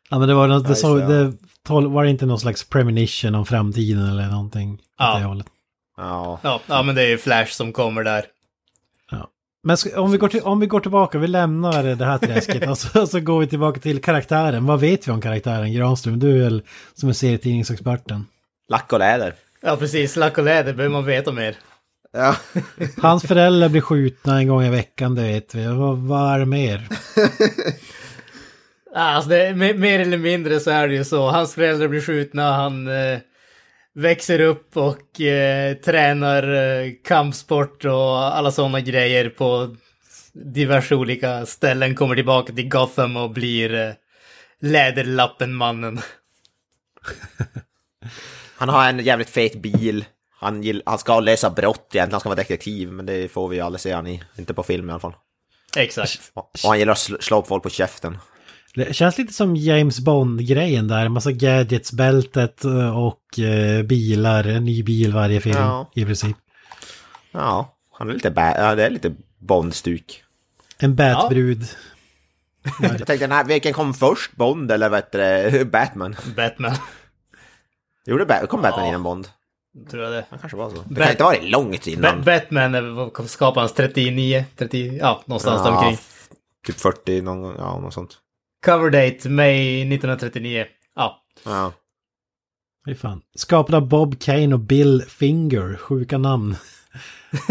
Ja, 0.09 0.19
men 0.19 0.27
det 0.27 0.33
var, 0.33 0.47
något, 0.47 0.63
det 0.63 0.69
Ja, 0.69 0.75
så, 0.75 0.95
det, 0.95 1.33
ja. 1.69 1.81
det 1.81 1.87
var 1.87 2.03
det 2.03 2.09
inte 2.09 2.25
någon 2.25 2.39
slags 2.39 2.63
premonition 2.69 3.35
om 3.35 3.45
framtiden 3.45 4.05
eller 4.09 4.27
någonting? 4.27 4.79
Ja. 4.97 5.17
det 5.19 5.25
hållet? 5.25 5.47
Ja. 5.97 6.39
Ja, 6.43 6.61
ja, 6.67 6.83
men 6.83 6.95
det 6.95 7.01
är 7.01 7.07
ju 7.07 7.17
Flash 7.17 7.51
som 7.51 7.73
kommer 7.73 8.03
där. 8.03 8.25
Men 9.65 9.77
ska, 9.77 10.01
om, 10.01 10.11
vi 10.11 10.17
går 10.17 10.27
till, 10.27 10.41
om 10.41 10.59
vi 10.59 10.67
går 10.67 10.79
tillbaka, 10.79 11.17
vi 11.17 11.27
lämnar 11.27 11.83
det 11.83 12.05
här 12.05 12.17
träsket 12.17 12.67
och 12.69 12.77
så, 12.77 13.07
så 13.07 13.19
går 13.19 13.39
vi 13.39 13.47
tillbaka 13.47 13.79
till 13.79 14.01
karaktären. 14.01 14.65
Vad 14.65 14.79
vet 14.79 15.07
vi 15.07 15.11
om 15.11 15.21
karaktären 15.21 15.73
Granström? 15.73 16.19
Du 16.19 16.37
är 16.37 16.43
väl 16.43 16.63
som 16.93 17.09
är 17.09 17.13
serietidningsexperten. 17.13 18.25
Lack 18.69 18.93
och 18.93 18.99
läder. 18.99 19.33
Ja, 19.61 19.75
precis. 19.75 20.15
Lack 20.15 20.37
och 20.37 20.43
läder 20.43 20.73
behöver 20.73 20.93
man 20.93 21.05
veta 21.05 21.31
mer. 21.31 21.55
Ja. 22.13 22.35
Hans 23.01 23.23
föräldrar 23.23 23.69
blir 23.69 23.81
skjutna 23.81 24.37
en 24.37 24.47
gång 24.47 24.63
i 24.63 24.69
veckan, 24.69 25.15
det 25.15 25.21
vet 25.21 25.55
vi. 25.55 25.67
Vad, 25.67 25.97
vad 25.97 26.33
är 26.33 26.39
det 26.39 26.45
mer? 26.45 26.87
Ja, 28.93 29.01
Alltså 29.01 29.29
det, 29.29 29.55
mer 29.55 29.99
eller 29.99 30.17
mindre 30.17 30.59
så 30.59 30.71
är 30.71 30.87
det 30.87 30.93
ju 30.93 31.03
så. 31.03 31.29
Hans 31.29 31.53
föräldrar 31.53 31.87
blir 31.87 32.01
skjutna, 32.01 32.53
han 32.53 32.87
eh, 32.87 33.19
växer 33.95 34.39
upp 34.39 34.77
och 34.77 35.21
eh, 35.21 35.73
tränar 35.73 36.53
eh, 36.53 36.91
kampsport 37.03 37.85
och 37.85 38.37
alla 38.37 38.51
sådana 38.51 38.81
grejer 38.81 39.29
på 39.29 39.75
diverse 40.33 40.95
olika 40.95 41.45
ställen. 41.45 41.95
Kommer 41.95 42.15
tillbaka 42.15 42.53
till 42.53 42.69
Gotham 42.69 43.17
och 43.17 43.29
blir 43.29 43.73
eh, 43.73 43.91
Läderlappen-mannen. 44.59 45.99
Han 48.55 48.69
har 48.69 48.89
en 48.89 48.99
jävligt 48.99 49.29
fet 49.29 49.55
bil. 49.55 50.05
Han, 50.39 50.63
gill, 50.63 50.83
han 50.85 50.99
ska 50.99 51.19
lösa 51.19 51.49
brott 51.49 51.87
egentligen, 51.93 52.11
han 52.11 52.19
ska 52.19 52.29
vara 52.29 52.35
detektiv, 52.35 52.91
men 52.91 53.05
det 53.05 53.31
får 53.31 53.47
vi 53.47 53.55
ju 53.55 53.61
aldrig 53.61 53.81
se 53.81 53.93
han 53.93 54.07
i. 54.07 54.23
Inte 54.37 54.53
på 54.53 54.63
film 54.63 54.89
i 54.89 54.91
alla 54.91 54.99
fall. 54.99 55.13
Exakt. 55.77 56.31
Och 56.33 56.49
han 56.63 56.79
gillar 56.79 56.91
att 56.91 56.97
sl- 56.97 57.21
slå 57.21 57.39
upp 57.39 57.47
folk 57.47 57.63
på 57.63 57.69
käften. 57.69 58.17
Det 58.75 58.95
känns 58.95 59.17
lite 59.17 59.33
som 59.33 59.55
James 59.55 59.99
Bond-grejen 59.99 60.87
där. 60.87 61.05
En 61.05 61.11
massa 61.11 61.31
gadgets, 61.31 61.91
bältet 61.93 62.65
eh, 62.65 62.97
och 62.97 63.39
eh, 63.39 63.83
bilar. 63.83 64.43
En 64.47 64.63
ny 64.65 64.83
bil 64.83 65.13
varje 65.13 65.41
film 65.41 65.57
Ja. 65.57 65.91
i 65.95 66.05
princip. 66.05 66.37
Ja, 67.31 67.75
han 67.91 68.09
är 68.09 68.13
lite, 68.13 68.31
ba- 68.31 68.55
ja, 68.57 68.75
det 68.75 68.85
är 68.85 68.89
lite 68.89 69.15
Bond-stuk. 69.39 70.23
En 70.77 70.95
Batbrud. 70.95 71.63
Jag 72.81 73.07
tänkte, 73.07 73.27
nej, 73.27 73.43
vilken 73.47 73.73
kom 73.73 73.93
först? 73.93 74.35
Bond 74.35 74.71
eller 74.71 74.89
vad 74.89 74.97
heter 74.99 75.19
det? 75.51 75.65
Batman? 75.71 76.15
Batman, 76.35 76.75
Gjorde 78.05 78.25
ba 78.25 78.47
kom 78.47 78.61
Batman 78.61 78.83
Ja. 78.83 78.89
innan 78.89 79.03
Bond? 79.03 79.27
tror 79.91 80.03
jag 80.03 80.11
det. 80.11 80.25
Det 80.31 80.37
kanske 80.39 80.57
var 80.57 80.69
så. 80.69 80.75
Det 80.75 80.81
Bat- 80.95 80.97
kan 81.03 81.11
inte 81.11 81.23
varit 81.23 81.43
långt 81.49 81.83
Ba 81.85 81.89
innan. 81.91 82.23
Batman 82.23 82.75
är- 82.75 83.27
skapade 83.27 83.61
hans 83.61 83.73
39, 83.73 84.45
30, 84.57 84.97
ja, 85.01 85.23
någonstans 85.25 85.63
där 85.63 85.69
Ja, 85.69 85.77
omkring. 85.79 85.97
Typ 86.65 86.79
40 86.79 87.21
någon 87.21 87.41
gång, 87.41 87.55
ja 87.57 87.79
något 87.79 87.93
sånt. 87.93 88.17
Cover 88.63 88.89
date, 88.89 89.29
maj 89.29 89.81
1939. 89.81 90.65
Ja. 90.95 91.23
Ja. 91.45 91.73
Fy 92.85 92.95
fan. 92.95 93.21
Skapad 93.35 93.75
av 93.75 93.87
Bob 93.87 94.19
Kane 94.19 94.53
och 94.53 94.59
Bill 94.59 95.03
Finger. 95.07 95.77
Sjuka 95.77 96.17
namn. 96.17 96.55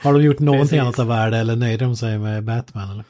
Har 0.00 0.12
de 0.12 0.22
gjort 0.22 0.38
någonting 0.38 0.68
Precis. 0.68 0.80
annat 0.80 0.98
av 0.98 1.06
värde 1.06 1.36
eller 1.36 1.56
nöjde 1.56 1.84
de 1.84 1.96
sig 1.96 2.18
med 2.18 2.44
Batman? 2.44 2.90
Eller? 2.90 3.04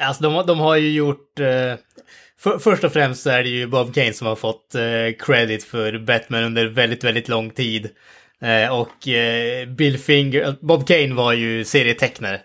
Alltså 0.00 0.22
de, 0.22 0.46
de 0.46 0.58
har 0.58 0.76
ju 0.76 0.92
gjort... 0.92 1.40
Eh, 1.40 1.74
för, 2.38 2.58
först 2.58 2.84
och 2.84 2.92
främst 2.92 3.22
så 3.22 3.30
är 3.30 3.42
det 3.42 3.48
ju 3.48 3.66
Bob 3.66 3.94
Kane 3.94 4.12
som 4.12 4.26
har 4.26 4.36
fått 4.36 4.74
eh, 4.74 5.26
credit 5.26 5.64
för 5.64 5.98
Batman 5.98 6.44
under 6.44 6.66
väldigt, 6.66 7.04
väldigt 7.04 7.28
lång 7.28 7.50
tid. 7.50 7.88
Eh, 8.40 8.80
och 8.80 9.08
eh, 9.08 9.68
Bill 9.68 9.98
Finger... 9.98 10.56
Bob 10.60 10.86
Kane 10.86 11.14
var 11.14 11.32
ju 11.32 11.64
serietecknare 11.64 12.40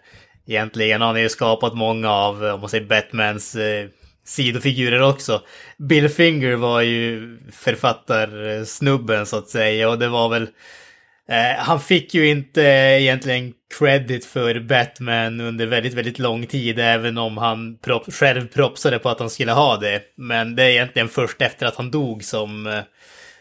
egentligen. 0.47 1.01
Han 1.01 1.15
har 1.15 1.21
ju 1.21 1.29
skapat 1.29 1.73
många 1.73 2.11
av, 2.11 2.43
om 2.43 2.59
man 2.59 2.69
säger 2.69 2.85
Batmans 2.85 3.55
eh, 3.55 3.87
sidofigurer 4.25 5.01
också. 5.01 5.41
Bill 5.77 6.09
Finger 6.09 6.55
var 6.55 6.81
ju 6.81 7.37
författarsnubben 7.51 9.25
så 9.25 9.37
att 9.37 9.49
säga 9.49 9.89
och 9.89 9.99
det 9.99 10.07
var 10.07 10.29
väl... 10.29 10.47
Eh, 11.29 11.57
han 11.57 11.79
fick 11.79 12.13
ju 12.13 12.29
inte 12.29 12.61
egentligen 12.61 13.53
credit 13.79 14.25
för 14.25 14.59
Batman 14.59 15.41
under 15.41 15.65
väldigt, 15.65 15.93
väldigt 15.93 16.19
lång 16.19 16.47
tid, 16.47 16.79
även 16.79 17.17
om 17.17 17.37
han 17.37 17.77
prop 17.77 18.13
själv 18.13 18.47
propsade 18.47 18.99
på 18.99 19.09
att 19.09 19.19
han 19.19 19.29
skulle 19.29 19.51
ha 19.51 19.77
det. 19.77 20.01
Men 20.15 20.55
det 20.55 20.63
är 20.63 20.69
egentligen 20.69 21.09
först 21.09 21.41
efter 21.41 21.65
att 21.65 21.75
han 21.75 21.91
dog 21.91 22.23
som, 22.23 22.67
eh, 22.67 22.81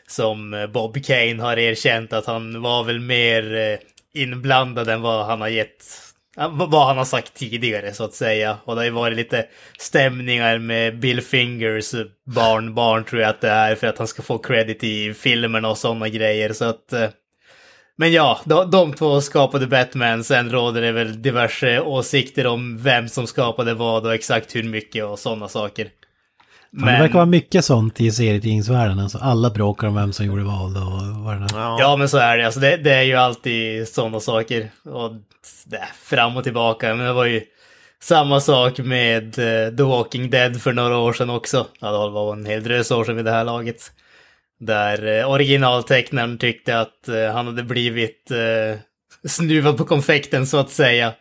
som 0.07 0.69
Bob 0.73 1.05
Kane 1.05 1.43
har 1.43 1.59
erkänt 1.59 2.13
att 2.13 2.27
han 2.27 2.63
var 2.63 2.85
väl 2.85 3.01
mer 3.01 3.55
eh, 3.55 3.79
inblandad 4.23 4.89
än 4.89 5.03
vad 5.03 5.27
han 5.27 5.41
har 5.41 5.49
gett 5.49 5.85
vad 6.37 6.87
han 6.87 6.99
har 6.99 7.05
sagt 7.05 7.35
tidigare 7.35 7.93
så 7.93 8.05
att 8.05 8.15
säga. 8.15 8.59
Och 8.65 8.75
det 8.75 8.81
har 8.81 8.85
ju 8.85 8.91
varit 8.91 9.17
lite 9.17 9.47
stämningar 9.79 10.59
med 10.59 10.99
Bill 10.99 11.21
Fingers 11.21 11.95
barnbarn 12.27 13.05
tror 13.05 13.23
jag 13.23 13.31
att 13.31 13.41
det 13.41 13.49
är 13.49 13.75
för 13.75 13.87
att 13.87 13.99
han 13.99 14.07
ska 14.07 14.23
få 14.23 14.39
credit 14.39 14.85
i 14.85 15.15
filmerna 15.15 15.69
och 15.69 15.79
sådana 15.79 16.09
grejer. 16.09 16.53
Så 16.53 16.65
att... 16.65 16.93
Eh. 16.93 17.09
Men 17.97 18.13
ja, 18.13 18.41
de, 18.45 18.71
de 18.71 18.93
två 18.95 19.21
skapade 19.21 19.67
Batman. 19.67 20.25
Sen 20.25 20.51
råder 20.51 20.81
det 20.81 20.93
väl 20.93 21.23
diverse 21.23 21.81
åsikter 21.81 22.47
om 22.47 22.79
vem 22.79 23.09
som 23.09 23.27
skapade 23.27 23.75
vad 23.75 24.07
och 24.07 24.15
exakt 24.15 24.57
hur 24.57 24.63
mycket 24.63 25.05
och 25.05 25.19
sådana 25.19 25.49
saker. 25.49 25.89
Men... 26.75 26.95
Det 26.95 27.01
verkar 27.01 27.15
vara 27.15 27.27
mycket 27.27 27.65
sånt 27.65 28.01
i 28.01 28.11
serietidningsvärlden. 28.11 28.99
Alltså 28.99 29.19
alla 29.19 29.51
bråkar 29.51 29.87
om 29.87 29.95
vem 29.95 30.13
som 30.13 30.27
gjorde 30.27 30.43
vad 30.43 30.77
och 30.77 31.25
vad 31.25 31.41
det. 31.41 31.47
Ja. 31.53 31.77
Ja, 31.81 31.97
men 31.97 32.09
så 32.09 32.19
är 32.19 32.39
det. 32.39 32.45
Alltså, 32.45 32.61
det, 32.61 32.77
det 32.77 32.95
är 32.95 33.03
ju 33.03 33.15
alltid 33.15 33.89
sådana 33.89 34.21
saker. 34.21 34.71
Och 34.85 35.13
det, 35.65 35.89
fram 36.03 36.37
och 36.37 36.45
tillbaka. 36.45 36.95
Men 36.95 37.07
det 37.07 37.13
var 37.13 37.25
ju 37.25 37.43
samma 38.03 38.41
sak 38.41 38.79
med 38.79 39.25
eh, 39.25 39.77
The 39.77 39.83
Walking 39.83 40.31
Dead 40.31 40.63
för 40.63 40.73
några 40.73 40.99
år 40.99 41.13
sedan 41.13 41.31
också. 41.31 41.67
Ja, 41.81 42.05
det 42.05 42.11
var 42.11 42.33
en 42.33 42.47
hel 42.47 42.63
drös 42.63 42.91
år 42.91 43.05
sedan 43.05 43.17
vid 43.17 43.25
det 43.25 43.31
här 43.31 43.45
laget. 43.45 43.93
Där 44.61 45.19
eh, 45.19 45.31
originaltecknaren 45.31 46.39
tyckte 46.39 46.81
att 46.81 47.09
eh, 47.09 47.33
han 47.33 47.47
hade 47.47 47.63
blivit 47.63 48.33
snuvad 49.29 49.79
på 49.79 49.85
konfekten 49.85 50.47
så 50.47 50.57
att 50.57 50.71
säga. 50.71 51.13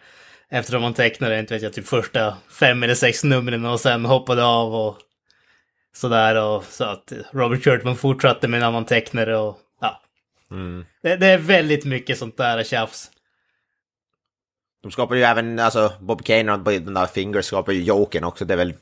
Eftersom 0.51 0.83
han 0.83 0.93
tecknade, 0.93 1.39
inte 1.39 1.53
vet 1.53 1.63
jag, 1.63 1.73
typ 1.73 1.87
första 1.87 2.37
fem 2.59 2.83
eller 2.83 2.95
sex 2.95 3.23
numren 3.23 3.65
och 3.65 3.79
sen 3.79 4.05
hoppade 4.05 4.43
av 4.43 4.75
och 4.75 4.97
sådär. 5.93 6.43
Och 6.43 6.63
så 6.63 6.83
att 6.83 7.13
Robert 7.31 7.63
Kurtman 7.63 7.95
fortsatte 7.95 8.47
med 8.47 8.57
en 8.57 8.67
annan 8.67 8.85
tecknare 8.85 9.37
och 9.37 9.57
ja, 9.81 10.01
Mm. 10.51 10.85
det, 11.03 11.15
det 11.15 11.27
är 11.27 11.37
väldigt 11.37 11.85
mycket 11.85 12.17
sånt 12.17 12.37
där 12.37 12.63
tjafs. 12.63 13.11
De 14.83 14.91
skapar 14.91 15.15
ju 15.15 15.23
även, 15.23 15.59
alltså 15.59 15.93
Bob 15.99 16.23
Kane 16.23 16.51
och 16.51 16.59
den 16.59 16.93
där 16.93 17.05
Finger 17.05 17.41
skapar 17.41 17.71
ju 17.71 17.83
Jokern 17.83 18.23
också. 18.23 18.45
Det 18.45 18.53
är 18.53 18.57
väl... 18.57 18.73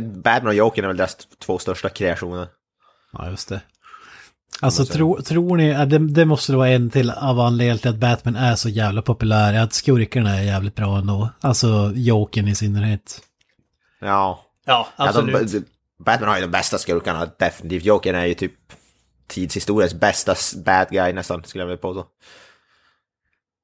Batman 0.00 0.46
och 0.46 0.54
Jokern 0.54 0.84
är 0.84 0.88
väl 0.88 0.96
deras 0.96 1.16
två 1.16 1.58
största 1.58 1.88
kreationer. 1.88 2.46
Ja, 3.12 3.30
just 3.30 3.48
det. 3.48 3.60
Alltså 4.60 4.84
tro, 4.84 5.22
tror 5.22 5.56
ni, 5.56 5.74
att 5.74 5.90
det, 5.90 5.98
det 5.98 6.24
måste 6.24 6.52
vara 6.52 6.68
en 6.68 6.90
till 6.90 7.10
av 7.10 7.40
anledningen 7.40 7.78
till 7.78 7.90
att 7.90 7.96
Batman 7.96 8.36
är 8.36 8.54
så 8.54 8.68
jävla 8.68 9.02
populär, 9.02 9.62
att 9.62 9.72
skurkarna 9.72 10.38
är 10.38 10.42
jävligt 10.42 10.74
bra 10.74 10.98
ändå. 10.98 11.28
Alltså 11.40 11.92
Jokern 11.94 12.48
i 12.48 12.54
synnerhet. 12.54 13.20
Ja. 14.00 14.44
Ja, 14.64 14.88
absolut. 14.96 15.52
Ja, 15.52 15.58
de, 15.58 15.64
Batman 15.98 16.28
har 16.28 16.36
ju 16.36 16.42
de 16.42 16.50
bästa 16.50 16.78
skurkarna, 16.78 17.30
definitivt. 17.38 17.84
Jokern 17.84 18.14
är 18.14 18.26
ju 18.26 18.34
typ 18.34 18.52
tidshistoriens 19.26 19.94
bästa 19.94 20.34
bad 20.64 20.88
guy 20.90 21.12
nästan, 21.12 21.44
skulle 21.44 21.62
jag 21.62 21.66
vilja 21.66 21.78
påstå. 21.78 22.06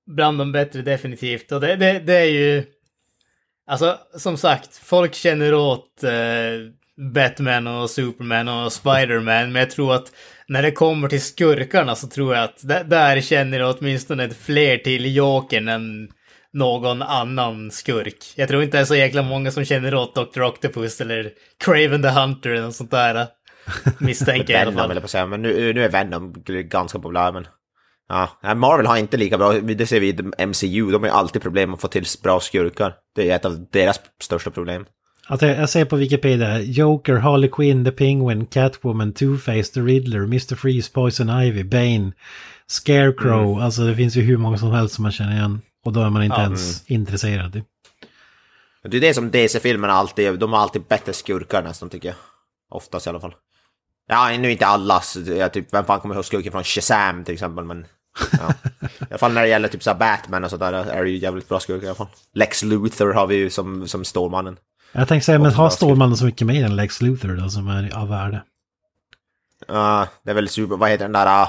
Bland 0.06 0.38
de 0.38 0.52
bättre 0.52 0.82
definitivt. 0.82 1.52
Och 1.52 1.60
det, 1.60 1.76
det, 1.76 1.98
det 1.98 2.14
är 2.14 2.24
ju... 2.24 2.64
Alltså, 3.66 3.98
som 4.16 4.36
sagt, 4.36 4.76
folk 4.76 5.14
känner 5.14 5.54
åt 5.54 6.02
eh, 6.04 6.12
Batman 6.96 7.66
och 7.66 7.90
Superman 7.90 8.48
och 8.48 8.72
Spiderman, 8.72 9.52
men 9.52 9.54
jag 9.54 9.70
tror 9.70 9.94
att 9.94 10.12
när 10.46 10.62
det 10.62 10.72
kommer 10.72 11.08
till 11.08 11.22
skurkarna 11.22 11.94
så 11.94 12.08
tror 12.08 12.34
jag 12.34 12.44
att 12.44 12.60
där, 12.88 13.20
känner 13.20 13.76
åtminstone 13.78 14.24
ett 14.24 14.36
fler 14.36 14.78
till 14.78 15.16
Jokern 15.16 15.68
än 15.68 16.12
någon 16.54 17.02
annan 17.02 17.70
skurk. 17.70 18.16
Jag 18.36 18.48
tror 18.48 18.62
inte 18.62 18.76
det 18.76 18.80
är 18.80 18.84
så 18.84 18.96
jäkla 18.96 19.22
många 19.22 19.50
som 19.50 19.64
känner 19.64 19.94
åt 19.94 20.14
Dr. 20.14 20.42
Octopus 20.42 21.00
eller 21.00 21.30
Craven 21.64 22.02
the 22.02 22.08
Hunter 22.08 22.50
eller 22.50 22.62
något 22.62 22.74
sånt 22.74 22.90
där. 22.90 23.26
Misstänker 23.98 24.52
jag 24.52 24.60
i 24.60 24.62
alla 24.62 24.70
Venom 24.70 24.82
fall. 24.82 24.90
eller 24.90 25.00
på 25.00 25.08
säga, 25.08 25.26
men 25.26 25.42
nu, 25.42 25.72
nu 25.72 25.84
är 25.84 25.88
Venom 25.88 26.34
ganska 26.46 26.98
populär 26.98 27.32
men... 27.32 27.46
Ja, 28.08 28.28
nej, 28.42 28.54
Marvel 28.54 28.86
har 28.86 28.96
inte 28.96 29.16
lika 29.16 29.38
bra, 29.38 29.52
det 29.52 29.86
ser 29.86 30.00
vi 30.00 30.08
i 30.08 30.46
MCU, 30.46 30.90
de 30.90 31.02
har 31.02 31.08
ju 31.08 31.14
alltid 31.14 31.42
problem 31.42 31.74
att 31.74 31.80
få 31.80 31.88
till 31.88 32.04
bra 32.22 32.40
skurkar. 32.40 32.94
Det 33.14 33.30
är 33.30 33.36
ett 33.36 33.44
av 33.44 33.66
deras 33.72 34.00
största 34.22 34.50
problem. 34.50 34.84
Alltså, 35.26 35.46
jag 35.46 35.68
ser 35.68 35.84
på 35.84 35.96
Wikipedia, 35.96 36.60
Joker, 36.60 37.14
Harley 37.14 37.50
Quinn, 37.50 37.84
The 37.84 37.90
Penguin, 37.90 38.46
Catwoman, 38.46 39.12
Two-Face, 39.12 39.74
The 39.74 39.80
Riddler, 39.80 40.20
Mr. 40.20 40.54
Freeze, 40.54 40.92
Poison 40.92 41.42
Ivy, 41.42 41.64
Bane, 41.64 42.12
Scarecrow. 42.66 43.60
Alltså 43.60 43.82
det 43.82 43.96
finns 43.96 44.16
ju 44.16 44.22
hur 44.22 44.36
många 44.36 44.58
som 44.58 44.70
helst 44.70 44.94
som 44.94 45.02
man 45.02 45.12
känner 45.12 45.32
igen. 45.32 45.60
Och 45.84 45.92
då 45.92 46.00
är 46.00 46.10
man 46.10 46.22
inte 46.22 46.36
Ja, 46.36 46.42
ens 46.42 46.90
intresserad. 46.90 47.62
Det 48.82 48.96
är 48.96 49.00
det 49.00 49.14
som 49.14 49.30
DC-filmerna 49.30 49.92
alltid, 49.92 50.38
de 50.38 50.52
har 50.52 50.60
alltid 50.60 50.82
bättre 50.82 51.12
skurkar 51.12 51.62
nästan 51.62 51.90
tycker 51.90 52.08
jag. 52.08 52.16
Oftast 52.70 53.06
i 53.06 53.10
alla 53.10 53.20
fall. 53.20 53.34
Ja, 54.08 54.36
nu 54.38 54.52
inte 54.52 54.66
alla, 54.66 55.02
jag 55.26 55.52
typ, 55.52 55.74
vem 55.74 55.84
fan 55.84 56.00
kommer 56.00 56.14
ihåg 56.14 56.24
skurken 56.24 56.52
från 56.52 56.64
Shazam 56.64 57.24
till 57.24 57.34
exempel, 57.34 57.64
men... 57.64 57.86
Ja. 58.32 58.54
I 58.80 59.06
alla 59.10 59.18
fall 59.18 59.32
när 59.32 59.42
det 59.42 59.48
gäller 59.48 59.68
typ 59.68 59.82
så 59.82 59.94
Batman 59.94 60.44
och 60.44 60.50
sådär 60.50 60.72
är 60.72 61.04
det 61.04 61.10
ju 61.10 61.18
jävligt 61.18 61.48
bra 61.48 61.60
skurkar 61.60 61.84
i 61.84 61.88
alla 61.88 61.94
fall. 61.94 62.06
Lex 62.34 62.62
Luthor 62.62 63.12
har 63.12 63.26
vi 63.26 63.34
ju 63.34 63.50
som, 63.50 63.88
som 63.88 64.04
Stålmannen. 64.04 64.56
Jag 64.92 65.08
tänkte 65.08 65.26
säga, 65.26 65.38
men 65.38 65.52
har 65.52 65.70
Stålmannen 65.70 66.16
så 66.16 66.24
mycket 66.24 66.46
mer 66.46 66.64
än 66.64 66.76
Lex 66.76 67.02
Luthor 67.02 67.36
då 67.42 67.50
som 67.50 67.68
är 67.68 67.96
av 67.96 68.08
värde? 68.08 68.42
Ja, 69.68 70.08
det 70.22 70.30
är 70.30 70.34
väl 70.34 70.48
super, 70.48 70.76
vad 70.76 70.90
heter 70.90 71.04
den 71.04 71.12
där, 71.12 71.42
uh, 71.42 71.48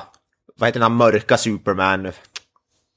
vad 0.58 0.70
heter 0.70 0.80
den 0.80 0.92
där 0.92 0.98
mörka 0.98 1.38
Superman? 1.38 2.12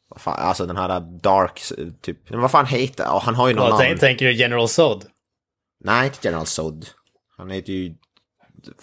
Vad 0.09 0.21
fan, 0.21 0.39
alltså 0.39 0.67
den 0.67 0.77
här 0.77 1.01
Dark, 1.01 1.63
typ, 2.01 2.19
vad 2.31 2.51
fan 2.51 2.67
heter, 2.67 3.05
ja, 3.05 3.23
han 3.25 3.35
har 3.35 3.49
ju 3.49 3.55
någon 3.55 3.69
namn. 3.69 3.81
tänk, 3.81 4.01
tänker 4.01 4.27
du 4.27 4.33
General 4.33 4.69
Zod? 4.69 5.05
Nej, 5.85 6.07
inte 6.07 6.19
General 6.23 6.47
Zod. 6.47 6.87
Han 7.37 7.51
heter 7.51 7.73
ju... 7.73 7.95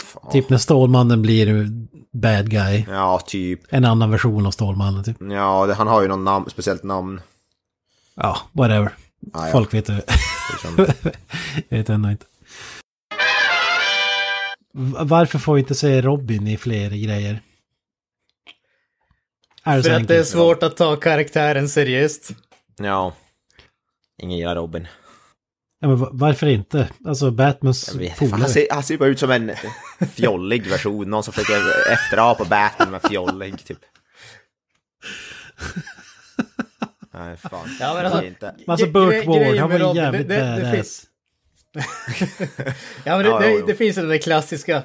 Fan. 0.04 0.32
Typ 0.32 0.50
när 0.50 0.58
Stålmannen 0.58 1.22
blir 1.22 1.68
bad 2.12 2.50
guy. 2.50 2.86
Ja, 2.90 3.20
typ. 3.28 3.60
En 3.70 3.86
annan 3.86 4.12
version 4.12 4.46
av 4.46 4.52
Stålmannen 4.52 5.04
typ. 5.04 5.18
Ja, 5.20 5.66
det, 5.66 5.74
han 5.74 5.88
har 5.88 6.02
ju 6.02 6.08
någon 6.08 6.24
namn, 6.24 6.50
speciellt 6.50 6.84
namn. 6.84 7.22
Ja, 8.16 8.38
whatever. 8.52 8.92
Ah, 9.34 9.46
ja. 9.46 9.52
Folk 9.52 9.74
vet 9.74 9.86
det. 9.86 10.04
Jag 11.70 11.78
vet 11.78 11.90
ändå 11.90 12.10
inte. 12.10 12.26
Varför 15.00 15.40
får 15.40 15.54
vi 15.54 15.60
inte 15.60 15.76
se 15.76 16.02
Robin 16.02 16.48
i 16.48 16.58
fler 16.58 16.90
grejer? 16.90 17.42
Är 19.66 19.82
För 19.82 19.90
att 19.92 20.08
det 20.08 20.16
är 20.18 20.24
svårt 20.24 20.64
att 20.64 20.78
ta 20.78 20.96
karaktären 20.96 21.70
seriöst. 21.70 22.30
Ja. 22.78 23.14
Ingen 24.22 24.38
gillar 24.38 24.56
Robin. 24.56 24.88
Ja, 25.80 25.88
men 25.88 25.98
va- 25.98 26.10
varför 26.12 26.48
inte? 26.48 26.90
Alltså 27.06 27.32
Batmans 27.32 27.90
Jag 27.92 28.00
vet, 28.00 28.10
fan, 28.18 28.18
polare. 28.30 28.42
han, 28.42 28.50
ser, 28.50 28.68
han 28.72 28.84
ser 28.84 28.98
bara 28.98 29.10
ut 29.10 29.20
som 29.20 29.32
en 29.32 29.52
fjollig 30.16 30.68
version. 30.68 31.10
Någon 31.10 31.24
som 31.24 31.34
försöker 31.34 31.92
efterapa 31.94 32.46
Batman 32.46 32.92
med 32.92 33.02
fjollig, 33.10 33.66
typ. 33.66 33.80
Nej, 37.14 37.38
fan. 37.38 37.70
Ja, 37.80 37.94
men 37.94 38.06
alltså- 38.06 38.26
inte. 38.26 38.56
Men 38.58 38.72
alltså 38.74 38.88
Burt 38.88 39.26
Ward, 39.26 39.56
han 39.58 39.70
var 39.70 39.80
Robin, 39.80 39.96
jävligt 40.04 40.28
det- 40.28 40.36
det- 40.36 40.62
badass. 40.62 40.76
finns- 40.76 41.06
Ja, 43.04 43.18
men 43.18 43.24
det, 43.26 43.30
Ja, 43.30 43.40
det, 43.40 43.52
jo, 43.52 43.58
jo. 43.60 43.66
det 43.66 43.76
finns 43.76 43.96
den 43.96 44.10
där 44.10 44.18
klassiska, 44.18 44.84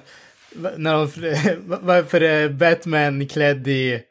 när 0.76 0.92
de, 0.92 1.06
varför 1.82 2.20
är 2.20 2.48
Batman 2.48 3.26
klädd 3.28 3.68
i 3.68 4.02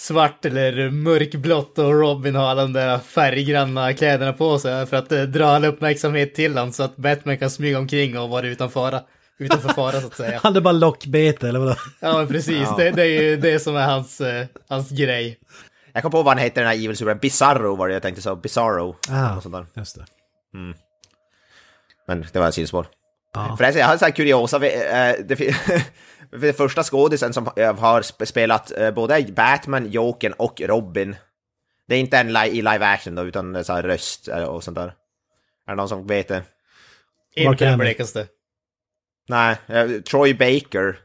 svart 0.00 0.44
eller 0.44 0.90
mörkblått 0.90 1.78
och 1.78 1.92
Robin 2.00 2.34
har 2.34 2.44
alla 2.48 2.62
de 2.62 2.72
där 2.72 2.98
färggranna 2.98 3.94
kläderna 3.94 4.32
på 4.32 4.58
sig 4.58 4.86
för 4.86 4.96
att 4.96 5.12
eh, 5.12 5.22
dra 5.22 5.46
all 5.46 5.64
uppmärksamhet 5.64 6.34
till 6.34 6.56
honom 6.58 6.72
så 6.72 6.82
att 6.82 6.96
Batman 6.96 7.38
kan 7.38 7.50
smyga 7.50 7.78
omkring 7.78 8.18
och 8.18 8.28
vara 8.28 8.46
utan 8.46 8.70
fara. 8.70 9.02
Utanför 9.38 9.68
fara 9.68 10.00
så 10.00 10.06
att 10.06 10.14
säga. 10.16 10.40
Han 10.42 10.56
är 10.56 10.60
bara 10.60 10.72
lockbete 10.72 11.48
eller 11.48 11.58
vadå? 11.58 11.74
Ja, 12.00 12.16
men 12.18 12.26
precis. 12.28 12.68
Det, 12.76 12.90
det 12.90 13.02
är 13.02 13.22
ju 13.22 13.36
det 13.36 13.58
som 13.60 13.76
är 13.76 13.86
hans, 13.86 14.20
eh, 14.20 14.46
hans 14.68 14.90
grej. 14.90 15.38
Jag 15.92 16.02
kom 16.02 16.12
på 16.12 16.22
vad 16.22 16.34
han 16.34 16.44
heter, 16.44 16.60
den 16.60 16.70
här 16.70 16.76
Evil 16.84 16.96
Super. 16.96 17.14
Bizarro 17.14 17.76
var 17.76 17.88
det 17.88 17.94
jag 17.94 18.02
tänkte 18.02 18.22
så. 18.22 18.36
Bizarro. 18.36 18.96
Ah, 19.10 19.36
Och 19.36 19.42
sånt 19.42 19.54
där. 19.54 19.66
just 19.76 19.96
det. 19.96 20.04
Men 22.06 22.26
det 22.32 22.38
var 22.38 22.46
en 22.46 22.52
sidospår. 22.52 22.86
Ja. 23.34 23.54
Förresten, 23.58 23.80
jag 23.80 23.86
har 23.86 23.92
en 23.92 23.98
sån 23.98 24.06
här 24.06 24.12
kuriosa. 24.12 24.58
vi- 24.58 24.74
eh, 24.74 25.14
Det, 25.24 25.34
det 26.30 26.52
första 26.52 26.82
skådisen 26.82 27.32
som 27.32 27.50
eh, 27.56 27.76
har 27.76 28.02
sp- 28.02 28.24
spelat 28.24 28.78
eh, 28.78 28.90
både 28.90 29.22
Batman, 29.22 29.90
Jokern 29.90 30.32
och 30.32 30.60
Robin. 30.60 31.16
Det 31.88 31.94
är 31.94 31.98
inte 32.00 32.18
en 32.18 32.32
li- 32.32 32.48
i 32.48 32.62
live 32.62 32.86
action 32.86 33.14
då, 33.14 33.22
utan 33.22 33.64
så 33.64 33.72
här 33.72 33.82
röst 33.82 34.28
eh, 34.28 34.44
och 34.44 34.64
sånt 34.64 34.74
där. 34.74 34.94
Är 35.66 35.72
det 35.72 35.74
någon 35.74 35.88
som 35.88 36.06
vet 36.06 36.28
det? 36.28 36.42
Inte 37.36 37.64
den 37.64 37.78
blekaste. 37.78 38.26
Nej, 39.28 39.56
Troy 40.02 40.34
Baker. 40.34 40.98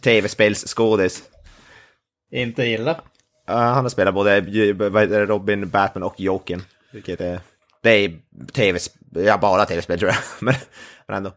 Tv-spelsskådis. 0.00 1.22
Inte 2.30 2.64
illa. 2.66 2.90
Uh, 3.50 3.56
han 3.56 3.84
har 3.84 3.88
spelat 3.88 4.14
både 4.14 4.40
Robin, 5.26 5.68
Batman 5.68 6.02
och 6.02 6.20
Jokern. 6.20 6.62
Vilket 6.92 7.20
är... 7.20 7.40
Det 7.82 7.90
är 7.90 8.18
tv 8.52 8.78
ja 9.10 9.38
bara 9.38 9.66
tv-spel 9.66 9.98
tror 9.98 10.10
jag. 10.10 10.18
men, 10.40 10.54
men 11.08 11.16
ändå. 11.16 11.32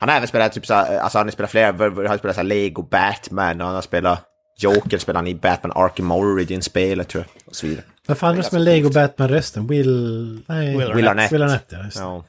Han 0.00 0.08
har 0.08 0.16
även 0.16 0.28
spelat 0.28 0.52
typ 0.52 0.66
så 0.66 0.74
här, 0.74 0.98
alltså 0.98 1.18
han 1.18 1.26
har 1.26 1.32
spelat 1.32 1.50
flera, 1.50 1.66
han 1.72 2.06
har 2.06 2.18
spelat 2.18 2.36
så 2.36 2.42
Lego 2.42 2.82
Batman 2.82 3.60
och 3.60 3.66
han 3.66 3.74
har 3.74 3.82
spelat 3.82 4.24
Joker 4.58 4.98
spelar 4.98 5.18
han 5.18 5.26
i 5.26 5.34
Batman 5.34 5.72
Arkham 5.74 6.10
Origin-spelet 6.10 7.08
tror 7.08 7.24
jag. 7.24 7.42
Och 7.46 7.56
så 7.56 7.66
vidare. 7.66 7.84
Vad 8.06 8.18
fan 8.18 8.32
är 8.32 8.36
det 8.36 8.42
som 8.42 8.56
är 8.58 8.62
Lego 8.62 8.90
Batman-rösten? 8.90 9.66
Will... 9.66 10.42
Nej. 10.46 10.76
Will 10.76 10.92
Will 10.92 11.08
Arnett. 11.08 11.32
Will 11.32 11.42
Arnett, 11.42 11.66
ja. 11.68 11.84
Just. 11.84 11.98
Ja. 11.98 12.24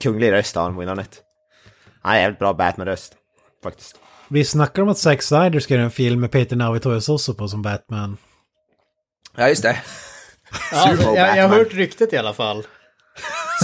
Kunglig 0.00 0.32
röst 0.32 0.56
har 0.56 0.62
han, 0.62 0.78
Will 0.78 0.88
Arnett. 0.88 1.20
Han 2.02 2.14
är 2.14 2.20
jävligt 2.20 2.38
bra 2.38 2.52
Batman-röst. 2.52 3.12
Faktiskt. 3.62 3.96
Vi 4.28 4.44
snackar 4.44 4.82
om 4.82 4.88
att 4.88 4.98
Zack 4.98 5.22
Snyder 5.22 5.60
ska 5.60 5.74
göra 5.74 5.84
en 5.84 5.90
film 5.90 6.20
med 6.20 6.30
Peter 6.30 6.56
Navitorius 6.56 7.08
också 7.08 7.34
på 7.34 7.48
som 7.48 7.62
Batman. 7.62 8.16
Ja, 9.36 9.48
just 9.48 9.62
det. 9.62 9.76
Ja, 10.72 10.96
Sumo 10.96 11.16
jag, 11.16 11.36
jag 11.36 11.48
har 11.48 11.56
hört 11.58 11.74
ryktet 11.74 12.12
i 12.12 12.16
alla 12.16 12.32
fall. 12.32 12.66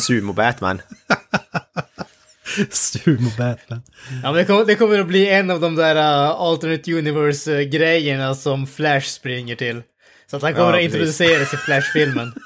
Sumo 0.01 0.33
Batman. 0.33 0.83
Sumo 2.71 3.31
Batman. 3.39 3.83
Ja, 4.23 4.33
men 4.33 4.35
det, 4.35 4.45
kommer, 4.45 4.65
det 4.65 4.75
kommer 4.75 4.99
att 4.99 5.07
bli 5.07 5.29
en 5.29 5.51
av 5.51 5.61
de 5.61 5.75
där 5.77 5.97
uh, 5.97 6.31
alternate 6.31 6.93
universe-grejerna 6.93 8.35
som 8.35 8.67
Flash 8.67 9.07
springer 9.07 9.57
till. 9.57 9.83
Så 10.31 10.37
att 10.37 10.43
han 10.43 10.55
kommer 10.55 10.73
Ja, 10.73 10.79
att 10.79 10.85
introduceras 10.85 11.55
i 11.55 11.57
Flash-filmen. 11.57 12.33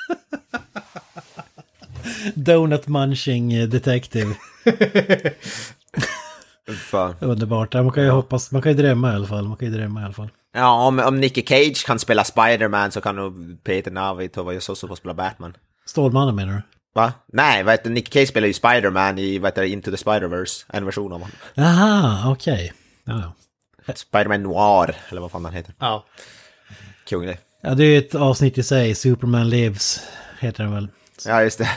Donut 2.34 2.88
Munching 2.88 3.52
eh, 3.52 3.68
Detective. 3.68 4.34
Fan. 6.90 7.14
Underbart. 7.20 7.74
Man 7.74 7.90
kan 7.90 8.04
ju 8.04 8.10
hoppas, 8.10 8.52
man 8.52 8.62
kan 8.62 8.72
ju 8.72 8.78
drömma 8.78 9.12
i 9.12 9.14
alla 9.14 9.26
fall. 9.26 9.48
Man 9.48 9.56
kan 9.56 9.68
ju 9.68 9.74
drömma 9.74 10.00
i 10.00 10.04
alla 10.04 10.12
fall. 10.12 10.28
Ja, 10.54 10.86
om, 10.86 10.98
om 10.98 11.20
Nicky 11.20 11.42
Cage 11.46 11.86
kan 11.86 11.98
spela 11.98 12.24
Spider-Man 12.24 12.92
så 12.92 13.00
kan 13.00 13.16
nog 13.16 13.64
Peter 13.64 13.90
Navitorius 13.90 14.68
också 14.68 14.88
få 14.88 14.96
spela 14.96 15.14
Batman. 15.14 15.56
Stålmannen 15.86 16.34
menar 16.36 16.52
du? 16.52 16.62
Va? 16.94 17.12
Nej, 17.26 17.62
vad 17.62 17.72
heter, 17.72 17.90
Nick 17.90 18.12
Cage 18.12 18.28
spelar 18.28 18.46
ju 18.48 18.52
Spider-Man 18.54 19.18
i 19.18 19.38
vad 19.38 19.50
heter, 19.50 19.62
Into 19.62 19.90
the 19.90 19.96
Spider-Verse, 19.96 20.64
en 20.68 20.84
version 20.84 21.12
av 21.12 21.20
honom. 21.20 21.36
Aha, 21.56 22.32
okej. 22.32 22.72
Ja, 23.04 23.32
ja. 23.86 23.94
Spider-Man 23.94 24.42
Noir, 24.42 24.96
eller 25.08 25.20
vad 25.20 25.30
fan 25.30 25.44
han 25.44 25.54
heter. 25.54 25.74
Ja. 25.78 26.04
Kunglig. 27.08 27.38
ja, 27.62 27.74
det 27.74 27.84
är 27.84 27.88
ju 27.88 27.98
ett 27.98 28.14
avsnitt 28.14 28.58
i 28.58 28.62
sig. 28.62 28.94
Superman 28.94 29.50
Lives 29.50 30.00
heter 30.40 30.64
den 30.64 30.74
väl. 30.74 30.88
Ja, 31.26 31.42
just 31.42 31.58
det. 31.58 31.70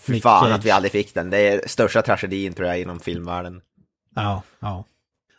Fy 0.00 0.12
Nick 0.12 0.22
fan 0.22 0.44
Cage. 0.44 0.54
att 0.54 0.64
vi 0.64 0.70
aldrig 0.70 0.92
fick 0.92 1.14
den. 1.14 1.30
Det 1.30 1.38
är 1.38 1.68
största 1.68 2.02
tragedin 2.02 2.52
tror 2.52 2.68
jag 2.68 2.80
inom 2.80 3.00
filmvärlden. 3.00 3.60
Ja, 4.16 4.42
ja. 4.60 4.84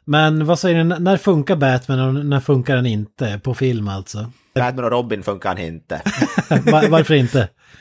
Men 0.06 0.46
vad 0.46 0.60
säger 0.60 0.84
ni, 0.84 1.00
när 1.00 1.18
funkar 1.18 1.56
Batman 1.56 2.00
och 2.00 2.26
när 2.26 2.40
funkar 2.40 2.76
den 2.76 2.86
inte? 2.86 3.40
På 3.44 3.54
film 3.54 3.88
alltså. 3.88 4.32
Batman 4.56 4.86
och 4.86 4.92
Robin 4.92 5.24
funkar 5.24 5.50
han 5.50 5.58
inte. 5.58 6.02
Var, 6.50 6.88
varför 6.90 7.14
inte? 7.14 7.50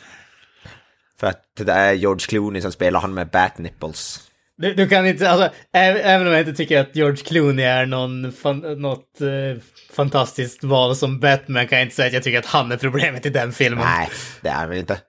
För 1.21 1.27
att 1.27 1.45
det 1.57 1.73
är 1.73 1.93
George 1.93 2.27
Clooney 2.27 2.63
som 2.63 2.73
spelar 2.73 3.01
han 3.01 3.15
med 3.15 3.31
Bat-nipples. 3.31 4.21
Du, 4.57 4.75
du 4.75 4.89
kan 4.89 5.07
inte, 5.07 5.31
alltså, 5.31 5.51
även, 5.73 6.03
även 6.03 6.27
om 6.27 6.33
jag 6.33 6.41
inte 6.41 6.55
tycker 6.55 6.81
att 6.81 6.97
George 6.97 7.25
Clooney 7.25 7.65
är 7.65 7.87
någon, 7.87 8.33
fan, 8.33 8.81
något 8.83 9.21
eh, 9.21 9.63
fantastiskt 9.93 10.65
val 10.65 10.97
som 10.97 11.21
Batman 11.21 11.69
kan 11.69 11.79
jag 11.79 11.87
inte 11.87 11.97
säga 11.97 12.07
att 12.07 12.13
jag 12.13 12.23
tycker 12.23 12.39
att 12.39 12.47
han 12.47 12.73
är 12.73 12.77
problemet 12.77 13.27
i 13.27 13.31
den 13.31 13.53
filmen. 13.53 13.85
Nej, 13.85 14.09
det 14.41 14.49
är 14.49 14.55
han 14.55 14.69
väl 14.69 14.79
inte. 14.79 15.01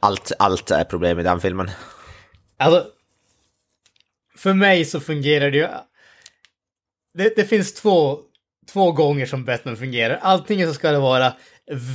Allt, 0.00 0.32
allt 0.38 0.70
är 0.70 0.84
problem 0.84 1.18
i 1.18 1.22
den 1.22 1.40
filmen. 1.40 1.70
Alltså, 2.58 2.86
för 4.36 4.52
mig 4.52 4.84
så 4.84 5.00
fungerar 5.00 5.50
det 5.50 5.56
ju... 5.56 5.68
Det, 7.14 7.36
det 7.36 7.44
finns 7.44 7.74
två, 7.74 8.18
två 8.72 8.92
gånger 8.92 9.26
som 9.26 9.44
Batman 9.44 9.76
fungerar. 9.76 10.18
Antingen 10.22 10.68
så 10.68 10.74
ska 10.74 10.90
det 10.90 10.98
vara 10.98 11.32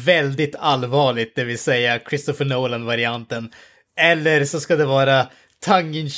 väldigt 0.06 0.56
allvarligt, 0.56 1.36
det 1.36 1.44
vill 1.44 1.60
säga 1.60 2.00
Christopher 2.10 2.46
Nolan-varianten. 2.46 3.52
Eller 4.00 4.46
så 4.46 4.60
ska 4.60 4.76
det 4.76 4.86
vara 4.86 5.28
tongue 5.66 6.00
in 6.00 6.10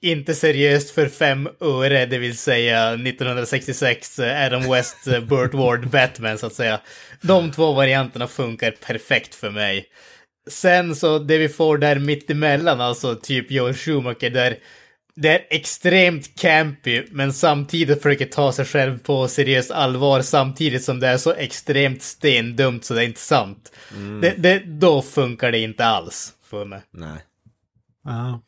inte 0.00 0.34
seriöst 0.34 0.90
för 0.90 1.08
fem 1.08 1.48
öre, 1.60 2.06
det 2.06 2.18
vill 2.18 2.38
säga 2.38 2.92
1966 2.92 4.18
eh, 4.18 4.46
Adam 4.46 4.70
West, 4.70 5.06
eh, 5.06 5.20
Burt 5.20 5.54
Ward, 5.54 5.88
Batman 5.90 6.38
så 6.38 6.46
att 6.46 6.54
säga. 6.54 6.80
De 7.20 7.52
två 7.52 7.72
varianterna 7.72 8.26
funkar 8.26 8.70
perfekt 8.70 9.34
för 9.34 9.50
mig. 9.50 9.84
Sen 10.50 10.96
så 10.96 11.18
det 11.18 11.38
vi 11.38 11.48
får 11.48 11.78
där 11.78 11.98
mittemellan, 11.98 12.80
alltså 12.80 13.14
typ 13.14 13.50
Joel 13.50 13.74
Schumacher, 13.74 14.30
där 14.30 14.56
det 15.16 15.28
är 15.28 15.46
extremt 15.50 16.40
campy, 16.40 17.04
men 17.10 17.32
samtidigt 17.32 18.02
försöker 18.02 18.26
ta 18.26 18.52
sig 18.52 18.64
själv 18.64 18.98
på 18.98 19.28
seriöst 19.28 19.70
allvar 19.70 20.22
samtidigt 20.22 20.84
som 20.84 21.00
det 21.00 21.08
är 21.08 21.18
så 21.18 21.32
extremt 21.32 22.02
stendumt 22.02 22.84
så 22.84 22.94
det 22.94 23.02
är 23.02 23.06
inte 23.06 23.20
sant. 23.20 23.72
Det, 24.22 24.34
det, 24.38 24.58
då 24.58 25.02
funkar 25.02 25.52
det 25.52 25.58
inte 25.58 25.86
alls 25.86 26.32
för 26.44 26.64
mig. 26.64 26.80
Nej. 26.90 27.18
Ja. 28.04 28.40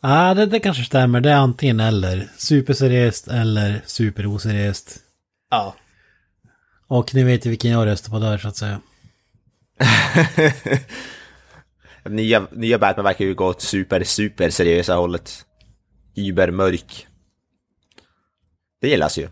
Ja, 0.00 0.34
det, 0.34 0.46
det 0.46 0.60
kanske 0.60 0.84
stämmer. 0.84 1.20
Det 1.20 1.30
är 1.30 1.36
antingen 1.36 1.80
eller. 1.80 2.28
Superseriöst 2.36 3.28
eller 3.28 3.80
superoseriöst. 3.86 4.96
Ja. 5.50 5.76
Och 6.88 7.14
ni 7.14 7.22
vet 7.22 7.46
ju 7.46 7.50
vilken 7.50 7.70
jag 7.70 7.86
röstar 7.86 8.10
på 8.10 8.18
där 8.18 8.38
så 8.38 8.48
att 8.48 8.56
säga. 8.56 8.80
nya, 12.04 12.46
nya 12.50 12.78
Batman 12.78 13.04
verkar 13.04 13.24
ju 13.24 13.34
gå 13.34 13.46
åt 13.46 13.62
super, 13.62 14.04
super 14.04 14.50
seriösa 14.50 14.94
hållet. 14.94 15.45
Übermörk. 16.16 17.06
Det 18.80 18.88
gillas 18.88 19.18
ju. 19.18 19.28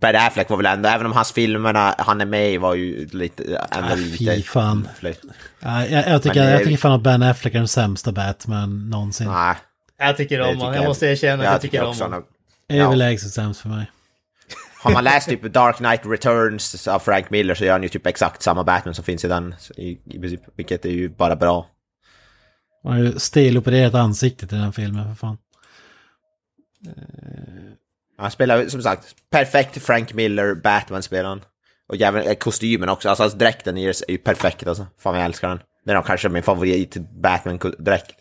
Ben 0.00 0.16
Affleck 0.16 0.50
var 0.50 0.56
väl 0.56 0.66
ändå, 0.66 0.88
även 0.88 1.06
om 1.06 1.12
hans 1.12 1.32
filmerna 1.32 1.94
han 1.98 2.20
är 2.20 2.26
med 2.26 2.52
i 2.52 2.58
var 2.58 2.74
ju 2.74 3.06
lite... 3.12 3.42
Ändå 3.70 3.92
Ah, 3.92 3.94
lite 3.94 4.34
fy 4.34 4.42
fan. 4.42 4.88
jag, 5.00 5.90
jag, 5.90 6.22
tycker, 6.22 6.40
Men 6.40 6.52
jag 6.52 6.64
tycker 6.64 6.76
fan 6.76 6.92
att 6.92 7.02
Ben 7.02 7.22
Affleck 7.22 7.54
är 7.54 7.58
den 7.58 7.68
sämsta 7.68 8.12
Batman 8.12 8.90
någonsin. 8.90 9.28
Nej. 9.28 9.56
Jag 9.98 10.16
tycker 10.16 10.40
om 10.40 10.58
honom. 10.58 10.74
Jag 10.74 10.84
måste 10.84 11.06
erkänna 11.06 11.44
att 11.44 11.52
jag 11.52 11.60
tycker 11.60 11.82
om 11.82 11.90
också 11.90 12.04
honom. 12.04 12.24
Överlägset 12.68 13.32
sämst 13.32 13.60
för 13.60 13.68
mig. 13.68 13.90
Har 14.82 14.92
man 14.92 15.04
läst 15.04 15.28
typ 15.28 15.42
Dark 15.52 15.76
Knight 15.76 16.00
Returns 16.04 16.88
av 16.88 16.98
Frank 16.98 17.30
Miller 17.30 17.54
så 17.54 17.64
gör 17.64 17.72
han 17.72 17.82
ju 17.82 17.88
typ 17.88 18.06
exakt 18.06 18.42
samma 18.42 18.64
Batman 18.64 18.94
som 18.94 19.04
finns 19.04 19.24
i 19.24 19.28
den. 19.28 19.54
I, 19.76 19.88
i 19.90 20.38
vilket 20.56 20.84
är 20.84 20.90
ju 20.90 21.08
bara 21.08 21.36
bra. 21.36 21.66
Han 22.82 22.92
har 22.92 22.98
ju 22.98 23.18
stelopererat 23.18 23.94
ansiktet 23.94 24.52
i 24.52 24.56
den 24.56 24.72
filmen 24.72 25.04
för 25.08 25.14
fan. 25.14 25.38
Han 28.18 28.30
spelar 28.30 28.66
som 28.66 28.82
sagt 28.82 29.16
perfekt 29.30 29.82
Frank 29.82 30.14
Miller 30.14 30.54
Batman 30.54 31.02
spelar 31.02 31.28
han. 31.28 31.42
Och 31.88 32.00
även 32.00 32.22
eh, 32.22 32.34
kostymen 32.34 32.88
också, 32.88 33.08
alltså 33.08 33.22
hans 33.22 33.34
dräkten 33.34 33.76
är 33.76 34.10
ju 34.10 34.18
perfekt 34.18 34.66
alltså. 34.66 34.86
Fan 34.98 35.14
jag 35.14 35.24
älskar 35.24 35.48
den. 35.48 35.60
Det 35.84 35.92
är 35.92 36.02
kanske 36.02 36.28
min 36.28 36.42
favorit 36.42 36.96
Batman-dräkt. 36.96 38.16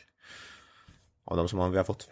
Av 1.25 1.37
de 1.37 1.47
som 1.47 1.71
vi 1.71 1.77
har 1.77 1.83
fått. 1.83 2.07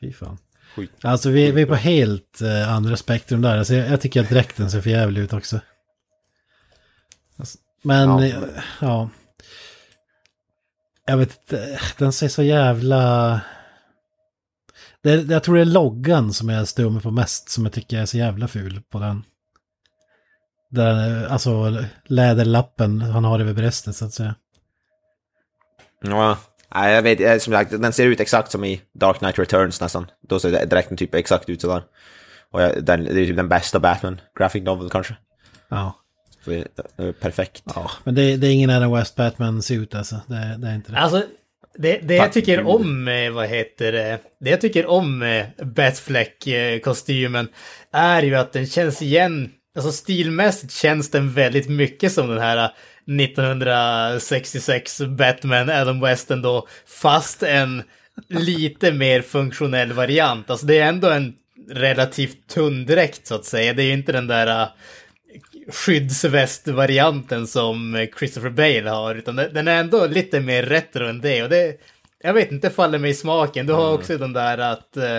Fy 0.00 0.12
fan. 0.12 0.38
Skit. 0.74 0.90
Alltså 1.02 1.30
vi, 1.30 1.50
vi 1.50 1.62
är 1.62 1.66
på 1.66 1.74
helt 1.74 2.40
eh, 2.40 2.74
andra 2.74 2.96
spektrum 2.96 3.42
där. 3.42 3.58
Alltså, 3.58 3.74
jag, 3.74 3.90
jag 3.90 4.00
tycker 4.00 4.20
att 4.20 4.28
dräkten 4.28 4.70
ser 4.70 4.80
för 4.80 4.90
jävligt 4.90 5.24
ut 5.24 5.32
också. 5.32 5.60
Alltså, 7.36 7.58
men, 7.82 8.08
Ja, 8.08 8.26
ja, 8.26 8.46
ja. 8.80 9.10
Jag 11.06 11.16
vet 11.16 11.40
inte, 11.40 11.80
den 11.98 12.12
ser 12.12 12.28
så 12.28 12.42
jävla... 12.42 13.40
Det, 15.02 15.10
är- 15.12 15.30
jag 15.32 15.42
tror 15.42 15.54
det 15.54 15.60
är 15.60 15.64
loggan 15.64 16.32
som 16.32 16.48
jag 16.48 16.68
stör 16.68 16.90
mig 16.90 17.02
på 17.02 17.10
mest, 17.10 17.50
som 17.50 17.64
jag 17.64 17.72
tycker 17.72 17.98
är 17.98 18.06
så 18.06 18.16
jävla 18.18 18.48
ful 18.48 18.82
på 18.90 18.98
den. 18.98 19.22
Där, 20.70 21.26
alltså 21.26 21.84
läderlappen 22.04 23.00
han 23.00 23.24
har 23.24 23.40
över 23.40 23.52
bröstet 23.52 23.96
så 23.96 24.04
att 24.04 24.12
säga. 24.14 24.34
Ja, 26.02 26.38
nej, 26.74 26.94
jag 26.94 27.02
vet, 27.02 27.20
eh, 27.20 27.38
som 27.38 27.52
sagt, 27.52 27.70
den 27.70 27.92
ser 27.92 28.06
ut 28.06 28.20
exakt 28.20 28.50
som 28.50 28.64
i 28.64 28.80
Dark 28.92 29.18
Knight 29.18 29.38
Returns 29.38 29.80
nästan. 29.80 30.06
Då 30.28 30.38
ser 30.40 30.66
dräkten 30.66 30.96
typ 30.96 31.14
exakt 31.14 31.48
ut 31.48 31.60
sådär. 31.60 31.82
Och 32.50 32.62
jag, 32.62 32.84
den, 32.84 33.04
det 33.04 33.10
är 33.10 33.26
typ 33.26 33.36
den 33.36 33.48
bästa 33.48 33.80
Batman, 33.80 34.20
Graphic 34.38 34.62
Novel 34.64 34.90
kanske. 34.90 35.16
Ja. 35.68 35.96
Så 36.44 36.50
det 36.50 36.66
är 36.96 37.12
perfekt. 37.12 37.62
ja. 37.74 37.90
Men 38.04 38.14
det, 38.14 38.36
det 38.36 38.46
är 38.46 38.52
ingen 38.52 38.70
Adam 38.70 38.92
West 38.92 39.16
Batman-suit 39.16 39.94
alltså. 39.98 40.20
Det, 40.26 40.56
det 40.58 40.68
är 40.68 40.74
inte 40.74 40.92
det. 40.92 40.98
Alltså, 40.98 41.22
det, 41.80 41.98
det 42.02 42.14
jag 42.14 42.32
tycker 42.32 42.66
om, 42.66 43.08
eh, 43.08 43.30
vad 43.30 43.48
heter 43.48 43.92
det, 43.92 44.18
det 44.40 44.50
jag 44.50 44.60
tycker 44.60 44.86
om 44.86 45.22
eh, 45.22 45.46
Batfleck-kostymen 45.62 47.48
är 47.92 48.22
ju 48.22 48.34
att 48.34 48.52
den 48.52 48.66
känns 48.66 49.02
igen, 49.02 49.50
alltså 49.76 49.92
stilmässigt 49.92 50.72
känns 50.72 51.10
den 51.10 51.32
väldigt 51.32 51.68
mycket 51.68 52.12
som 52.12 52.28
den 52.28 52.38
här 52.38 52.56
eh, 52.56 52.70
1966 53.24 55.00
Batman 55.00 55.70
Adam 55.70 56.00
West 56.00 56.30
ändå, 56.30 56.68
fast 56.86 57.42
en 57.42 57.82
lite 58.28 58.92
mer 58.92 59.22
funktionell 59.22 59.92
variant. 59.92 60.50
Alltså 60.50 60.66
det 60.66 60.78
är 60.78 60.88
ändå 60.88 61.08
en 61.08 61.34
relativt 61.70 62.48
tunn 62.48 62.86
dräkt 62.86 63.26
så 63.26 63.34
att 63.34 63.44
säga. 63.44 63.72
Det 63.72 63.82
är 63.82 63.86
ju 63.86 63.92
inte 63.92 64.12
den 64.12 64.26
där 64.26 64.62
eh, 64.62 64.68
skyddsvästvarianten 65.72 67.46
som 67.46 68.06
Christopher 68.18 68.50
Bale 68.50 68.90
har, 68.90 69.14
utan 69.14 69.36
den 69.36 69.68
är 69.68 69.80
ändå 69.80 70.06
lite 70.06 70.40
mer 70.40 70.62
retro 70.62 71.06
än 71.06 71.20
det. 71.20 71.42
Och 71.42 71.48
det, 71.48 71.76
jag 72.22 72.34
vet 72.34 72.52
inte, 72.52 72.70
faller 72.70 72.98
mig 72.98 73.10
i 73.10 73.14
smaken. 73.14 73.66
Du 73.66 73.72
har 73.72 73.92
också 73.92 74.18
den 74.18 74.32
där 74.32 74.58
att... 74.58 74.96
eh, 74.96 75.18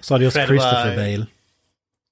Så 0.00 0.14
hade 0.14 0.24
just 0.24 0.36
själva- 0.36 0.48
Christopher 0.52 0.96
Bale. 0.96 1.26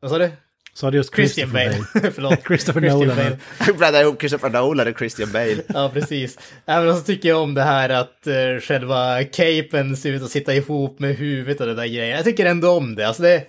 vad 0.00 0.10
sa 0.10 0.18
du? 0.18 0.30
Så 0.74 0.86
hade 0.86 0.96
just 0.96 1.14
Christian 1.14 1.52
Bale. 1.52 1.84
Bale. 1.94 2.10
Förlåt. 2.14 2.46
Christopher 2.46 2.80
Christian 2.80 2.98
Nolan. 3.00 3.16
Bale. 3.16 3.38
Jag 3.66 3.76
blandar 3.76 4.00
ihop 4.00 4.20
Christopher 4.20 4.50
Nolan 4.50 4.88
och 4.88 4.98
Christian 4.98 5.32
Bale. 5.32 5.62
Ja, 5.68 5.90
precis. 5.94 6.38
Även 6.66 6.96
så 6.96 7.02
tycker 7.02 7.28
jag 7.28 7.42
om 7.42 7.54
det 7.54 7.62
här 7.62 7.88
att 7.88 8.26
uh, 8.26 8.60
själva 8.60 9.24
capen 9.24 9.96
ser 9.96 10.12
ut 10.12 10.22
att 10.22 10.30
sitta 10.30 10.54
ihop 10.54 10.98
med 10.98 11.16
huvudet 11.16 11.60
och 11.60 11.66
det 11.66 11.74
där 11.74 11.86
grejen. 11.86 12.08
Jag 12.08 12.24
tycker 12.24 12.46
ändå 12.46 12.70
om 12.70 12.94
det. 12.94 13.08
Alltså 13.08 13.22
det, 13.22 13.44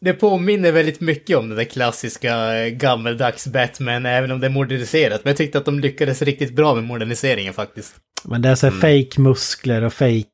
det 0.00 0.12
påminner 0.12 0.72
väldigt 0.72 1.00
mycket 1.00 1.36
om 1.36 1.48
det 1.48 1.54
där 1.56 1.64
klassiska 1.64 2.58
eh, 2.58 2.68
gammeldags 2.68 3.46
Batman, 3.46 4.06
även 4.06 4.30
om 4.30 4.40
det 4.40 4.46
är 4.46 4.50
moderniserat. 4.50 5.24
Men 5.24 5.30
jag 5.30 5.36
tyckte 5.36 5.58
att 5.58 5.64
de 5.64 5.80
lyckades 5.80 6.22
riktigt 6.22 6.56
bra 6.56 6.74
med 6.74 6.84
moderniseringen 6.84 7.54
faktiskt. 7.54 7.94
Men 8.24 8.42
det 8.42 8.48
är 8.48 8.54
så 8.54 8.66
Mm. 8.66 8.80
här 8.80 9.02
fake 9.04 9.20
muskler 9.20 9.82
och 9.82 9.92
fake 9.92 10.24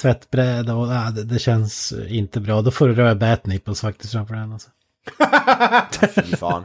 tvättbräda 0.00 0.74
och 0.74 0.86
ah, 0.90 1.10
det, 1.10 1.24
det 1.24 1.38
känns 1.38 1.94
inte 2.08 2.40
bra. 2.40 2.62
Då 2.62 2.70
får 2.70 2.88
du 2.88 2.94
röra 2.94 3.14
Batnipples 3.14 3.80
faktiskt 3.80 4.12
framför 4.12 4.34
den 4.34 4.52
alltså. 4.52 4.68
Fy 6.24 6.36
fan. 6.36 6.64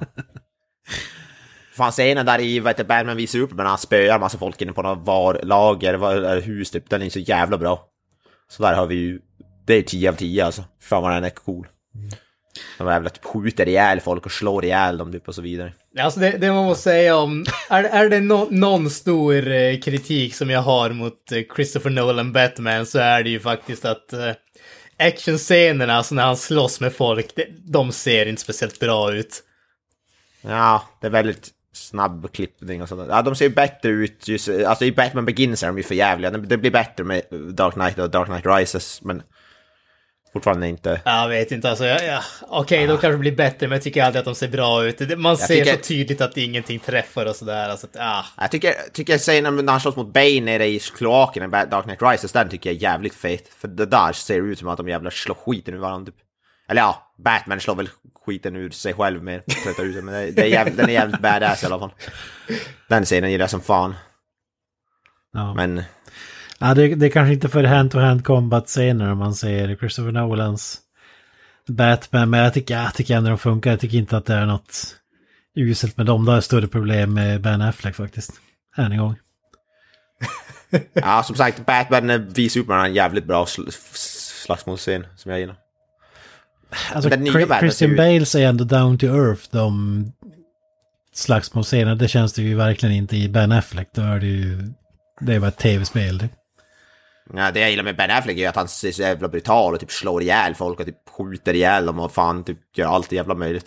Fan 1.74 1.92
scenen 1.92 2.26
där 2.26 2.40
i 2.42 2.60
vad 2.60 2.70
heter 2.70 2.84
Batman 2.84 3.18
visar 3.18 3.40
upp 3.40 3.54
men 3.54 3.66
han 3.66 3.78
spöar 3.78 4.20
massa 4.20 4.38
folk 4.38 4.62
inne 4.62 4.72
på 4.72 4.82
något 4.82 5.06
varlager, 5.06 5.94
var, 5.94 6.42
hus 6.42 6.72
typ, 6.72 6.90
den 6.90 7.02
är 7.02 7.10
så 7.10 7.20
jävla 7.20 7.58
bra. 7.58 7.86
Så 8.52 8.64
där 8.64 8.74
har 8.74 8.86
vi 8.86 8.96
ju, 8.96 9.20
det 9.66 9.74
är 9.74 9.82
10 9.82 10.10
av 10.10 10.14
10 10.14 10.46
alltså. 10.46 10.64
Fan 10.82 11.04
vad 11.04 11.12
den 11.12 11.24
är 11.24 11.30
cool. 11.30 11.68
De 12.78 12.88
jävla 12.88 13.10
typ 13.10 13.26
skjuter 13.26 13.68
ihjäl 13.68 14.00
folk 14.00 14.26
och 14.26 14.32
slår 14.32 14.66
ihjäl 14.66 14.98
dem 14.98 15.12
typ 15.12 15.28
och 15.28 15.36
så 15.36 15.42
vidare. 15.42 15.74
Alltså 16.00 16.20
det, 16.20 16.32
det 16.32 16.52
man 16.52 16.66
måste 16.66 16.84
säga 16.84 17.16
om, 17.16 17.46
är, 17.70 17.84
är 17.84 18.10
det 18.10 18.20
nå- 18.20 18.48
någon 18.52 18.90
stor 18.90 19.52
eh, 19.52 19.80
kritik 19.80 20.36
som 20.36 20.50
jag 20.50 20.62
har 20.62 20.90
mot 20.90 21.32
eh, 21.32 21.42
Christopher 21.56 21.90
Nolan 21.90 22.34
Batman 22.34 22.86
så 22.86 23.00
är 23.00 23.24
det 23.24 23.30
ju 23.30 23.40
faktiskt 23.40 23.86
att 23.86 24.14
eh, 24.14 24.32
actionscenerna, 25.00 25.94
alltså 25.94 26.16
när 26.16 26.24
han 26.24 26.38
slåss 26.38 26.80
med 26.80 26.94
folk, 26.94 27.36
det, 27.36 27.46
de 27.50 27.92
ser 27.92 28.26
inte 28.26 28.42
speciellt 28.42 28.80
bra 28.80 29.14
ut. 29.14 29.44
Ja, 30.42 30.84
det 31.02 31.08
är 31.08 31.12
väldigt 31.12 31.50
snabb 31.74 32.32
klippning 32.32 32.82
och 32.82 32.90
sådär. 32.90 33.06
Ja, 33.10 33.22
de 33.22 33.36
ser 33.36 33.46
ju 33.46 33.56
bättre 33.56 33.90
ut, 33.90 34.28
just, 34.28 34.50
alltså 34.50 34.86
i 34.86 34.92
Batman 34.92 35.26
Begins 35.26 35.64
är 35.64 35.68
de 35.68 35.78
ju 35.78 35.84
för 35.84 35.96
jävliga. 35.96 36.32
Det 36.32 36.58
blir 36.58 36.72
bättre 36.72 37.04
med 37.04 37.22
Dark 37.32 37.74
Knight 37.74 38.00
och 38.00 38.10
Dark 38.10 38.28
Knight 38.28 38.46
Rises, 38.46 39.02
men 39.02 39.24
fortfarande 40.34 40.68
inte. 40.68 41.02
Jag 41.06 41.28
vet 41.30 41.52
inte, 41.52 41.70
alltså, 41.70 41.86
ja, 41.86 42.02
ja. 42.04 42.22
okej, 42.50 42.88
de 42.88 42.98
kanske 42.98 43.18
blir 43.18 43.36
bättre, 43.36 43.68
men 43.68 43.76
jag 43.76 43.84
tycker 43.84 44.04
aldrig 44.04 44.20
att 44.20 44.26
de 44.26 44.36
ser 44.36 44.48
bra 44.48 44.86
ut. 44.86 45.00
Man 45.18 45.30
Jag 45.32 45.40
ser 45.40 45.48
tycker- 45.56 45.74
så 45.78 45.80
tydligt 45.84 46.22
att 46.22 46.38
ingenting 46.38 46.80
träffar 46.80 47.26
och 47.26 47.36
sådär. 47.36 47.70
Alltså, 47.70 47.88
ah. 48.00 48.24
Jag 48.38 48.52
tycker, 48.52 48.74
tycker 48.94 49.14
jag 49.14 49.22
säger 49.22 49.42
när 49.42 49.72
han 49.72 49.80
slåss 49.82 49.96
mot 49.96 50.14
Bane 50.14 50.42
nere 50.42 50.68
i 50.68 50.80
kloaken 50.80 51.44
i 51.44 51.48
Dark 51.48 51.84
Knight 51.84 52.02
Rises, 52.02 52.32
den 52.32 52.50
tycker 52.50 52.70
jag 52.70 52.78
är 52.78 52.82
jävligt 52.82 53.16
fet. 53.16 53.54
För 53.54 53.68
det 53.68 53.86
där 53.86 54.14
ser 54.14 54.42
ut 54.42 54.60
som 54.60 54.68
att 54.68 54.78
de 54.78 54.90
jävlar 54.90 55.12
slår 55.12 55.36
skiten 55.36 55.74
ur 55.74 55.78
varandra 55.80 56.12
typ. 56.12 56.22
Eller 56.70 56.82
ja, 56.82 57.14
Batman 57.24 57.60
slår 57.60 57.76
väl 57.76 57.90
skiten 58.26 58.56
ur 58.56 58.70
sig 58.70 58.94
själv 58.94 59.24
mer, 59.24 59.44
ut 59.80 60.04
men 60.04 60.14
det, 60.14 60.32
det 60.32 60.42
är 60.42 60.46
jävligt, 60.48 60.78
den 60.78 60.90
är 60.90 60.94
jävligt 60.94 61.22
badass 61.22 61.64
i 61.64 61.66
alla 61.66 61.80
fall. 61.80 61.92
Den 62.88 63.06
scenen 63.06 63.32
gillar 63.32 63.44
jag 63.44 63.50
som 63.50 63.62
fan. 63.62 63.96
Ja. 65.34 65.54
Men 65.54 65.84
Ja, 66.60 66.74
det, 66.74 66.96
det 66.96 67.06
är 67.06 67.10
kanske 67.10 67.34
inte 67.34 67.50
för 67.50 67.64
hand-to-hand 67.64 68.26
combat-scener 68.26 69.12
om 69.12 69.18
man 69.18 69.36
ser 69.36 69.76
Christopher 69.76 70.12
Nolans 70.12 70.80
Batman, 71.68 72.30
men 72.30 72.40
jag 72.40 72.54
tycker, 72.54 72.82
jag 72.82 72.94
tycker 72.94 73.16
ändå 73.16 73.30
de 73.30 73.38
funkar. 73.38 73.72
Jag 73.72 73.80
tycker 73.80 73.98
inte 73.98 74.18
att 74.18 74.26
det 74.26 74.34
är 74.34 74.46
något 74.46 74.96
uselt 75.56 75.98
med 75.98 76.06
dem. 76.06 76.26
Det 76.26 76.32
är 76.32 76.42
större 76.42 76.68
problem 76.68 77.14
med 77.14 77.42
Ben 77.42 77.62
Affleck 77.62 77.96
faktiskt. 77.96 78.32
Än 78.78 78.92
en 78.92 78.98
gång. 78.98 79.16
ja, 80.94 81.24
som 81.24 81.36
sagt, 81.36 81.66
Batman 81.66 82.30
visar 82.30 82.60
upp 82.60 82.68
med 82.68 82.86
en 82.86 82.94
jävligt 82.94 83.26
bra 83.26 83.46
sl 83.46 83.62
slagsmålsscen 83.70 85.06
som 85.16 85.32
jag 85.32 85.40
gillar. 85.40 85.56
Alltså, 86.94 87.10
Christian 87.60 87.96
Bales 87.96 88.36
är 88.36 88.48
ändå 88.48 88.64
down 88.64 88.98
to 88.98 89.06
earth, 89.06 89.44
de 89.52 90.12
slagsmålscenerna. 91.14 91.96
Det 91.96 92.08
känns 92.08 92.34
det 92.34 92.42
ju 92.42 92.56
verkligen 92.56 92.96
inte 92.96 93.18
i 93.18 93.30
Ben 93.30 93.52
Affleck. 93.52 93.90
Då 93.94 94.02
är 94.02 94.20
det 94.20 94.26
ju... 94.26 94.74
Det 95.22 95.36
är 95.36 95.40
bara 95.40 95.48
ett 95.48 95.58
tv-spel. 95.58 96.28
Ja, 97.34 97.52
det 97.52 97.60
jag 97.60 97.70
gillar 97.70 97.84
med 97.84 97.96
Ben 97.96 98.12
Affleck 98.12 98.38
är 98.38 98.50
att 98.50 98.56
han 98.56 98.68
ser 98.68 98.92
så 98.92 99.02
jävla 99.02 99.28
brutal 99.28 99.74
och 99.74 99.80
typ 99.80 99.92
slår 99.92 100.22
ihjäl 100.22 100.56
folk 100.56 100.80
och 100.80 100.86
typ 100.86 101.10
skjuter 101.10 101.54
ihjäl 101.54 101.86
dem 101.86 102.00
och 102.00 102.12
fan 102.12 102.44
typ 102.44 102.78
gör 102.78 102.88
allt 102.88 103.12
jävla 103.12 103.36
möjligt. 103.36 103.66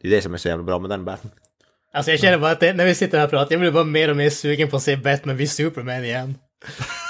Det 0.00 0.08
är 0.08 0.10
det 0.10 0.22
som 0.22 0.34
är 0.34 0.38
så 0.38 0.48
jävla 0.48 0.64
bra 0.64 0.78
med 0.78 0.90
den 0.90 1.04
Batman. 1.04 1.32
Alltså 1.94 2.10
jag 2.10 2.20
känner 2.20 2.38
bara 2.38 2.50
att 2.50 2.60
det, 2.60 2.72
när 2.72 2.84
vi 2.84 2.94
sitter 2.94 3.18
här 3.18 3.24
och 3.24 3.30
pratar, 3.30 3.52
jag 3.52 3.60
blir 3.60 3.70
bara 3.70 3.84
mer 3.84 4.10
och 4.10 4.16
mer 4.16 4.30
sugen 4.30 4.70
på 4.70 4.76
att 4.76 4.82
se 4.82 4.96
Batman 4.96 5.36
vid 5.36 5.50
Superman 5.50 6.04
igen. 6.04 6.38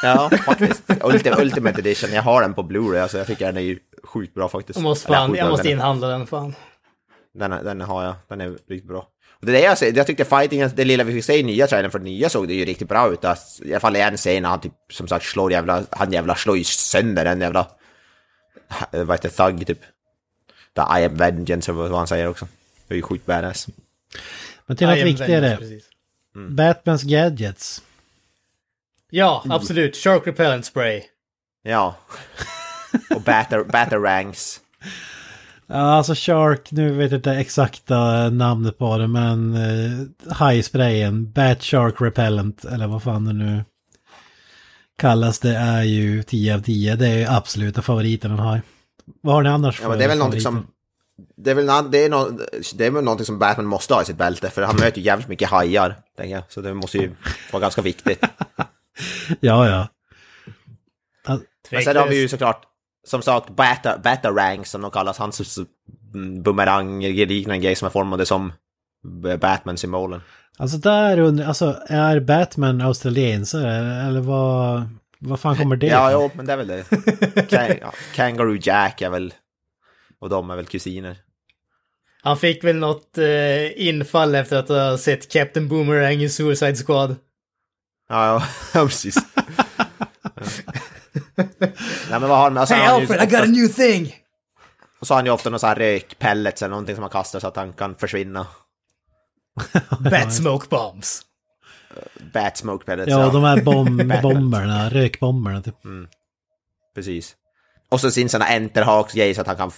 Ja, 0.03 0.31
faktiskt. 0.47 0.83
Ultimate, 1.03 1.43
Ultimate 1.43 1.81
Edition, 1.81 2.13
jag 2.13 2.23
har 2.23 2.43
den 2.43 2.55
på 2.55 2.63
Blu-ray, 2.63 3.03
alltså 3.03 3.19
jag 3.19 3.27
tycker 3.27 3.47
den 3.47 3.57
är 3.57 3.61
ju 3.61 3.79
sjukt 4.05 4.35
bra 4.35 4.49
faktiskt. 4.49 4.77
Jag 4.77 4.83
måste, 4.83 5.07
fan, 5.07 5.35
jag 5.35 5.49
måste 5.51 5.69
den, 5.69 5.73
inhandla 5.73 6.09
den, 6.09 6.27
fan. 6.27 6.55
den, 7.35 7.51
den 7.51 7.81
har 7.81 8.05
jag, 8.05 8.15
den 8.29 8.41
är 8.41 8.51
riktigt 8.51 8.89
bra. 8.89 9.07
Det 9.47 9.61
jag 9.61 9.97
jag 9.97 10.07
tyckte 10.07 10.25
fightingen, 10.25 10.71
det 10.75 10.85
lilla 10.85 11.05
vi 11.05 11.13
fick 11.13 11.25
se 11.25 11.39
i 11.39 11.43
nya 11.43 11.67
trailern 11.67 11.91
för 11.91 11.99
nya 11.99 12.29
såg 12.29 12.49
det 12.49 12.55
ju 12.55 12.65
riktigt 12.65 12.89
bra 12.89 13.13
ut. 13.13 13.25
Alltså, 13.25 13.65
I 13.65 13.73
alla 13.73 13.81
fall 13.81 13.97
en 13.97 14.17
scen 14.17 14.43
när 14.43 14.49
han 14.49 14.61
typ 14.61 14.73
som 14.91 15.09
sagt 15.09 15.25
slår 15.25 15.53
jävla, 15.53 15.85
han 15.91 16.13
jävla 16.13 16.35
slår 16.35 16.59
ju 16.59 16.65
sönder 16.65 17.27
en 17.27 17.41
jävla, 17.41 17.67
vad 18.91 19.11
heter 19.11 19.29
thug 19.29 19.67
typ. 19.67 19.81
The 20.75 21.01
I 21.01 21.05
am 21.05 21.15
vengeance 21.15 21.73
vad 21.73 21.93
han 21.93 22.07
säger 22.07 22.29
också. 22.29 22.49
Det 22.89 22.95
är 22.95 22.97
ju 22.97 23.03
sjukt 23.03 23.27
badass. 23.27 23.67
Men 24.67 24.77
till 24.77 24.87
något 24.87 24.99
viktigare. 24.99 25.57
Precis. 25.57 25.85
Batmans 26.35 27.03
gadgets. 27.03 27.83
Ja, 29.11 29.45
absolut. 29.51 29.97
Shark 29.97 30.27
repellent 30.27 30.67
spray. 30.67 31.03
Ja. 31.63 31.97
Och 33.15 33.23
batter, 33.23 33.65
batarangs. 33.65 34.61
Ja, 35.75 35.79
alltså 35.79 36.15
Shark, 36.17 36.71
nu 36.71 36.93
vet 36.93 37.11
jag 37.11 37.19
inte 37.19 37.31
exakta 37.33 38.31
namnet 38.31 38.79
på 38.79 38.99
det, 38.99 39.07
men 39.09 39.55
uh, 39.57 40.07
hajsprayen, 40.33 41.33
Bat 41.33 41.63
Shark 41.63 41.95
Repellent, 42.01 42.65
eller 42.65 42.87
vad 42.87 43.03
fan 43.03 43.25
det 43.25 43.33
nu 43.33 43.65
kallas, 44.99 45.39
det 45.39 45.57
är 45.57 45.83
ju 45.83 46.23
10 46.23 46.55
av 46.55 46.61
10. 46.61 46.97
Det 46.97 47.09
är 47.09 47.19
ju 47.19 47.25
absoluta 47.27 47.83
favoriten 47.83 48.31
den 48.31 48.41
har. 48.41 48.63
Vad 49.21 49.35
har 49.35 49.43
ni 49.43 49.49
annars 49.49 49.81
Ja, 49.83 49.89
men 49.89 49.99
det 49.99 50.05
är 50.05 50.09
väl 50.09 50.19
någonting 50.19 50.41
som... 50.41 50.67
Det 51.37 51.51
är 51.51 51.55
väl, 51.55 51.65
nå- 51.67 51.83
det 51.83 52.05
är 52.05 52.09
nå- 52.11 52.31
det 52.75 52.87
är 52.87 52.91
väl 52.91 53.05
någonting 53.05 53.27
som 53.27 53.39
Batman 53.39 53.67
måste 53.67 53.95
ha 53.95 54.03
i 54.03 54.05
sitt 54.05 54.17
bälte, 54.17 54.51
för 54.51 54.63
han 54.63 54.77
möter 54.77 54.99
ju 54.99 55.05
jävligt 55.05 55.29
mycket 55.29 55.49
hajar, 55.49 55.97
tänker 56.17 56.35
jag. 56.35 56.45
Så 56.49 56.61
det 56.61 56.75
måste 56.75 56.99
ju 56.99 57.11
vara 57.53 57.61
ganska 57.61 57.83
viktigt. 57.83 58.25
Ja, 59.41 59.69
ja. 59.69 59.89
Men 61.71 61.83
sen 61.83 61.97
har 61.97 62.09
vi 62.09 62.21
ju 62.21 62.29
såklart, 62.29 62.63
som 63.05 63.23
sagt, 63.23 63.51
bata, 63.51 63.99
batarangs 63.99 64.71
som 64.71 64.83
de 64.83 64.91
kallas, 64.91 65.19
hans 65.19 65.59
bumerang-liknande 66.45 67.59
grej 67.59 67.75
som 67.75 67.87
är 67.87 67.91
formade 67.91 68.27
som 68.27 68.53
Batman-symbolen. 69.39 70.21
Alltså 70.59 70.77
där 70.77 71.19
undrar 71.19 71.47
alltså 71.47 71.79
är 71.87 72.21
Batman 72.21 72.81
australiensare 72.81 74.07
eller 74.07 74.21
vad, 74.21 74.89
vad 75.19 75.41
fan 75.41 75.57
kommer 75.57 75.77
det 75.77 75.87
Ja, 75.87 76.13
jo, 76.13 76.31
men 76.35 76.47
det 76.47 76.53
är 76.53 76.57
väl 76.57 76.67
det. 76.67 76.85
Kang, 77.49 77.79
ja, 77.81 77.93
Kangaroo 78.15 78.59
Jack 78.63 79.03
är 79.03 79.11
väl... 79.11 79.35
Och 80.19 80.29
de 80.29 80.51
är 80.51 80.57
väl 80.57 80.67
kusiner. 80.67 81.17
Han 82.23 82.37
fick 82.37 82.65
väl 82.65 82.77
något 82.77 83.19
eh, 83.19 83.89
infall 83.89 84.35
efter 84.35 84.57
att 84.57 84.69
ha 84.69 84.99
sett 84.99 85.33
Captain 85.33 85.69
Boomerang 85.69 86.23
i 86.23 86.29
Suicide 86.29 86.77
Squad. 86.77 87.17
Ja, 88.09 88.27
ja, 88.27 88.43
ja 88.81 88.87
precis. 88.87 89.17
Nej 92.13 92.21
men 92.21 92.29
vad 92.29 92.39
har 92.39 92.45
han 92.45 92.55
med? 92.55 92.69
Hey 92.69 92.79
han 92.87 92.95
Alfred, 93.01 93.23
I 93.23 93.27
got 93.27 93.41
a 93.41 93.45
new 93.47 93.69
thing! 93.69 94.15
Och 95.01 95.07
så 95.07 95.15
har 95.15 95.19
han 95.19 95.27
ju 95.27 95.33
ofta 95.33 95.51
någon 95.51 95.61
sån 95.61 95.69
här 95.69 95.77
rökpellets 95.77 96.63
eller 96.63 96.71
någonting 96.71 96.95
som 96.95 97.03
han 97.03 97.11
kastar 97.11 97.41
så 97.41 97.47
att 97.49 97.57
han 97.57 97.73
kan 97.73 97.95
försvinna. 97.95 98.47
Bat 100.11 100.35
smoke 100.35 100.67
bombs. 100.71 101.23
Bat 102.33 102.57
smoke 102.57 102.85
pellets. 102.85 103.11
Ja, 103.11 103.29
de 103.31 103.45
här 103.45 103.61
bom 103.65 104.13
bomberna, 104.23 104.91
rökbomberna 104.91 105.63
typ. 105.63 105.75
Precis. 106.95 107.37
Och 107.89 108.01
så 108.01 108.11
sin 108.11 108.29
såna 108.29 108.45
enterhaks 108.47 109.13
grej 109.13 109.35
så 109.35 109.41
att 109.41 109.47
han 109.47 109.57
kan 109.57 109.71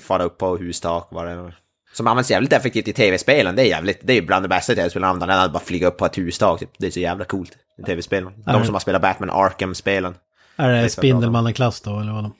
fara 0.00 0.22
upp 0.22 0.38
på 0.38 0.56
hustak. 0.56 1.08
Vad 1.10 1.26
det 1.26 1.32
är. 1.32 1.58
Som 1.92 2.06
används 2.06 2.30
jävligt 2.30 2.52
effektivt 2.52 2.88
i 2.88 2.92
tv-spelen. 2.92 3.56
Det 3.56 3.62
är 3.62 3.66
jävligt, 3.66 3.98
det 4.02 4.12
är 4.12 4.14
ju 4.14 4.26
bland 4.26 4.44
det 4.44 4.48
bästa 4.48 4.72
i 4.72 4.76
tv-spelen. 4.76 5.18
Den 5.18 5.28
hade 5.28 5.52
bara 5.52 5.62
flyga 5.64 5.86
upp 5.86 5.96
på 5.98 6.06
ett 6.06 6.18
hustak. 6.18 6.60
Typ. 6.60 6.70
Det 6.78 6.86
är 6.86 6.90
så 6.90 7.00
jävla 7.00 7.24
coolt 7.24 7.52
i 7.78 7.82
tv-spelen. 7.82 8.32
De 8.46 8.52
Ja. 8.52 8.64
som 8.64 8.74
har 8.74 8.80
spelat 8.80 9.02
Batman 9.02 9.30
Arkham-spelen. 9.30 10.14
Är 10.56 10.68
det. 10.68 10.90
Spindelmannen-klass 10.90 11.80
då 11.80 12.00
eller 12.00 12.12
vad? 12.12 12.30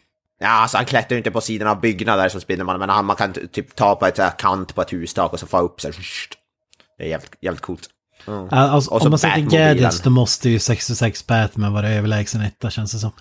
Ja, 0.40 0.48
alltså 0.48 0.76
han 0.76 0.86
klättrar 0.86 1.14
ju 1.14 1.18
inte 1.18 1.30
på 1.30 1.40
sidan 1.40 1.68
av 1.68 1.80
byggnader 1.80 2.28
som 2.28 2.40
Spindelmannen, 2.40 2.80
men 2.80 2.88
han, 2.88 3.04
man 3.04 3.16
kan 3.16 3.32
typ 3.32 3.74
ta 3.74 3.94
på 3.94 4.06
ett 4.06 4.18
här 4.18 4.38
kant 4.38 4.74
på 4.74 4.82
ett 4.82 4.92
hustak 4.92 5.32
och 5.32 5.40
så 5.40 5.46
få 5.46 5.58
upp 5.58 5.80
sig. 5.80 5.92
Det 6.98 7.04
är 7.04 7.08
jävligt, 7.08 7.36
jävligt 7.40 7.62
coolt. 7.62 7.88
Mm. 8.26 8.48
Alltså, 8.50 8.90
Och 8.90 9.00
så 9.00 9.06
om 9.06 9.10
man 9.10 9.18
sätter 9.18 9.40
gadgets 9.40 10.00
då 10.00 10.10
måste 10.10 10.50
ju 10.50 10.58
66 10.58 11.26
Batman 11.26 11.72
vara 11.72 11.90
överlägsen 11.90 12.40
etta 12.40 12.70
känns 12.70 12.92
det 12.92 12.98
som. 12.98 13.10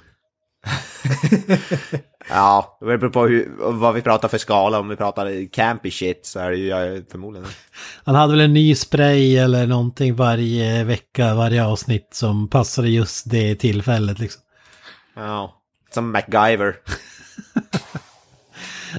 Ja, 2.29 2.77
det 2.79 2.97
beror 2.97 3.09
på 3.09 3.27
hur, 3.27 3.51
vad 3.57 3.93
vi 3.93 4.01
pratar 4.01 4.27
för 4.27 4.37
skala. 4.37 4.79
Om 4.79 4.89
vi 4.89 4.95
pratar 4.95 5.51
campy 5.51 5.91
shit 5.91 6.25
så 6.25 6.39
är 6.39 6.51
det 6.51 6.57
ju 6.57 7.05
förmodligen... 7.11 7.47
Han 8.03 8.15
hade 8.15 8.33
väl 8.33 8.41
en 8.41 8.53
ny 8.53 8.75
spray 8.75 9.37
eller 9.37 9.67
någonting 9.67 10.15
varje 10.15 10.83
vecka, 10.83 11.35
varje 11.35 11.65
avsnitt 11.65 12.09
som 12.11 12.49
passade 12.49 12.89
just 12.89 13.29
det 13.29 13.55
tillfället 13.55 14.19
liksom. 14.19 14.41
Ja, 15.15 15.61
som 15.93 16.11
MacGyver. 16.11 16.75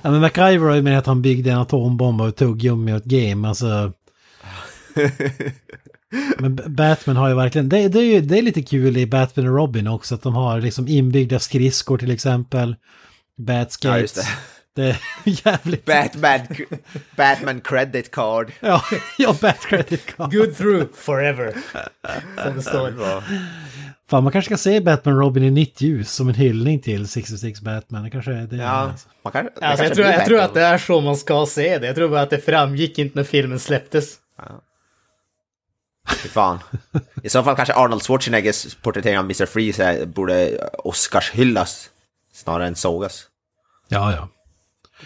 Ja 0.02 0.10
men 0.10 0.20
MacGyver 0.20 0.68
har 0.68 0.74
ju 0.74 0.82
med 0.82 0.98
att 0.98 1.06
han 1.06 1.22
byggde 1.22 1.50
en 1.50 1.58
atombomb 1.58 2.20
och 2.20 2.36
tuggummi 2.36 2.92
och 2.92 2.96
ett 2.96 3.04
game, 3.04 3.48
alltså. 3.48 3.92
Men 6.38 6.60
Batman 6.66 7.16
har 7.16 7.28
ju 7.28 7.34
verkligen, 7.34 7.68
det, 7.68 7.88
det, 7.88 7.98
är 7.98 8.02
ju, 8.02 8.20
det 8.20 8.38
är 8.38 8.42
lite 8.42 8.62
kul 8.62 8.96
i 8.96 9.06
Batman 9.06 9.48
och 9.48 9.54
Robin 9.54 9.88
också 9.88 10.14
att 10.14 10.22
de 10.22 10.34
har 10.34 10.60
liksom 10.60 10.88
inbyggda 10.88 11.38
skridskor 11.38 11.98
till 11.98 12.10
exempel. 12.10 12.76
Batskates. 13.38 13.84
Ja, 13.84 13.98
just 14.00 14.16
det. 14.16 14.26
Det 14.76 14.88
är 14.88 14.98
jävligt... 15.24 15.84
Batman, 15.84 16.40
Batman 17.16 17.60
credit 17.60 18.10
card. 18.10 18.52
Ja, 18.60 18.82
ja 19.18 19.36
Bat 19.40 19.60
Credit 19.60 20.16
Card. 20.16 20.32
Good 20.32 20.56
through 20.56 20.86
forever. 20.94 21.54
Som 22.44 22.56
det 22.56 22.62
står. 22.62 23.22
Fan, 24.06 24.24
man 24.24 24.32
kanske 24.32 24.48
ska 24.48 24.70
se 24.70 24.80
Batman 24.80 25.18
Robin 25.18 25.44
i 25.44 25.50
nytt 25.50 25.80
ljus 25.80 26.12
som 26.12 26.28
en 26.28 26.34
hyllning 26.34 26.80
till 26.80 27.08
66 27.08 27.60
Batman. 27.60 28.04
Det 28.04 28.10
kanske 28.10 28.32
är 28.32 28.46
det. 28.46 28.56
Ja, 28.56 28.68
alltså. 28.68 29.08
man 29.22 29.32
kan, 29.32 29.44
det 29.44 29.66
Alltså, 29.66 29.84
jag, 29.84 29.94
tror, 30.24 30.36
jag 30.36 30.44
att 30.44 30.54
det 30.54 30.62
är 30.62 30.78
så 30.78 31.00
man 31.00 31.16
ska 31.16 31.46
se 31.46 31.78
det. 31.78 31.86
Jag 31.86 31.96
tror 31.96 32.08
bara 32.08 32.20
att 32.20 32.30
det 32.30 32.38
framgick 32.38 32.98
inte 32.98 33.18
när 33.18 33.24
filmen 33.24 33.60
släpptes. 33.60 34.18
Fy 36.08 36.28
fan. 36.28 36.58
I 37.22 37.28
så 37.28 37.42
fall 37.42 37.56
kanske 37.56 37.74
Arnold 37.74 38.02
Schwarzeneggers 38.02 38.74
porträttering 38.74 39.18
av 39.18 39.24
Mr. 39.24 39.46
Freeze 39.46 40.06
borde 40.06 40.68
Oscars 40.72 41.30
hyllas 41.30 41.90
snarare 42.32 42.66
än 42.66 42.74
sågas. 42.74 43.26
Ja, 43.88 44.12
ja. 44.12 44.28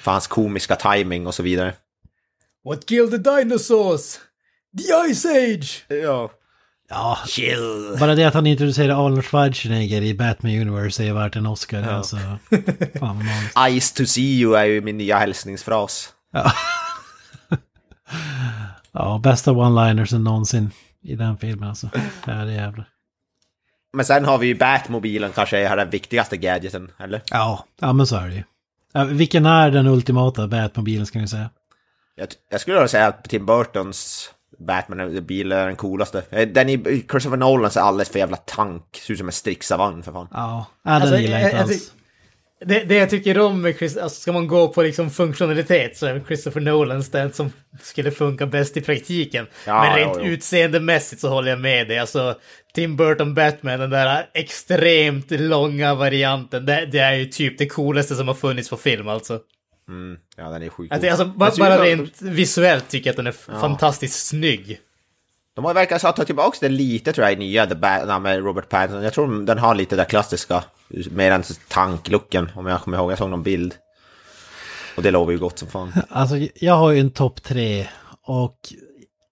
För 0.00 0.10
hans 0.10 0.26
komiska 0.26 0.76
timing 0.76 1.26
och 1.26 1.34
så 1.34 1.42
vidare. 1.42 1.74
What 2.64 2.86
killed 2.86 3.10
the 3.10 3.30
dinosaurs? 3.30 4.18
The 4.78 5.12
Ice 5.14 5.24
Age! 5.24 5.84
Ja. 5.88 6.30
Ja, 6.90 7.18
Chill. 7.26 7.96
bara 8.00 8.14
det 8.14 8.24
att 8.24 8.34
han 8.34 8.46
introducerade 8.46 8.96
Arnold 8.96 9.24
Schwarzenegger 9.24 10.02
i 10.02 10.14
Batman 10.14 10.52
Universe 10.52 11.04
är 11.04 11.12
värt 11.12 11.36
en 11.36 11.46
Oscar. 11.46 11.82
Alltså. 11.82 12.16
Fan 12.98 13.26
vad. 13.54 13.80
Ice 13.80 13.92
to 13.92 14.04
see 14.06 14.40
you 14.40 14.54
är 14.56 14.64
ju 14.64 14.80
min 14.80 14.98
nya 14.98 15.18
hälsningsfras. 15.18 16.12
Ja, 18.92 19.20
bästa 19.22 19.52
one-linersen 19.52 20.24
någonsin 20.24 20.70
i 21.02 21.14
den 21.14 21.38
filmen 21.38 21.68
alltså. 21.68 21.90
Det 22.24 22.52
jävla. 22.52 22.84
Men 23.92 24.04
sen 24.04 24.24
har 24.24 24.38
vi 24.38 24.46
ju 24.46 24.54
Batmobilen 24.54 25.32
kanske 25.32 25.58
är 25.58 25.76
den 25.76 25.90
viktigaste 25.90 26.36
gadgeten, 26.36 26.90
eller? 26.98 27.22
Ja, 27.30 27.64
ja 27.80 27.92
men 27.92 28.06
så 28.06 28.16
är 28.16 28.28
det 28.28 28.34
ju. 28.34 28.42
Ja, 28.92 29.04
vilken 29.04 29.46
är 29.46 29.70
den 29.70 29.86
ultimata 29.86 30.48
Batmobilen 30.48 31.06
ska 31.06 31.18
vi 31.18 31.28
säga? 31.28 31.50
Jag, 32.14 32.28
jag 32.50 32.60
skulle 32.60 32.76
vilja 32.76 32.88
säga 32.88 33.06
att 33.06 33.24
Tim 33.24 33.46
Burtons 33.46 34.30
Batman-bil 34.58 35.52
är 35.52 35.66
den 35.66 35.76
coolaste. 35.76 36.22
Eh, 36.30 36.48
Den 36.48 36.68
i 36.68 37.04
Christopher 37.10 37.36
Nolans 37.36 37.76
är 37.76 37.80
alldeles 37.80 38.08
för 38.08 38.18
jävla 38.18 38.36
tank. 38.36 38.82
Ser 39.06 39.12
ut 39.12 39.18
som 39.18 39.28
en 39.28 39.32
stridsavagn 39.32 40.02
för 40.02 40.12
fan. 40.12 40.28
Ja, 40.30 40.66
ja 40.84 40.90
den 40.90 41.02
Alltså, 41.02 41.16
gillar 41.18 41.38
jag 41.38 41.46
inte 41.46 41.56
jag- 41.56 41.62
jag 41.64 41.70
alls. 41.70 41.92
Det, 42.64 42.80
det 42.84 42.94
jag 42.94 43.10
tycker 43.10 43.38
om 43.38 43.62
med 43.62 43.76
Chris, 43.78 43.96
alltså 43.96 44.20
ska 44.20 44.32
man 44.32 44.48
gå 44.48 44.68
på 44.68 44.82
liksom 44.82 45.10
funktionalitet 45.10 45.96
så 45.96 46.06
är 46.06 46.20
Christopher 46.26 46.60
Nolans 46.60 47.10
den 47.10 47.32
som 47.32 47.52
skulle 47.82 48.10
funka 48.10 48.46
bäst 48.46 48.76
i 48.76 48.80
praktiken. 48.80 49.46
Ja, 49.66 49.82
Men 49.82 49.96
rent 49.96 50.16
ja, 50.16 50.22
ja. 50.22 50.28
utseendemässigt 50.28 51.20
så 51.20 51.28
håller 51.28 51.50
jag 51.50 51.60
med 51.60 51.88
dig. 51.88 51.98
Alltså 51.98 52.34
Tim 52.74 52.96
Burton 52.96 53.34
Batman, 53.34 53.80
den 53.80 53.90
där 53.90 54.26
extremt 54.34 55.30
långa 55.30 55.94
varianten, 55.94 56.66
det, 56.66 56.86
det 56.86 56.98
är 56.98 57.12
ju 57.14 57.24
typ 57.24 57.58
det 57.58 57.66
coolaste 57.66 58.14
som 58.14 58.28
har 58.28 58.34
funnits 58.34 58.70
på 58.70 58.76
film 58.76 59.08
alltså. 59.08 59.38
Mm, 59.88 60.18
ja, 60.36 60.50
den 60.50 60.62
är 60.62 60.68
sjukt 60.68 60.92
Alltså, 60.92 61.08
alltså 61.10 61.24
Den 61.24 61.34
bara 61.38 61.52
som- 61.76 61.84
rent 61.84 62.22
visuellt 62.22 62.88
tycker 62.88 63.08
jag 63.08 63.12
att 63.12 63.16
den 63.16 63.26
är 63.26 63.30
f- 63.30 63.48
fantastiskt 63.60 64.26
snygg. 64.26 64.80
De 65.54 65.64
har 65.64 65.74
verkat 65.74 66.02
ha 66.02 66.12
tagit 66.12 66.26
tillbaka 66.26 66.56
det 66.60 66.68
lite 66.68 67.12
tror 67.12 67.24
jag 67.24 67.32
i 67.32 67.36
nya 67.36 67.66
The 67.66 67.74
Bat 67.74 68.22
med 68.22 68.38
Robert 68.44 68.68
Pattinson. 68.68 69.02
Jag 69.02 69.12
tror 69.12 69.42
den 69.46 69.58
har 69.58 69.74
lite 69.74 69.96
det 69.96 70.02
där 70.02 70.08
klassiska, 70.08 70.64
mer 71.10 71.30
än 71.30 71.42
tanklooken 71.68 72.50
om 72.54 72.66
jag 72.66 72.82
kommer 72.82 72.98
ihåg. 72.98 73.10
Jag 73.10 73.18
såg 73.18 73.30
någon 73.30 73.42
bild. 73.42 73.74
Och 74.96 75.02
det 75.02 75.10
lovar 75.10 75.32
ju 75.32 75.38
gott 75.38 75.58
som 75.58 75.68
fan. 75.68 75.92
Alltså 76.08 76.34
jag 76.54 76.74
har 76.74 76.90
ju 76.90 77.00
en 77.00 77.10
topp 77.10 77.42
tre 77.42 77.88
och 78.22 78.58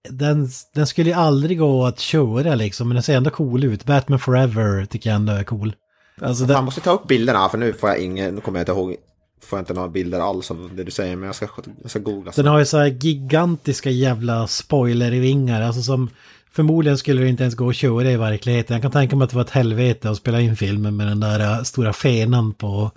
den, 0.09 0.49
den 0.73 0.87
skulle 0.87 1.09
ju 1.09 1.15
aldrig 1.15 1.59
gå 1.59 1.85
att 1.85 1.99
köra 1.99 2.55
liksom, 2.55 2.87
men 2.87 2.95
den 2.95 3.03
ser 3.03 3.17
ändå 3.17 3.29
cool 3.29 3.63
ut. 3.63 3.83
Batman 3.85 4.19
Forever 4.19 4.85
tycker 4.85 5.09
jag 5.09 5.15
ändå 5.15 5.33
är 5.33 5.43
cool. 5.43 5.75
Alltså 6.21 6.43
Man 6.43 6.53
den, 6.55 6.65
måste 6.65 6.81
ta 6.81 6.91
upp 6.91 7.07
bilderna 7.07 7.49
för 7.49 7.57
nu 7.57 7.73
får 7.73 7.89
jag 7.89 7.99
ingen, 7.99 8.35
nu 8.35 8.41
kommer 8.41 8.59
jag 8.59 8.61
inte 8.61 8.71
ihåg, 8.71 8.95
får 9.43 9.57
jag 9.59 9.61
inte 9.61 9.73
några 9.73 9.89
bilder 9.89 10.19
alls 10.19 10.51
av 10.51 10.71
det 10.75 10.83
du 10.83 10.91
säger 10.91 11.15
men 11.15 11.25
jag 11.25 11.35
ska, 11.35 11.47
jag 11.81 11.89
ska 11.91 11.99
googla. 11.99 12.31
den 12.35 12.45
har 12.45 12.59
ju 12.59 12.65
så 12.65 12.77
här 12.77 12.85
gigantiska 12.87 13.89
jävla 13.89 14.47
spoilervingar, 14.47 15.61
alltså 15.61 15.81
som 15.81 16.09
förmodligen 16.51 16.97
skulle 16.97 17.21
det 17.21 17.29
inte 17.29 17.43
ens 17.43 17.55
gå 17.55 17.69
att 17.69 17.75
köra 17.75 18.11
i 18.11 18.17
verkligheten. 18.17 18.73
Jag 18.73 18.81
kan 18.81 18.91
tänka 18.91 19.15
mig 19.15 19.23
att 19.25 19.29
det 19.29 19.35
var 19.35 19.43
ett 19.43 19.49
helvete 19.49 20.09
att 20.09 20.17
spela 20.17 20.41
in 20.41 20.55
filmen 20.55 20.95
med 20.97 21.07
den 21.07 21.19
där 21.19 21.39
äh, 21.39 21.63
stora 21.63 21.93
fenan 21.93 22.53
på, 22.53 22.91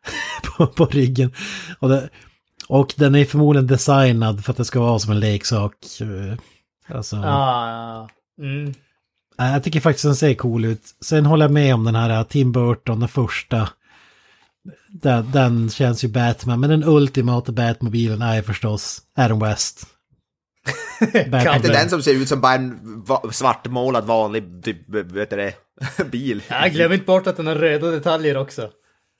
på, 0.56 0.66
på 0.66 0.86
ryggen. 0.86 1.32
Och, 1.78 1.88
det, 1.88 2.08
och 2.68 2.94
den 2.96 3.14
är 3.14 3.24
förmodligen 3.24 3.66
designad 3.66 4.44
för 4.44 4.50
att 4.52 4.56
det 4.56 4.64
ska 4.64 4.80
vara 4.80 4.98
som 4.98 5.12
en 5.12 5.20
leksak. 5.20 5.74
eh, 6.00 6.38
Alltså, 6.96 7.16
Ah, 7.16 8.08
mm. 8.38 8.74
Nej, 9.38 9.52
Jag 9.52 9.64
tycker 9.64 9.80
faktiskt 9.80 10.04
den 10.04 10.16
ser 10.16 10.34
cool 10.34 10.64
ut. 10.64 10.82
Sen 11.04 11.26
håller 11.26 11.44
jag 11.44 11.52
med 11.52 11.74
om 11.74 11.84
den 11.84 11.94
här 11.94 12.10
äh, 12.18 12.22
Tim 12.22 12.52
Burton, 12.52 13.00
den 13.00 13.08
första. 13.08 13.68
Den, 14.88 15.30
den 15.32 15.70
känns 15.70 16.04
ju 16.04 16.08
Batman, 16.08 16.60
men 16.60 16.70
den 16.70 16.84
ultimata 16.84 17.52
Batmobilen 17.52 18.22
är 18.22 18.42
förstås 18.42 19.02
Adam 19.16 19.38
West. 19.38 19.86
Batman. 21.00 21.46
Är 21.46 21.56
inte 21.56 21.68
den 21.72 21.90
som 21.90 22.02
ser 22.02 22.14
ut 22.14 22.28
som 22.28 22.40
bara 22.40 22.54
en 22.54 23.02
va- 23.04 23.22
svartmålad 23.32 24.04
vanlig, 24.04 24.62
typ, 24.64 24.88
vet 24.88 25.30
du 25.30 25.36
det, 25.36 25.54
bil? 26.10 26.42
Ja, 26.48 26.68
glöm 26.68 26.92
inte 26.92 27.04
bort 27.04 27.26
att 27.26 27.36
den 27.36 27.46
har 27.46 27.54
röda 27.54 27.90
detaljer 27.90 28.36
också. 28.36 28.70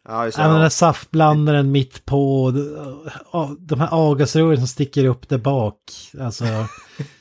Ja, 0.08 0.24
just 0.24 0.36
det. 0.38 0.42
Den 0.44 0.60
där 0.60 0.68
saftblandaren 0.68 1.72
mitt 1.72 2.04
på, 2.04 2.50
de 3.58 3.80
här 3.80 3.88
avgasrören 3.94 4.58
som 4.58 4.66
sticker 4.66 5.04
upp 5.04 5.28
där 5.28 5.38
bak, 5.38 5.78
alltså 6.20 6.44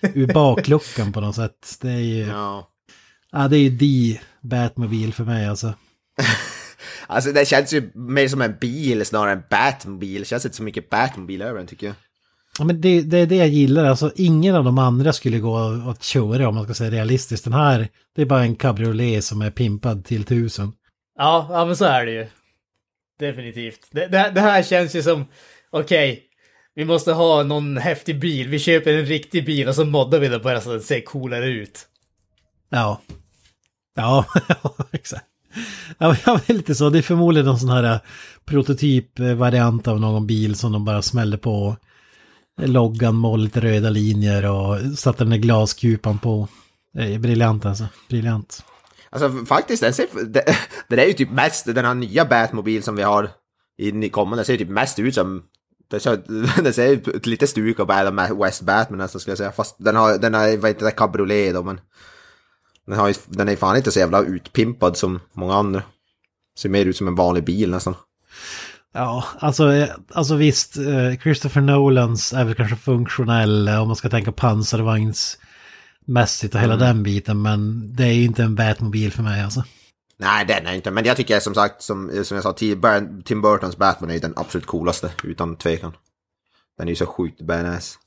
ur 0.02 0.34
bakluckan 0.34 1.14
på 1.14 1.22
något 1.22 1.36
sätt. 1.36 1.78
Det 1.82 1.90
är 1.90 2.00
ju, 2.00 2.26
ja. 2.28 2.68
Ja. 3.32 3.48
det 3.48 3.58
är 3.58 3.70
ju 3.70 3.78
the 3.78 4.20
Batmobil 4.42 5.14
för 5.14 5.24
mig 5.24 5.48
alltså. 5.48 5.74
Alltså 7.12 7.32
det 7.32 7.46
känns 7.46 7.74
ju 7.74 7.92
mer 7.94 8.28
som 8.28 8.42
en 8.42 8.56
bil 8.62 9.06
snarare 9.06 9.32
än 9.32 9.44
Batmobil. 9.50 10.20
Det 10.22 10.26
känns 10.26 10.46
inte 10.46 10.58
så 10.58 10.64
mycket 10.64 10.90
Batmobil 10.90 11.42
över 11.42 11.58
den 11.58 11.68
tycker 11.68 11.88
jag. 11.88 11.96
Ja, 12.60 12.64
men 12.66 12.82
det, 12.82 13.02
det 13.02 13.18
är 13.18 13.26
det 13.26 13.36
jag 13.36 13.48
gillar, 13.48 13.86
alltså 13.86 14.12
ingen 14.16 14.56
av 14.56 14.64
de 14.64 14.78
andra 14.78 15.14
skulle 15.14 15.40
gå 15.40 15.58
att 15.90 16.04
köra 16.04 16.48
om 16.48 16.56
man 16.56 16.64
ska 16.64 16.74
säga 16.74 16.92
realistiskt. 16.92 17.44
Den 17.44 17.54
här, 17.54 17.88
det 18.16 18.22
är 18.22 18.26
bara 18.26 18.44
en 18.44 18.56
cabriolet 18.56 19.24
som 19.24 19.42
är 19.42 19.52
pimpad 19.52 20.06
till 20.06 20.24
tusen. 20.24 20.72
Ja, 21.18 21.48
ja 21.50 21.66
men 21.66 21.76
så 21.76 21.86
är 21.86 22.06
det 22.06 22.12
ju. 22.12 22.28
Definitivt. 23.20 23.88
Det, 23.92 24.08
det, 24.08 24.32
det 24.36 24.42
här 24.42 24.64
känns 24.64 24.96
ju 24.96 25.04
som, 25.04 25.26
okej, 25.70 26.24
vi 26.76 26.86
måste 26.86 27.14
ha 27.14 27.44
någon 27.44 27.78
häftig 27.78 28.20
bil. 28.20 28.48
Vi 28.48 28.60
köper 28.60 28.94
en 28.94 29.06
riktig 29.06 29.46
bil 29.46 29.68
och 29.68 29.76
så 29.76 29.86
moddar 29.86 30.20
vi 30.20 30.28
den 30.28 30.42
bara 30.42 30.62
så 30.62 30.70
att 30.70 30.78
den 30.78 30.88
ser 30.88 31.02
coolare 31.02 31.48
ut. 31.48 31.88
Ja, 32.70 33.02
ja, 33.96 34.26
exakt. 34.92 35.31
Ja, 35.98 36.16
men 36.26 36.40
det 36.48 36.50
är 36.50 36.54
lite 36.54 36.76
så. 36.76 36.90
Det 36.90 36.98
är 36.98 37.02
förmodligen 37.02 37.46
någon 37.46 37.60
sån 37.60 37.70
här 37.70 37.84
eh, 37.84 38.00
prototypvariant 38.46 39.88
av 39.88 40.00
någon 40.00 40.28
bil 40.28 40.56
som 40.56 40.72
de 40.72 40.86
bara 40.86 41.02
smällde 41.02 41.38
på 41.38 41.76
loggan 42.62 43.22
med 43.22 43.40
lite 43.40 43.60
röda 43.60 43.90
linjer 43.90 44.52
och 44.52 44.98
satte 44.98 45.24
den 45.24 45.30
där 45.30 45.38
glaskupan 45.38 46.20
på. 46.20 46.48
Det 46.94 47.14
är 47.14 47.20
briljant 47.20 47.66
alltså. 47.66 47.86
Briljant. 48.10 48.64
Alltså 49.10 49.46
faktiskt, 49.46 49.84
den, 49.84 49.94
ser, 49.94 50.08
det, 50.26 50.44
det 50.88 51.04
är 51.04 51.08
ju 51.08 51.14
typ 51.14 51.32
mest, 51.32 51.66
den 51.66 51.86
här 51.86 51.94
nya 51.94 52.26
Batmobil 52.26 52.84
som 52.84 52.96
vi 52.96 53.04
har 53.04 53.30
i 53.78 53.92
ny- 53.92 54.10
kommande, 54.10 54.44
ser 54.44 54.54
ju 54.54 54.60
typ 54.60 54.70
mest 54.70 55.00
ut 55.00 55.16
som 55.16 55.44
det 55.92 56.00
ser, 56.00 56.62
det 56.64 56.74
ser 56.74 56.88
ut 56.88 57.26
lite 57.26 57.48
stuk 57.48 57.80
av 57.80 57.92
Adam 57.92 58.40
West 58.40 58.62
Batman 58.62 58.98
nästan 58.98 59.20
skulle 59.22 59.32
jag 59.32 59.38
säga. 59.38 59.52
Fast 59.52 59.76
den 59.80 59.96
har, 59.96 60.18
den 60.18 60.34
har, 60.34 60.58
vad 60.58 60.70
heter 60.70 60.86
det, 60.86 60.92
cabriolet 60.92 61.54
då 61.54 61.64
men. 61.64 61.80
Den, 62.88 63.00
har, 63.00 63.08
ju- 63.08 63.14
den 63.26 63.50
är 63.50 63.56
fan 63.56 63.78
inte 63.78 63.92
så 63.92 64.00
jävla 64.00 64.22
utpimpad 64.22 64.98
som 64.98 65.20
många 65.34 65.56
andra. 65.56 65.84
Ser 66.58 66.70
mer 66.70 66.86
ut 66.86 66.98
som 66.98 67.08
en 67.08 67.16
vanlig 67.16 67.44
bil 67.44 67.72
nästan. 67.72 67.96
Ja, 68.94 69.24
alltså, 69.40 69.74
eh, 69.74 69.90
alltså 70.14 70.36
visst, 70.36 70.78
eh, 70.78 71.20
Christopher 71.24 71.62
Nolans 71.62 72.34
är 72.34 72.46
väl 72.46 72.56
kanske 72.56 72.76
funktionell 72.76 73.68
eh, 73.68 73.82
om 73.82 73.88
man 73.88 73.96
ska 73.96 74.10
tänka 74.10 74.32
pansarvagnsmässigt 74.32 76.56
och 76.56 76.62
hela 76.62 76.76
den 76.76 77.04
biten, 77.04 77.42
men 77.42 77.90
det 77.96 78.04
är 78.04 78.14
inte 78.14 78.44
en 78.44 78.56
Batmobil 78.56 79.12
för 79.12 79.24
mig 79.24 79.42
alltså. 79.44 79.64
Nej, 80.18 80.46
den 80.46 80.68
är 80.68 80.74
inte. 80.74 80.92
Men 80.92 81.06
jag 81.06 81.18
tycker 81.18 81.40
som 81.40 81.56
sagt, 81.56 81.82
som, 81.82 82.24
som 82.24 82.36
jag 82.36 82.44
sa, 82.44 82.54
Tim 82.54 82.82
Bur- 82.82 83.22
Tim 83.24 83.42
Burtons 83.42 83.78
Batman 83.78 84.10
är 84.10 84.14
ju 84.14 84.20
den 84.20 84.34
absolut 84.36 84.66
coolaste, 84.68 85.12
utan 85.24 85.56
tvekan. 85.56 85.94
Den 86.78 86.88
är 86.88 86.92
ju 86.92 86.96
så 86.96 87.06
sjukt 87.06 87.42
badass. 87.42 87.98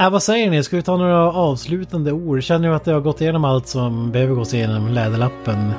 Äh, 0.00 0.10
vad 0.10 0.22
säger 0.22 0.50
ni? 0.50 0.62
Ska 0.62 0.76
vi 0.76 0.82
ta 0.82 0.96
några 0.96 1.32
avslutande 1.32 2.12
ord? 2.12 2.42
Känner 2.42 2.68
du 2.68 2.74
att 2.74 2.84
det 2.84 2.92
har 2.92 3.00
gått 3.00 3.20
igenom 3.20 3.44
allt 3.44 3.68
som 3.68 4.12
behöver 4.12 4.34
gås 4.34 4.54
igenom 4.54 4.88
läderlappen 4.88 5.72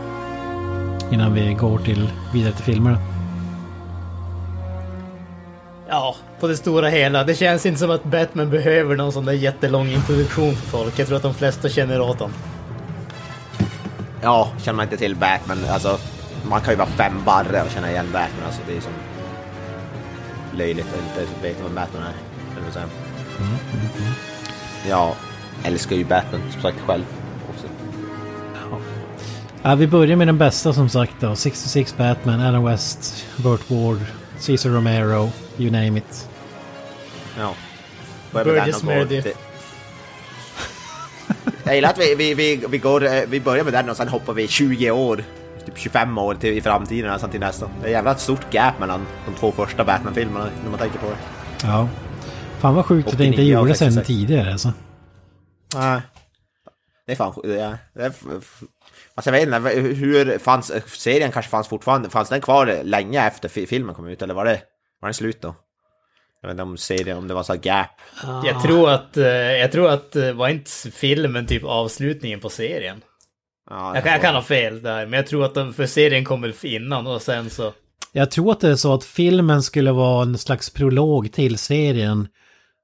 innan 1.11 1.33
vi 1.33 1.53
går 1.53 1.77
till 1.77 2.09
vidare 2.33 2.53
till 2.53 2.63
filmerna? 2.63 2.97
Ja, 5.87 6.15
på 6.39 6.47
det 6.47 6.57
stora 6.57 6.89
hela. 6.89 7.23
Det 7.23 7.35
känns 7.35 7.65
inte 7.65 7.79
som 7.79 7.91
att 7.91 8.03
Batman 8.03 8.49
behöver 8.49 8.95
någon 8.95 9.11
sån 9.11 9.25
där 9.25 9.33
jättelång 9.33 9.87
introduktion 9.87 10.55
för 10.55 10.77
folk. 10.77 10.99
Jag 10.99 11.07
tror 11.07 11.17
att 11.17 11.23
de 11.23 11.33
flesta 11.33 11.69
känner 11.69 12.01
åt 12.01 12.19
honom. 12.19 12.35
Ja, 14.21 14.49
känner 14.61 14.75
man 14.77 14.83
inte 14.83 14.97
till 14.97 15.15
Batman, 15.15 15.57
alltså 15.69 15.97
man 16.49 16.61
kan 16.61 16.73
ju 16.73 16.77
vara 16.77 16.89
fem 16.89 17.13
barre 17.25 17.61
och 17.63 17.71
känna 17.71 17.91
igen 17.91 18.05
Batman, 18.13 18.45
alltså 18.45 18.61
det 18.67 18.77
är 18.77 18.81
som 18.81 18.93
löjligt 20.57 20.87
att 20.93 21.19
inte 21.19 21.33
veta 21.41 21.63
vad 21.63 21.71
Batman 21.71 22.03
är. 22.03 23.06
Säga. 23.37 24.89
Jag 24.89 25.15
älskar 25.63 25.95
ju 25.95 26.05
Batman 26.05 26.41
som 26.51 26.61
sagt 26.61 26.77
själv 26.87 27.05
också. 27.49 27.67
Ja, 29.61 29.75
vi 29.75 29.87
börjar 29.87 30.15
med 30.15 30.27
den 30.27 30.37
bästa 30.37 30.73
som 30.73 30.89
sagt 30.89 31.13
då. 31.19 31.35
66 31.35 31.97
Batman, 31.97 32.41
Adam 32.41 32.65
West, 32.65 33.25
Burt 33.37 33.69
Ward, 33.69 33.99
Cesar 34.39 34.69
Romero, 34.69 35.29
you 35.57 35.71
name 35.71 35.97
it. 35.97 36.29
Ja. 37.37 37.53
Burgess 38.31 38.83
Meredith. 38.83 39.29
Jag 41.63 41.75
gillar 41.75 41.89
att 41.89 41.97
vi, 41.97 42.15
vi, 42.15 42.33
vi, 42.33 42.65
vi, 42.69 42.77
går, 42.77 43.05
eh, 43.05 43.21
vi 43.27 43.41
börjar 43.41 43.63
med 43.63 43.73
den 43.73 43.89
och 43.89 43.97
sen 43.97 44.07
hoppar 44.07 44.33
vi 44.33 44.47
20 44.47 44.91
år, 44.91 45.23
typ 45.65 45.77
25 45.77 46.17
år 46.17 46.35
till, 46.35 46.57
i 46.57 46.61
framtiden 46.61 47.11
nästan 47.11 47.29
till 47.29 47.39
nästa. 47.39 47.69
Det 47.81 47.87
är 47.87 47.91
jävla 47.91 48.11
ett 48.11 48.19
stort 48.19 48.53
gap 48.53 48.79
mellan 48.79 49.05
de 49.25 49.35
två 49.39 49.51
första 49.51 49.83
Batman-filmerna 49.83 50.49
när 50.63 50.69
man 50.69 50.79
tänker 50.79 50.99
på 50.99 51.05
det. 51.05 51.17
Ja. 51.67 51.87
Fan 52.59 52.75
vad 52.75 52.85
sjukt 52.85 53.07
att 53.09 53.17
det 53.17 53.25
inte 53.25 53.35
89 53.35 53.55
och 53.57 53.61
gjordes 53.61 53.81
än 53.81 53.91
66. 53.93 54.07
tidigare 54.07 54.51
alltså. 54.51 54.73
Nej. 55.75 56.01
Det 57.05 57.11
är 57.11 57.15
fan 57.15 57.31
sj- 57.31 57.47
det 57.47 57.59
är, 57.61 57.77
det 57.93 58.03
är, 58.03 58.09
f- 58.09 58.23
f- 58.37 58.63
Alltså 59.15 59.31
jag 59.31 59.39
vet 59.45 59.47
inte, 59.47 59.79
hur 59.95 60.37
fanns, 60.37 60.71
serien 60.87 61.31
kanske 61.31 61.49
fanns 61.51 61.67
fortfarande, 61.67 62.09
fanns 62.09 62.29
den 62.29 62.41
kvar 62.41 62.79
länge 62.83 63.27
efter 63.27 63.49
fi- 63.49 63.67
filmen 63.67 63.95
kom 63.95 64.07
ut 64.07 64.21
eller 64.21 64.33
var 64.33 64.45
det, 64.45 64.61
var 65.01 65.07
den 65.09 65.13
slut 65.13 65.41
då? 65.41 65.55
Jag 66.41 66.47
vet 66.47 66.53
inte 66.53 66.63
om 66.63 66.77
serien, 66.77 67.17
om 67.17 67.27
det 67.27 67.33
var 67.33 67.43
så 67.43 67.53
här 67.53 67.59
gap. 67.59 67.87
Jag 68.45 68.61
tror 68.61 68.89
att, 68.89 69.17
eh, 69.17 69.25
jag 69.35 69.71
tror 69.71 69.89
att, 69.89 70.15
eh, 70.15 70.31
var 70.31 70.47
inte 70.49 70.71
filmen 70.91 71.45
typ 71.45 71.63
avslutningen 71.63 72.39
på 72.39 72.49
serien? 72.49 73.01
Ja, 73.69 73.95
Jag 73.95 74.03
kan, 74.03 74.11
jag 74.13 74.21
kan 74.21 74.35
ha 74.35 74.41
fel 74.41 74.81
där, 74.81 75.05
men 75.05 75.17
jag 75.17 75.27
tror 75.27 75.45
att 75.45 75.53
de, 75.55 75.73
för 75.73 75.85
serien 75.85 76.25
kom 76.25 76.41
väl 76.41 76.53
innan 76.63 77.07
och 77.07 77.21
sen 77.21 77.49
så... 77.49 77.73
Jag 78.11 78.31
tror 78.31 78.51
att 78.51 78.59
det 78.59 78.69
är 78.69 78.75
så 78.75 78.93
att 78.93 79.03
filmen 79.03 79.63
skulle 79.63 79.91
vara 79.91 80.21
en 80.23 80.37
slags 80.37 80.69
prolog 80.69 81.31
till 81.31 81.57
serien. 81.57 82.27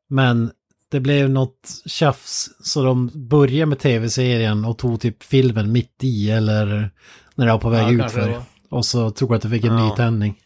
Men 0.09 0.51
det 0.91 0.99
blev 0.99 1.29
något 1.29 1.81
tjafs 1.85 2.49
så 2.63 2.83
de 2.83 3.11
började 3.13 3.65
med 3.65 3.79
tv-serien 3.79 4.65
och 4.65 4.77
tog 4.77 5.01
typ 5.01 5.23
filmen 5.23 5.71
mitt 5.71 6.03
i 6.03 6.31
eller 6.31 6.89
när 7.35 7.45
det 7.45 7.51
var 7.51 7.59
på 7.59 7.69
väg 7.69 7.83
Ja, 7.83 7.91
ut 7.91 7.99
kanske 7.99 8.19
det 8.19 8.25
för. 8.25 8.31
var. 8.31 8.43
Och 8.69 8.85
så 8.85 9.11
tror 9.11 9.29
jag 9.31 9.35
att 9.35 9.41
det 9.41 9.49
fick 9.49 9.63
en 9.65 9.77
Ja. 9.77 9.89
ny 9.89 9.95
tändning. 9.95 10.39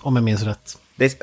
Om 0.00 0.16
jag 0.16 0.22
minns 0.24 0.42
rätt. 0.42 0.78
Det, 0.96 1.22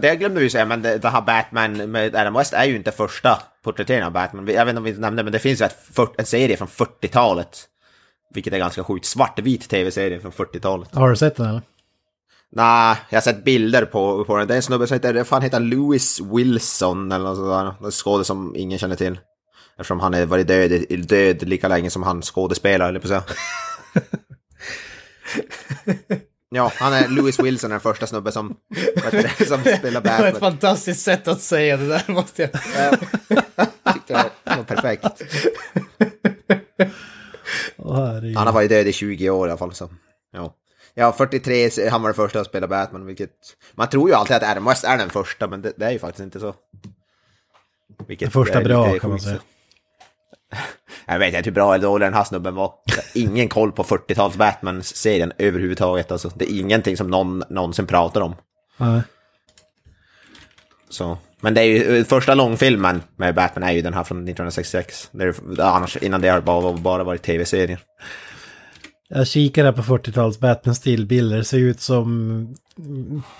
det 0.00 0.16
glömde 0.16 0.40
vi 0.40 0.50
säga, 0.50 0.64
men 0.64 0.82
det, 0.82 0.98
det 0.98 1.08
här 1.08 1.20
Batman 1.20 1.90
med 1.90 2.14
Adam 2.16 2.34
West 2.34 2.52
är 2.52 2.64
ju 2.64 2.76
inte 2.76 2.92
första 2.92 3.42
porträtteringen 3.64 4.06
av 4.06 4.12
Batman. 4.12 4.46
Jag 4.48 4.64
vet 4.64 4.72
inte 4.72 4.78
om 4.78 4.84
vi 4.84 4.92
nämnde, 4.92 5.22
men 5.22 5.32
det 5.32 5.38
finns 5.38 5.60
ju 5.60 5.66
en 6.18 6.26
serie 6.26 6.56
från 6.56 6.68
40-talet. 6.68 7.64
Vilket 8.34 8.52
är 8.52 8.58
ganska 8.58 8.84
sjukt. 8.84 9.06
Svartvit 9.06 9.68
tv-serie 9.68 10.20
från 10.20 10.32
40-talet. 10.32 10.94
Har 10.94 11.10
du 11.10 11.16
sett 11.16 11.36
den 11.36 11.46
eller? 11.46 11.62
Nej, 12.52 12.96
jag 13.10 13.16
har 13.16 13.22
sett 13.22 13.44
bilder 13.44 13.84
på, 13.84 14.24
på 14.24 14.36
den. 14.36 14.48
Det 14.48 14.54
är 14.54 14.56
en 14.56 14.62
snubbe 14.62 14.86
som 14.86 14.94
heter, 14.94 15.24
fan 15.24 15.42
heter? 15.42 15.60
Louis 15.60 16.20
Wilson 16.20 17.12
eller 17.12 17.24
något 17.24 17.36
sådär. 17.36 17.74
En 17.84 17.90
skådespelare 17.90 18.24
som 18.24 18.56
ingen 18.56 18.78
känner 18.78 18.96
till. 18.96 19.18
Eftersom 19.76 20.00
han 20.00 20.14
har 20.14 20.26
varit 20.26 20.48
död, 20.48 20.84
död 21.08 21.48
lika 21.48 21.68
länge 21.68 21.90
som 21.90 22.02
han 22.02 22.22
skådespelar, 22.22 22.88
eller 22.88 23.00
på 23.00 23.08
så. 23.08 23.20
Ja, 26.50 26.72
han 26.76 26.92
är 26.92 27.08
Louis 27.08 27.40
Wilson, 27.40 27.70
den 27.70 27.80
första 27.80 28.06
snubben 28.06 28.32
som, 28.32 28.56
det, 29.10 29.46
som 29.48 29.60
spelar 29.60 30.00
Det 30.00 30.08
var 30.18 30.26
ett 30.26 30.32
Batman. 30.32 30.52
fantastiskt 30.52 31.02
sätt 31.02 31.28
att 31.28 31.40
säga 31.40 31.76
det 31.76 31.88
där, 31.88 32.02
måste 32.08 32.42
jag... 32.42 32.50
Jag 33.84 33.94
tyckte 33.94 34.12
det 34.44 34.56
var 34.56 34.64
perfekt. 34.64 35.04
Herregud. 37.78 38.36
Han 38.36 38.46
har 38.46 38.54
varit 38.54 38.68
död 38.68 38.86
i 38.86 38.92
20 38.92 39.30
år 39.30 39.48
i 39.48 39.50
alla 39.50 39.58
fall. 39.58 39.74
Så. 39.74 39.88
Ja. 40.32 40.54
ja, 40.94 41.12
43, 41.12 41.70
så 41.70 41.88
han 41.88 42.02
var 42.02 42.08
den 42.08 42.14
första 42.14 42.40
att 42.40 42.46
spela 42.46 42.68
Batman, 42.68 43.06
vilket... 43.06 43.30
Man 43.72 43.88
tror 43.88 44.08
ju 44.08 44.14
alltid 44.14 44.36
att 44.36 44.42
Adam 44.42 44.64
West 44.64 44.84
är 44.84 44.98
den 44.98 45.10
första, 45.10 45.48
men 45.48 45.62
det, 45.62 45.72
det 45.76 45.84
är 45.84 45.90
ju 45.90 45.98
faktiskt 45.98 46.24
inte 46.24 46.40
så. 46.40 46.54
Vilket 48.06 48.32
Den 48.32 48.44
första 48.44 48.60
bra, 48.60 48.98
kan 48.98 49.10
man 49.10 49.20
säga. 49.20 49.38
Jag 51.06 51.18
vet 51.18 51.34
inte 51.34 51.50
hur 51.50 51.54
bra 51.54 51.74
eller 51.74 51.84
dålig 51.84 52.06
den 52.06 52.14
här 52.14 52.24
snubben 52.24 52.54
var. 52.54 52.74
Ingen 53.14 53.48
koll 53.48 53.72
på 53.72 53.82
40-tals 53.84 54.36
Batman-serien 54.36 55.32
överhuvudtaget. 55.38 56.12
Alltså, 56.12 56.30
det 56.34 56.52
är 56.52 56.60
ingenting 56.60 56.96
som 56.96 57.10
någon 57.10 57.42
någonsin 57.50 57.86
pratar 57.86 58.20
om. 58.20 58.34
Nej. 58.76 59.02
Så. 60.88 61.18
Men 61.44 61.54
det 61.54 61.60
är 61.60 61.64
ju, 61.64 62.04
första 62.04 62.34
långfilmen 62.34 63.02
med 63.16 63.34
Batman 63.34 63.68
är 63.68 63.72
ju 63.72 63.82
den 63.82 63.94
här 63.94 64.04
från 64.04 64.18
1966. 64.18 65.08
Det 65.12 65.24
är, 65.24 65.34
annars, 65.60 65.96
innan 65.96 66.20
det 66.20 66.28
har 66.28 66.36
det 66.36 66.42
bara, 66.42 66.72
bara 66.72 67.04
varit 67.04 67.22
tv-serier. 67.22 67.80
Jag 69.08 69.26
kikar 69.26 69.64
här 69.64 69.72
på 69.72 69.82
40-tals 69.82 70.40
Batman 70.40 70.74
stillbilder. 70.74 71.42
Ser 71.42 71.58
ut 71.58 71.80
som 71.80 72.54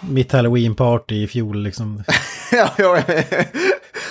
mitt 0.01 0.33
halloween-party 0.33 1.15
i 1.15 1.27
fjol 1.27 1.63
liksom. 1.63 2.05
ja, 2.53 2.71
ja. 2.79 3.03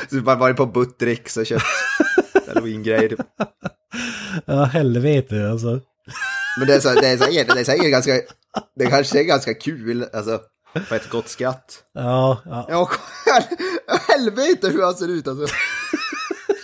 Så 0.09 0.15
man 0.15 0.39
varit 0.39 0.57
på 0.57 0.65
Buttricks 0.65 1.37
och 1.37 1.45
köpt 1.45 1.63
halloween-grejer. 2.47 3.09
typ. 3.09 3.19
Ja, 4.45 4.63
helvete 4.63 5.49
alltså. 5.51 5.79
Men 6.59 6.67
det 6.67 6.75
är, 6.75 6.79
så, 6.79 6.93
det, 6.93 7.07
är 7.07 7.17
säkert, 7.17 7.53
det 7.53 7.59
är 7.59 7.63
säkert 7.63 7.91
ganska, 7.91 8.11
det 8.75 8.85
kanske 8.85 9.19
är 9.19 9.23
ganska 9.23 9.53
kul, 9.53 10.05
alltså, 10.13 10.39
för 10.87 10.95
ett 10.95 11.09
gott 11.09 11.29
skratt. 11.29 11.83
Ja, 11.93 12.41
ja. 12.69 12.89
Helvete 14.23 14.69
hur 14.69 14.83
han 14.83 14.93
ser 14.95 15.07
ut 15.07 15.27
alltså. 15.27 15.55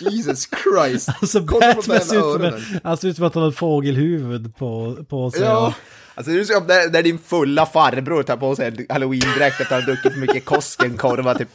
Jesus 0.00 0.48
Christ. 0.64 1.08
Alltså 1.08 1.46
Kolla 1.46 1.74
Batman 1.74 2.00
ser 2.00 2.16
ut 2.16 2.32
som, 2.32 2.44
en, 2.44 2.80
han 2.84 2.96
ser 2.96 3.08
ut 3.08 3.16
som 3.16 3.24
att 3.24 3.34
han 3.34 3.42
har 3.42 3.50
ett 3.50 3.56
fågelhuvud 3.56 4.56
på, 4.56 4.96
på 5.08 5.30
sig. 5.30 5.40
Ja. 5.42 5.74
Alltså 6.14 6.32
det 6.32 6.40
är 6.40 6.44
som 6.44 6.56
om 6.56 6.66
när, 6.66 6.90
när 6.90 7.02
din 7.02 7.18
fulla 7.18 7.66
farbror 7.66 8.22
tar 8.22 8.36
på 8.36 8.56
sig 8.56 8.66
en 8.66 8.86
halloween-dräkt 8.88 9.60
efter 9.60 9.64
att 9.64 9.70
han 9.70 9.80
har 9.80 9.86
druckit 9.86 10.12
för 10.12 10.20
mycket 10.20 10.44
Koskenkorva 10.44 11.34
typ. 11.34 11.48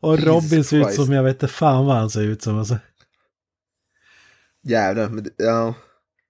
Och 0.00 0.18
Robin 0.18 0.64
ser 0.64 0.88
ut 0.88 0.94
som, 0.94 1.12
jag 1.12 1.22
vet 1.22 1.34
inte 1.34 1.48
fan 1.48 1.86
vad 1.86 1.96
han 1.96 2.10
ser 2.10 2.22
ut 2.22 2.42
som. 2.42 2.58
Alltså. 2.58 2.78
Jävlar, 4.64 5.08
men 5.08 5.26
ja. 5.36 5.74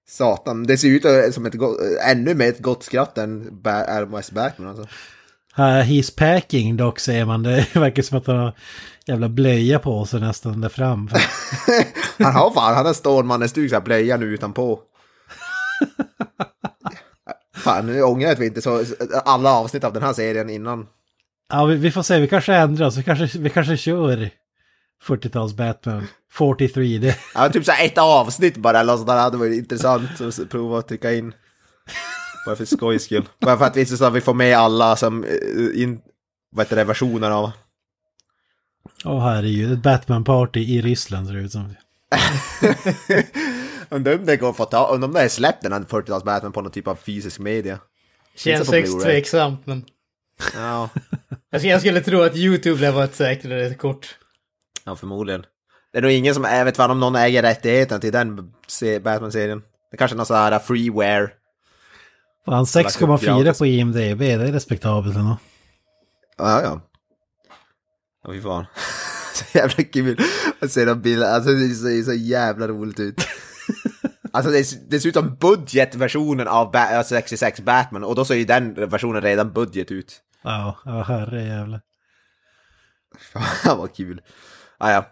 Satan, 0.07 0.63
det 0.67 0.77
ser 0.77 0.87
ut 0.87 1.33
som 1.33 1.45
ett 1.45 1.53
go- 1.53 1.77
eh, 1.83 2.11
ännu 2.11 2.33
mer 2.33 2.49
ett 2.49 2.59
gott 2.59 2.83
skratt 2.83 3.17
än 3.17 3.61
West 4.11 4.31
Batman 4.31 4.67
alltså. 4.69 4.87
Här, 5.53 5.83
he's 5.83 6.17
packing 6.17 6.77
dock 6.77 6.99
säger 6.99 7.25
man. 7.25 7.43
Det 7.43 7.67
verkar 7.75 8.03
som 8.03 8.17
att 8.17 8.27
han 8.27 8.37
har 8.37 8.53
jävla 9.05 9.29
blöja 9.29 9.79
på 9.79 10.05
sig 10.05 10.19
nästan 10.21 10.61
där 10.61 10.69
fram. 10.69 11.09
Han 12.19 12.33
har 12.35 12.51
fan, 12.51 12.75
han 12.75 12.85
har 12.85 12.93
Stålmannen-stuk 12.93 13.69
såhär 13.69 13.81
blöjan 13.81 14.23
utanpå. 14.23 14.79
Fan, 17.55 17.85
nu 17.85 18.03
ångrar 18.03 18.27
jag 18.27 18.33
att 18.33 18.39
vi 18.39 18.45
inte 18.45 18.61
så 18.61 18.85
alla 19.25 19.53
avsnitt 19.53 19.83
av 19.83 19.93
den 19.93 20.03
här 20.03 20.13
serien 20.13 20.49
innan. 20.49 20.87
Ja, 21.49 21.65
vi, 21.65 21.75
vi 21.75 21.91
får 21.91 22.03
se. 22.03 22.19
Vi 22.19 22.27
kanske 22.27 22.53
ändrar 22.55 22.87
oss. 22.87 22.97
Vi 22.97 23.03
kanske, 23.03 23.39
vi 23.39 23.49
kanske 23.49 23.77
kör 23.77 24.29
40-tals 25.07 25.53
Batman. 25.53 26.07
43. 26.33 26.97
Det, 26.97 27.17
Ja, 27.35 27.49
typ 27.49 27.65
såhär 27.65 27.85
ett 27.85 27.97
avsnitt 27.97 28.57
bara 28.57 28.79
eller 28.79 28.91
något 28.93 28.99
sånt 28.99 29.09
där 29.09 29.17
hade 29.17 29.37
varit 29.37 29.57
intressant 29.57 30.21
att 30.21 30.49
prova 30.49 30.79
att 30.79 30.87
trycka 30.87 31.13
in. 31.13 31.33
Bara 32.45 32.55
för 32.55 32.65
skojs 32.65 33.03
skull. 33.03 33.29
Bara 33.39 33.57
för 33.57 33.65
att 33.65 33.77
vi, 33.77 33.85
så 33.85 34.05
att 34.05 34.13
vi 34.13 34.21
får 34.21 34.33
med 34.33 34.57
alla 34.57 34.95
som, 34.95 35.23
eh, 35.23 35.81
in, 35.83 36.01
vad 36.51 36.65
heter 36.65 36.75
det, 36.75 36.83
versioner 36.83 37.31
av. 37.31 37.51
Åh 39.05 39.23
herregud, 39.23 39.71
ett 39.71 39.79
Batman-party 39.83 40.59
i 40.59 40.81
Ryssland 40.81 41.27
ser 41.27 41.33
det 41.33 41.41
ut 41.41 41.51
som. 41.51 41.69
Undrar 43.89 44.15
om 44.19 44.25
det 44.25 44.37
går 44.37 44.49
att 44.49 44.57
få 44.57 44.65
ta, 44.65 44.87
undrar 44.93 45.07
om 45.07 45.13
det 45.13 45.21
är 45.21 45.27
släppt 45.29 45.63
den 45.63 45.71
här 45.73 45.79
40-tals 45.79 46.23
Batman 46.23 46.51
på 46.51 46.61
någon 46.61 46.71
typ 46.71 46.87
av 46.87 46.95
fysisk 46.95 47.39
media. 47.39 47.79
Känns 48.35 48.71
högst 48.71 49.01
tveksamt, 49.01 49.65
men... 49.65 49.85
Ja, 50.55 50.89
Jag 51.49 51.61
skulle, 51.61 51.71
jag 51.71 51.81
skulle 51.81 52.01
tro 52.01 52.21
att 52.21 52.35
YouTube 52.35 52.81
lär 52.81 52.91
vara 52.91 53.03
ett 53.03 53.15
säkrare 53.15 53.73
kort. 53.73 54.15
ja 54.85 54.95
förmodligen. 54.95 55.45
Det 55.91 55.97
är 55.97 56.01
nog 56.01 56.11
ingen 56.11 56.33
som, 56.33 56.43
jag 56.43 56.65
vet 56.65 56.77
fan 56.77 56.91
om 56.91 56.99
någon 56.99 57.15
äger 57.15 57.41
rättigheten 57.41 58.01
till 58.01 58.11
den 58.11 58.53
se- 58.67 58.99
Batman-serien. 58.99 59.59
Det 59.59 59.95
är 59.95 59.97
kanske 59.97 60.15
är 60.15 60.17
någon 60.17 60.25
sån 60.25 60.37
här 60.37 60.59
freeware. 60.59 61.29
Fan, 62.45 62.63
6,4 62.65 63.57
på 63.57 63.65
IMDB, 63.65 64.19
det 64.19 64.31
är 64.31 64.51
respektabelt 64.51 65.15
ändå. 65.15 65.37
Ja, 66.37 66.61
ja. 66.61 66.81
Ja, 68.23 68.33
fy 68.33 68.41
fan. 68.41 68.65
så 69.33 69.57
jävla 69.57 69.83
kul 69.83 70.17
att 70.61 70.71
se 70.71 70.85
de 70.85 71.01
bilderna. 71.01 71.31
Alltså 71.31 71.51
det 71.51 71.69
ser 71.69 72.03
så 72.03 72.13
jävla 72.13 72.67
roligt 72.67 72.99
ut. 72.99 73.15
Alltså 74.33 74.51
det, 74.51 74.89
det 74.89 74.99
ser 74.99 75.09
ut 75.09 75.15
som 75.15 75.35
budgetversionen 75.35 76.47
av 76.47 76.71
ba 76.71 76.79
alltså 76.79 77.15
66 77.15 77.61
Batman 77.61 78.03
och 78.03 78.15
då 78.15 78.25
ser 78.25 78.35
ju 78.35 78.45
den 78.45 78.89
versionen 78.89 79.21
redan 79.21 79.53
budget 79.53 79.91
ut. 79.91 80.21
Ja, 80.41 80.77
ja 80.85 81.03
herre 81.03 81.43
jävlar. 81.43 81.81
Fan 83.33 83.77
vad 83.77 83.95
kul. 83.95 84.21
Ah, 84.77 84.91
ja. 84.91 85.05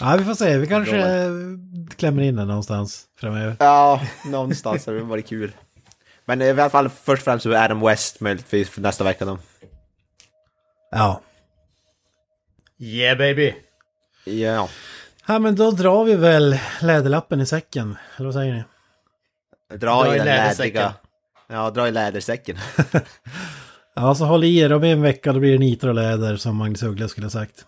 Ja, 0.00 0.16
vi 0.18 0.24
får 0.24 0.34
se. 0.34 0.58
Vi 0.58 0.66
kanske 0.66 1.20
klämmer 1.96 2.22
in 2.22 2.36
den 2.36 2.48
någonstans 2.48 3.04
framöver. 3.16 3.56
ja, 3.58 4.00
någonstans 4.26 4.84
det 4.84 5.00
varit 5.00 5.28
kul. 5.28 5.52
Men 6.26 6.42
i 6.42 6.50
alla 6.50 6.70
fall 6.70 6.88
först 6.88 7.20
och 7.20 7.24
främst 7.24 7.42
så 7.42 7.50
är 7.50 7.64
Adam 7.64 7.80
West 7.80 8.20
möjligtvis 8.20 8.70
för 8.70 8.80
nästa 8.80 9.04
vecka 9.04 9.24
då. 9.24 9.38
Ja. 10.90 11.20
Yeah 12.78 13.18
baby! 13.18 13.54
Ja. 14.24 14.68
Ja, 15.26 15.38
men 15.38 15.56
då 15.56 15.70
drar 15.70 16.04
vi 16.04 16.14
väl 16.16 16.58
läderlappen 16.80 17.40
i 17.40 17.46
säcken. 17.46 17.96
Eller 18.16 18.24
vad 18.26 18.34
säger 18.34 18.54
ni? 18.54 18.64
Dra, 19.78 20.02
Dra 20.04 20.12
i 20.12 20.14
i 20.14 20.18
den 20.18 20.26
lädersäcken. 20.26 20.74
lädriga... 20.74 20.94
Ja, 21.48 21.70
dra 21.70 21.88
i 21.88 21.90
lädersäcken. 21.90 22.56
Ja, 23.98 24.14
så 24.14 24.24
håll 24.24 24.44
i 24.44 24.58
er. 24.58 24.72
Om 24.72 24.84
en 24.84 25.02
vecka 25.02 25.32
då 25.32 25.40
blir 25.40 25.52
det 25.52 25.58
nitro 25.58 25.88
och 25.88 25.94
läder 25.94 26.36
som 26.36 26.56
Magnus 26.56 26.82
Uggla 26.82 27.08
skulle 27.08 27.26
ha 27.26 27.30
sagt. 27.30 27.66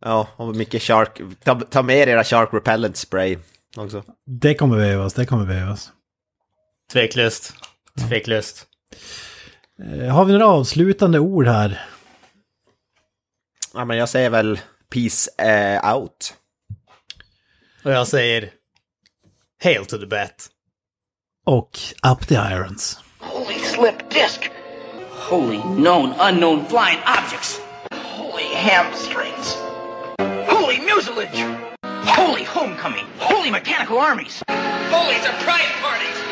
ja, 0.00 0.28
och 0.36 0.56
mycket 0.56 0.82
shark... 0.82 1.20
Ta, 1.44 1.60
ta 1.60 1.82
med 1.82 1.96
er 1.96 2.06
era 2.08 2.24
shark 2.24 2.48
repellent 2.54 2.96
spray 2.96 3.38
också. 3.76 4.02
Det 4.26 4.54
kommer 4.54 4.76
behövas, 4.76 5.14
det 5.14 5.26
kommer 5.26 5.44
behövas. 5.46 5.92
Tveklöst. 6.92 7.54
Tveklöst. 8.00 8.66
Eh, 9.82 10.14
har 10.14 10.24
vi 10.24 10.32
några 10.32 10.46
avslutande 10.46 11.18
ord 11.18 11.46
här? 11.46 11.82
Ja, 13.74 13.84
men 13.84 13.96
jag 13.96 14.08
säger 14.08 14.30
väl 14.30 14.60
peace 14.94 15.30
eh, 15.38 15.94
out. 15.94 16.34
Och 17.84 17.92
jag 17.92 18.08
säger... 18.08 18.50
Hail 19.64 19.86
to 19.86 19.98
the 19.98 20.06
bat. 20.06 20.50
Och 21.46 21.78
up 22.12 22.26
the 22.28 22.34
irons. 22.34 23.00
Holy 23.18 23.58
slip 23.58 24.10
disc. 24.10 24.40
Holy 25.10 25.58
known 25.62 26.14
unknown 26.20 26.66
flying 26.66 26.98
objects. 27.18 27.60
Holy 28.16 28.54
hamstrings. 28.54 29.56
Holy 30.48 30.78
mucilage. 30.80 31.44
Holy 32.04 32.44
homecoming. 32.44 33.06
Holy 33.18 33.50
mechanical 33.50 33.98
armies. 33.98 34.42
Holy 34.90 35.14
surprise 35.14 35.72
parties. 35.82 36.25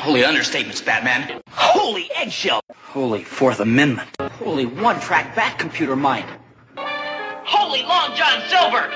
Holy 0.00 0.22
understatements, 0.22 0.82
Batman. 0.82 1.42
Holy 1.50 2.10
eggshell. 2.16 2.62
Holy 2.74 3.22
Fourth 3.22 3.60
Amendment. 3.60 4.08
Holy 4.42 4.64
one-track 4.64 5.36
bat 5.36 5.58
computer 5.58 5.94
mind. 5.94 6.24
Holy 7.44 7.82
Long 7.82 8.16
John 8.16 8.40
Silver. 8.48 8.88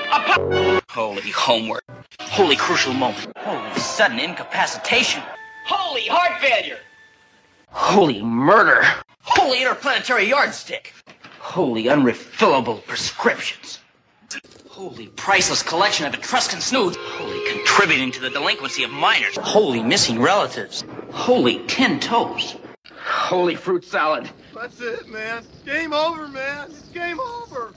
Holy 0.89 1.29
homework. 1.29 1.83
Holy 2.21 2.55
crucial 2.55 2.91
moment. 2.93 3.31
Holy 3.37 3.79
sudden 3.79 4.17
incapacitation. 4.17 5.21
Holy 5.67 6.07
heart 6.07 6.41
failure. 6.41 6.79
Holy 7.69 8.23
murder. 8.23 8.83
Holy 9.21 9.61
interplanetary 9.61 10.27
yardstick. 10.27 10.91
Holy 11.37 11.83
unrefillable 11.83 12.83
prescriptions. 12.87 13.79
Holy 14.75 15.07
priceless 15.07 15.63
collection 15.63 16.05
of 16.05 16.13
Etruscan 16.13 16.59
snoods. 16.59 16.97
Holy 16.99 17.49
contributing 17.49 18.11
to 18.11 18.19
the 18.19 18.29
delinquency 18.29 18.83
of 18.83 18.91
minors. 18.91 19.37
Holy 19.37 19.81
missing 19.81 20.21
relatives. 20.21 20.83
Holy 21.13 21.59
ten 21.59 21.97
toes. 21.97 22.57
Holy 23.01 23.55
fruit 23.55 23.85
salad. 23.85 24.29
That's 24.53 24.81
it, 24.81 25.07
man. 25.07 25.45
Game 25.65 25.93
over, 25.93 26.27
man. 26.27 26.71
It's 26.71 26.89
game 26.89 27.21
over. 27.21 27.73